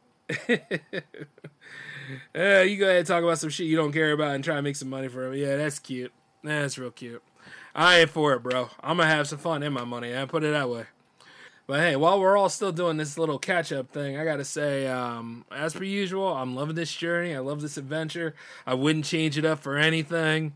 yeah, 0.47 0.59
you 2.61 2.77
go 2.77 2.85
ahead 2.85 2.97
and 2.97 3.07
talk 3.07 3.23
about 3.23 3.39
some 3.39 3.49
shit 3.49 3.65
you 3.65 3.75
don't 3.75 3.91
care 3.91 4.11
about 4.11 4.35
and 4.35 4.43
try 4.43 4.55
to 4.55 4.61
make 4.61 4.75
some 4.75 4.89
money 4.89 5.07
for 5.07 5.33
it. 5.33 5.39
Yeah, 5.39 5.55
that's 5.55 5.79
cute. 5.79 6.13
That's 6.43 6.77
real 6.77 6.91
cute. 6.91 7.23
I 7.73 8.01
ain't 8.01 8.11
for 8.11 8.33
it, 8.33 8.43
bro. 8.43 8.69
I'm 8.81 8.97
gonna 8.97 9.09
have 9.09 9.27
some 9.27 9.39
fun 9.39 9.63
in 9.63 9.73
my 9.73 9.83
money. 9.83 10.15
I 10.15 10.25
put 10.25 10.43
it 10.43 10.51
that 10.51 10.69
way. 10.69 10.85
But 11.65 11.79
hey, 11.79 11.95
while 11.95 12.19
we're 12.19 12.37
all 12.37 12.49
still 12.49 12.71
doing 12.71 12.97
this 12.97 13.17
little 13.17 13.39
catch 13.39 13.71
up 13.71 13.89
thing, 13.89 14.15
I 14.15 14.23
gotta 14.23 14.45
say, 14.45 14.85
um, 14.85 15.43
as 15.51 15.73
per 15.73 15.83
usual, 15.83 16.27
I'm 16.27 16.55
loving 16.55 16.75
this 16.75 16.93
journey. 16.93 17.35
I 17.35 17.39
love 17.39 17.61
this 17.61 17.77
adventure. 17.77 18.35
I 18.67 18.75
wouldn't 18.75 19.05
change 19.05 19.39
it 19.39 19.45
up 19.45 19.57
for 19.57 19.75
anything. 19.75 20.55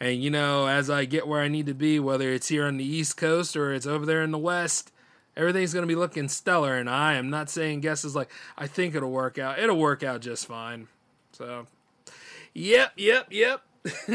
And 0.00 0.22
you 0.22 0.30
know, 0.30 0.66
as 0.68 0.88
I 0.88 1.04
get 1.04 1.28
where 1.28 1.42
I 1.42 1.48
need 1.48 1.66
to 1.66 1.74
be, 1.74 2.00
whether 2.00 2.32
it's 2.32 2.48
here 2.48 2.64
on 2.64 2.78
the 2.78 2.84
East 2.84 3.18
Coast 3.18 3.58
or 3.58 3.74
it's 3.74 3.86
over 3.86 4.06
there 4.06 4.22
in 4.22 4.30
the 4.30 4.38
West, 4.38 4.90
everything's 5.38 5.72
gonna 5.72 5.86
be 5.86 5.94
looking 5.94 6.28
stellar. 6.28 6.76
And 6.76 6.90
I 6.90 7.14
am 7.14 7.30
not 7.30 7.48
saying 7.48 7.80
guesses 7.80 8.14
like 8.14 8.30
I 8.58 8.66
think 8.66 8.94
it'll 8.94 9.10
work 9.10 9.38
out. 9.38 9.58
It'll 9.58 9.78
work 9.78 10.02
out 10.02 10.20
just 10.20 10.46
fine. 10.46 10.88
So, 11.32 11.66
yep, 12.52 12.92
yep, 12.96 13.28
yep. 13.30 13.62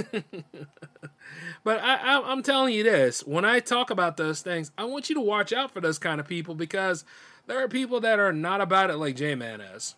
but 1.64 1.80
I, 1.80 1.96
I, 1.96 2.32
am 2.32 2.44
telling 2.44 2.74
you 2.74 2.84
this: 2.84 3.26
when 3.26 3.46
I 3.46 3.60
talk 3.60 3.90
about 3.90 4.18
those 4.18 4.42
things, 4.42 4.72
I 4.78 4.84
want 4.84 5.10
you 5.10 5.16
to 5.16 5.22
watch 5.22 5.54
out 5.54 5.72
for 5.72 5.82
those 5.82 5.98
kind 5.98 6.20
of 6.20 6.28
people 6.28 6.54
because 6.54 7.06
there 7.48 7.64
are 7.64 7.68
people 7.68 8.02
that 8.02 8.20
are 8.20 8.34
not 8.34 8.62
about 8.62 8.90
it 8.90 8.98
like 8.98 9.16
J 9.16 9.36
Man 9.36 9.62
is. 9.62 9.96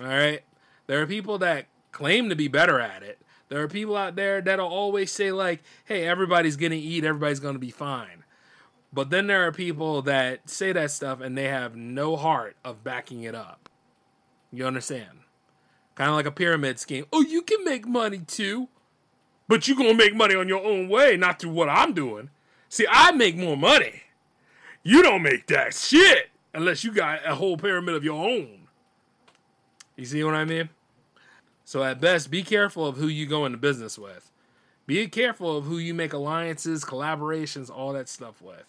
All 0.00 0.06
right, 0.06 0.42
there 0.86 1.02
are 1.02 1.06
people 1.06 1.38
that 1.38 1.66
claim 1.92 2.30
to 2.30 2.34
be 2.34 2.48
better 2.48 2.80
at 2.80 3.02
it. 3.02 3.20
There 3.48 3.62
are 3.62 3.68
people 3.68 3.96
out 3.96 4.16
there 4.16 4.40
that'll 4.40 4.66
always 4.66 5.12
say 5.12 5.30
like, 5.30 5.62
"Hey, 5.84 6.06
everybody's 6.06 6.56
gonna 6.56 6.74
eat, 6.74 7.04
everybody's 7.04 7.40
gonna 7.40 7.58
be 7.58 7.70
fine." 7.70 8.21
But 8.92 9.10
then 9.10 9.26
there 9.26 9.46
are 9.46 9.52
people 9.52 10.02
that 10.02 10.48
say 10.50 10.72
that 10.72 10.90
stuff 10.90 11.20
and 11.20 11.36
they 11.36 11.48
have 11.48 11.74
no 11.74 12.16
heart 12.16 12.56
of 12.64 12.84
backing 12.84 13.22
it 13.22 13.34
up. 13.34 13.70
You 14.52 14.66
understand? 14.66 15.20
Kind 15.94 16.10
of 16.10 16.16
like 16.16 16.26
a 16.26 16.30
pyramid 16.30 16.78
scheme. 16.78 17.06
Oh, 17.12 17.22
you 17.22 17.42
can 17.42 17.64
make 17.64 17.86
money 17.86 18.18
too. 18.18 18.68
But 19.48 19.66
you're 19.66 19.76
gonna 19.76 19.94
make 19.94 20.14
money 20.14 20.34
on 20.34 20.48
your 20.48 20.64
own 20.64 20.88
way, 20.88 21.16
not 21.16 21.38
through 21.38 21.52
what 21.52 21.68
I'm 21.68 21.92
doing. 21.92 22.30
See, 22.68 22.86
I 22.90 23.12
make 23.12 23.36
more 23.36 23.56
money. 23.56 24.02
You 24.82 25.02
don't 25.02 25.22
make 25.22 25.46
that 25.48 25.74
shit 25.74 26.30
unless 26.54 26.84
you 26.84 26.92
got 26.92 27.20
a 27.26 27.34
whole 27.34 27.56
pyramid 27.56 27.94
of 27.94 28.04
your 28.04 28.22
own. 28.22 28.68
You 29.96 30.04
see 30.04 30.24
what 30.24 30.34
I 30.34 30.44
mean? 30.44 30.70
So 31.64 31.82
at 31.82 32.00
best, 32.00 32.30
be 32.30 32.42
careful 32.42 32.86
of 32.86 32.96
who 32.96 33.06
you 33.06 33.26
go 33.26 33.46
into 33.46 33.58
business 33.58 33.98
with. 33.98 34.30
Be 34.86 35.06
careful 35.06 35.56
of 35.56 35.64
who 35.64 35.78
you 35.78 35.94
make 35.94 36.12
alliances, 36.12 36.84
collaborations, 36.84 37.70
all 37.70 37.92
that 37.92 38.08
stuff 38.08 38.42
with. 38.42 38.64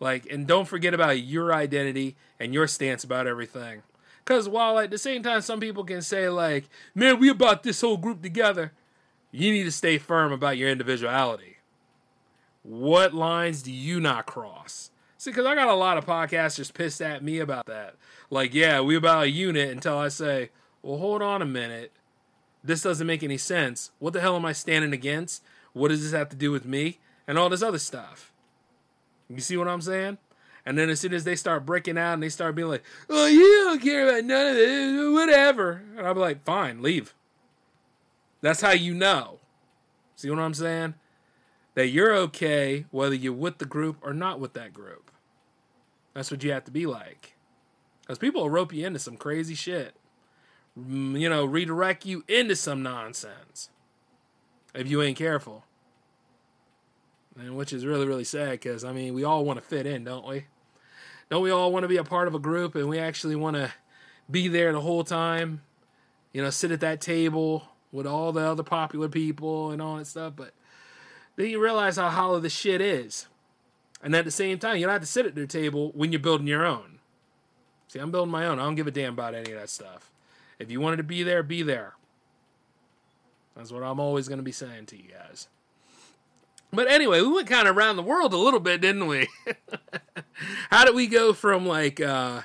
Like, 0.00 0.26
and 0.30 0.46
don't 0.46 0.68
forget 0.68 0.94
about 0.94 1.22
your 1.22 1.52
identity 1.52 2.16
and 2.38 2.54
your 2.54 2.66
stance 2.66 3.04
about 3.04 3.26
everything. 3.26 3.82
Because 4.24 4.48
while 4.48 4.78
at 4.78 4.90
the 4.90 4.98
same 4.98 5.22
time, 5.22 5.40
some 5.40 5.58
people 5.58 5.84
can 5.84 6.02
say, 6.02 6.28
like, 6.28 6.68
man, 6.94 7.18
we 7.18 7.28
about 7.28 7.62
this 7.62 7.80
whole 7.80 7.96
group 7.96 8.22
together 8.22 8.72
you 9.30 9.52
need 9.52 9.64
to 9.64 9.72
stay 9.72 9.98
firm 9.98 10.32
about 10.32 10.56
your 10.56 10.70
individuality. 10.70 11.58
What 12.62 13.14
lines 13.14 13.62
do 13.62 13.72
you 13.72 14.00
not 14.00 14.26
cross? 14.26 14.90
See, 15.16 15.30
because 15.30 15.46
I 15.46 15.54
got 15.54 15.68
a 15.68 15.74
lot 15.74 15.98
of 15.98 16.06
podcasters 16.06 16.72
pissed 16.72 17.02
at 17.02 17.22
me 17.22 17.38
about 17.38 17.66
that. 17.66 17.96
Like, 18.30 18.54
yeah, 18.54 18.80
we 18.80 18.96
about 18.96 19.24
a 19.24 19.30
unit 19.30 19.70
until 19.70 19.98
I 19.98 20.08
say, 20.08 20.50
well, 20.82 20.98
hold 20.98 21.22
on 21.22 21.42
a 21.42 21.46
minute. 21.46 21.92
This 22.62 22.82
doesn't 22.82 23.06
make 23.06 23.22
any 23.22 23.38
sense. 23.38 23.90
What 23.98 24.12
the 24.12 24.20
hell 24.20 24.36
am 24.36 24.44
I 24.44 24.52
standing 24.52 24.92
against? 24.92 25.42
What 25.72 25.88
does 25.88 26.02
this 26.02 26.12
have 26.12 26.28
to 26.30 26.36
do 26.36 26.50
with 26.50 26.64
me? 26.64 26.98
And 27.26 27.38
all 27.38 27.48
this 27.48 27.62
other 27.62 27.78
stuff. 27.78 28.27
You 29.28 29.40
see 29.40 29.56
what 29.56 29.68
I'm 29.68 29.80
saying? 29.80 30.18
And 30.64 30.76
then 30.76 30.90
as 30.90 31.00
soon 31.00 31.14
as 31.14 31.24
they 31.24 31.36
start 31.36 31.64
breaking 31.64 31.96
out 31.96 32.14
and 32.14 32.22
they 32.22 32.28
start 32.28 32.54
being 32.54 32.68
like, 32.68 32.82
oh, 33.08 33.26
you 33.26 33.64
don't 33.64 33.80
care 33.80 34.06
about 34.08 34.24
none 34.24 34.48
of 34.48 34.54
this, 34.54 35.14
whatever. 35.14 35.82
And 35.96 36.14
be 36.14 36.20
like, 36.20 36.44
fine, 36.44 36.82
leave. 36.82 37.14
That's 38.40 38.60
how 38.60 38.72
you 38.72 38.94
know. 38.94 39.38
See 40.16 40.28
what 40.30 40.38
I'm 40.38 40.54
saying? 40.54 40.94
That 41.74 41.88
you're 41.88 42.14
okay 42.14 42.86
whether 42.90 43.14
you're 43.14 43.32
with 43.32 43.58
the 43.58 43.64
group 43.64 43.96
or 44.02 44.12
not 44.12 44.40
with 44.40 44.52
that 44.54 44.74
group. 44.74 45.10
That's 46.12 46.30
what 46.30 46.42
you 46.42 46.52
have 46.52 46.64
to 46.64 46.70
be 46.70 46.86
like. 46.86 47.36
Because 48.00 48.18
people 48.18 48.42
will 48.42 48.50
rope 48.50 48.72
you 48.72 48.86
into 48.86 48.98
some 48.98 49.16
crazy 49.16 49.54
shit. 49.54 49.94
Mm, 50.78 51.18
you 51.18 51.28
know, 51.28 51.44
redirect 51.44 52.04
you 52.04 52.24
into 52.28 52.56
some 52.56 52.82
nonsense. 52.82 53.70
If 54.74 54.88
you 54.90 55.02
ain't 55.02 55.16
careful. 55.16 55.64
And 57.38 57.56
which 57.56 57.72
is 57.72 57.86
really, 57.86 58.06
really 58.06 58.24
sad 58.24 58.52
because, 58.52 58.84
I 58.84 58.92
mean, 58.92 59.14
we 59.14 59.24
all 59.24 59.44
want 59.44 59.58
to 59.58 59.64
fit 59.64 59.86
in, 59.86 60.04
don't 60.04 60.26
we? 60.26 60.46
Don't 61.30 61.42
we 61.42 61.50
all 61.50 61.72
want 61.72 61.84
to 61.84 61.88
be 61.88 61.98
a 61.98 62.04
part 62.04 62.26
of 62.26 62.34
a 62.34 62.38
group 62.38 62.74
and 62.74 62.88
we 62.88 62.98
actually 62.98 63.36
want 63.36 63.56
to 63.56 63.72
be 64.30 64.48
there 64.48 64.72
the 64.72 64.80
whole 64.80 65.04
time? 65.04 65.62
You 66.32 66.42
know, 66.42 66.50
sit 66.50 66.72
at 66.72 66.80
that 66.80 67.00
table, 67.00 67.68
with 67.92 68.06
all 68.06 68.32
the 68.32 68.40
other 68.40 68.62
popular 68.62 69.08
people 69.08 69.70
and 69.70 69.80
all 69.80 69.96
that 69.96 70.06
stuff. 70.06 70.34
But 70.36 70.52
then 71.36 71.46
you 71.46 71.62
realize 71.62 71.96
how 71.96 72.08
hollow 72.10 72.40
the 72.40 72.50
shit 72.50 72.80
is. 72.80 73.26
And 74.02 74.14
at 74.14 74.24
the 74.24 74.30
same 74.30 74.58
time, 74.58 74.76
you 74.76 74.84
don't 74.84 74.92
have 74.92 75.00
to 75.00 75.06
sit 75.06 75.26
at 75.26 75.34
their 75.34 75.46
table 75.46 75.90
when 75.94 76.12
you're 76.12 76.20
building 76.20 76.46
your 76.46 76.64
own. 76.64 76.98
See, 77.88 77.98
I'm 77.98 78.10
building 78.10 78.30
my 78.30 78.46
own. 78.46 78.58
I 78.58 78.64
don't 78.64 78.74
give 78.74 78.86
a 78.86 78.92
damn 78.92 79.14
about 79.14 79.34
any 79.34 79.52
of 79.52 79.58
that 79.58 79.70
stuff. 79.70 80.10
If 80.58 80.70
you 80.70 80.80
wanted 80.80 80.98
to 80.98 81.02
be 81.02 81.22
there, 81.22 81.42
be 81.42 81.62
there. 81.62 81.94
That's 83.56 83.72
what 83.72 83.82
I'm 83.82 83.98
always 83.98 84.28
going 84.28 84.38
to 84.38 84.44
be 84.44 84.52
saying 84.52 84.86
to 84.86 84.96
you 84.96 85.10
guys. 85.10 85.48
But 86.72 86.90
anyway, 86.90 87.22
we 87.22 87.32
went 87.32 87.48
kind 87.48 87.66
of 87.66 87.76
around 87.76 87.96
the 87.96 88.02
world 88.02 88.32
a 88.34 88.38
little 88.38 88.60
bit, 88.60 88.80
didn't 88.80 89.06
we? 89.06 89.28
how 90.70 90.84
did 90.84 90.94
we 90.94 91.06
go 91.06 91.32
from 91.32 91.66
like 91.66 92.00
uh 92.00 92.42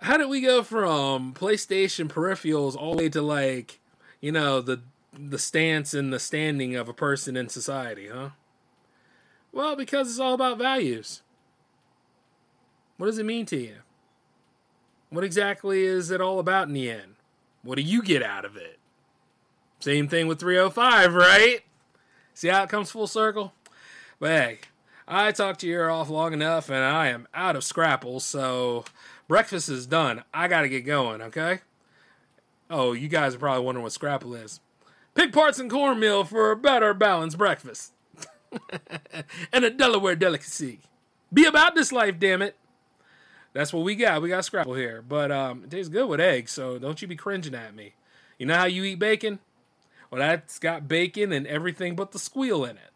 how 0.00 0.16
did 0.16 0.28
we 0.28 0.40
go 0.40 0.62
from 0.62 1.32
PlayStation 1.32 2.08
peripherals 2.08 2.76
all 2.76 2.96
the 2.96 3.04
way 3.04 3.08
to 3.10 3.22
like 3.22 3.80
you 4.20 4.32
know, 4.32 4.60
the 4.60 4.80
the 5.18 5.38
stance 5.38 5.94
and 5.94 6.12
the 6.12 6.18
standing 6.18 6.76
of 6.76 6.88
a 6.88 6.92
person 6.92 7.36
in 7.36 7.48
society, 7.48 8.08
huh? 8.12 8.30
Well, 9.52 9.76
because 9.76 10.10
it's 10.10 10.18
all 10.18 10.34
about 10.34 10.58
values. 10.58 11.22
What 12.98 13.06
does 13.06 13.18
it 13.18 13.24
mean 13.24 13.46
to 13.46 13.56
you? 13.56 13.76
What 15.10 15.24
exactly 15.24 15.84
is 15.84 16.10
it 16.10 16.20
all 16.20 16.38
about 16.38 16.68
in 16.68 16.74
the 16.74 16.90
end? 16.90 17.14
What 17.62 17.76
do 17.76 17.82
you 17.82 18.02
get 18.02 18.22
out 18.22 18.44
of 18.44 18.56
it? 18.56 18.78
Same 19.78 20.08
thing 20.08 20.26
with 20.26 20.40
305, 20.40 21.14
right? 21.14 21.60
See 22.36 22.48
how 22.48 22.64
it 22.64 22.68
comes 22.68 22.90
full 22.90 23.06
circle? 23.06 23.54
But 24.20 24.28
hey, 24.28 24.58
I 25.08 25.32
talked 25.32 25.60
to 25.60 25.66
you 25.66 25.80
off 25.80 26.10
long 26.10 26.34
enough 26.34 26.68
and 26.68 26.84
I 26.84 27.08
am 27.08 27.26
out 27.32 27.56
of 27.56 27.64
scrapple, 27.64 28.20
so 28.20 28.84
breakfast 29.26 29.70
is 29.70 29.86
done. 29.86 30.22
I 30.34 30.46
gotta 30.46 30.68
get 30.68 30.82
going, 30.82 31.22
okay? 31.22 31.60
Oh, 32.68 32.92
you 32.92 33.08
guys 33.08 33.34
are 33.34 33.38
probably 33.38 33.64
wondering 33.64 33.84
what 33.84 33.92
scrapple 33.92 34.34
is. 34.34 34.60
Pig 35.14 35.32
parts 35.32 35.58
and 35.58 35.70
cornmeal 35.70 36.24
for 36.24 36.50
a 36.50 36.56
better 36.56 36.92
balanced 36.92 37.38
breakfast. 37.38 37.94
and 39.50 39.64
a 39.64 39.70
Delaware 39.70 40.14
delicacy. 40.14 40.80
Be 41.32 41.46
about 41.46 41.74
this 41.74 41.90
life, 41.90 42.18
damn 42.18 42.42
it. 42.42 42.54
That's 43.54 43.72
what 43.72 43.82
we 43.82 43.94
got. 43.94 44.20
We 44.20 44.28
got 44.28 44.44
scrapple 44.44 44.74
here. 44.74 45.00
But 45.00 45.32
um, 45.32 45.64
it 45.64 45.70
tastes 45.70 45.88
good 45.88 46.06
with 46.06 46.20
eggs, 46.20 46.52
so 46.52 46.78
don't 46.78 47.00
you 47.00 47.08
be 47.08 47.16
cringing 47.16 47.54
at 47.54 47.74
me. 47.74 47.94
You 48.38 48.44
know 48.44 48.56
how 48.56 48.66
you 48.66 48.84
eat 48.84 48.98
bacon? 48.98 49.38
Well, 50.10 50.20
that's 50.20 50.58
got 50.58 50.88
bacon 50.88 51.32
and 51.32 51.46
everything 51.46 51.96
but 51.96 52.12
the 52.12 52.18
squeal 52.18 52.64
in 52.64 52.76
it. 52.76 52.92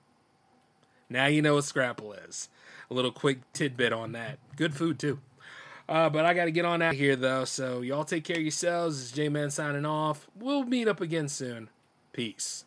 Now 1.09 1.27
you 1.27 1.43
know 1.43 1.57
what 1.57 1.65
scrapple 1.65 2.13
is. 2.13 2.49
A 2.91 2.95
little 2.95 3.13
quick 3.13 3.41
tidbit 3.53 3.93
on 3.93 4.13
that. 4.13 4.39
Good 4.57 4.75
food, 4.75 4.99
too. 4.99 5.19
Uh, 5.89 6.09
but 6.09 6.25
I 6.25 6.35
got 6.35 6.45
to 6.45 6.53
get 6.53 6.65
on 6.65 6.83
out 6.83 6.93
of 6.93 6.99
here, 6.99 7.17
though. 7.17 7.45
So 7.45 7.81
y'all 7.81 8.05
take 8.05 8.25
care 8.25 8.37
of 8.37 8.43
yourselves. 8.43 9.03
It's 9.03 9.13
J 9.13 9.29
Man 9.29 9.51
signing 9.51 9.85
off. 9.85 10.29
We'll 10.39 10.65
meet 10.65 10.87
up 10.87 11.01
again 11.01 11.29
soon. 11.29 11.69
Peace. 12.13 12.65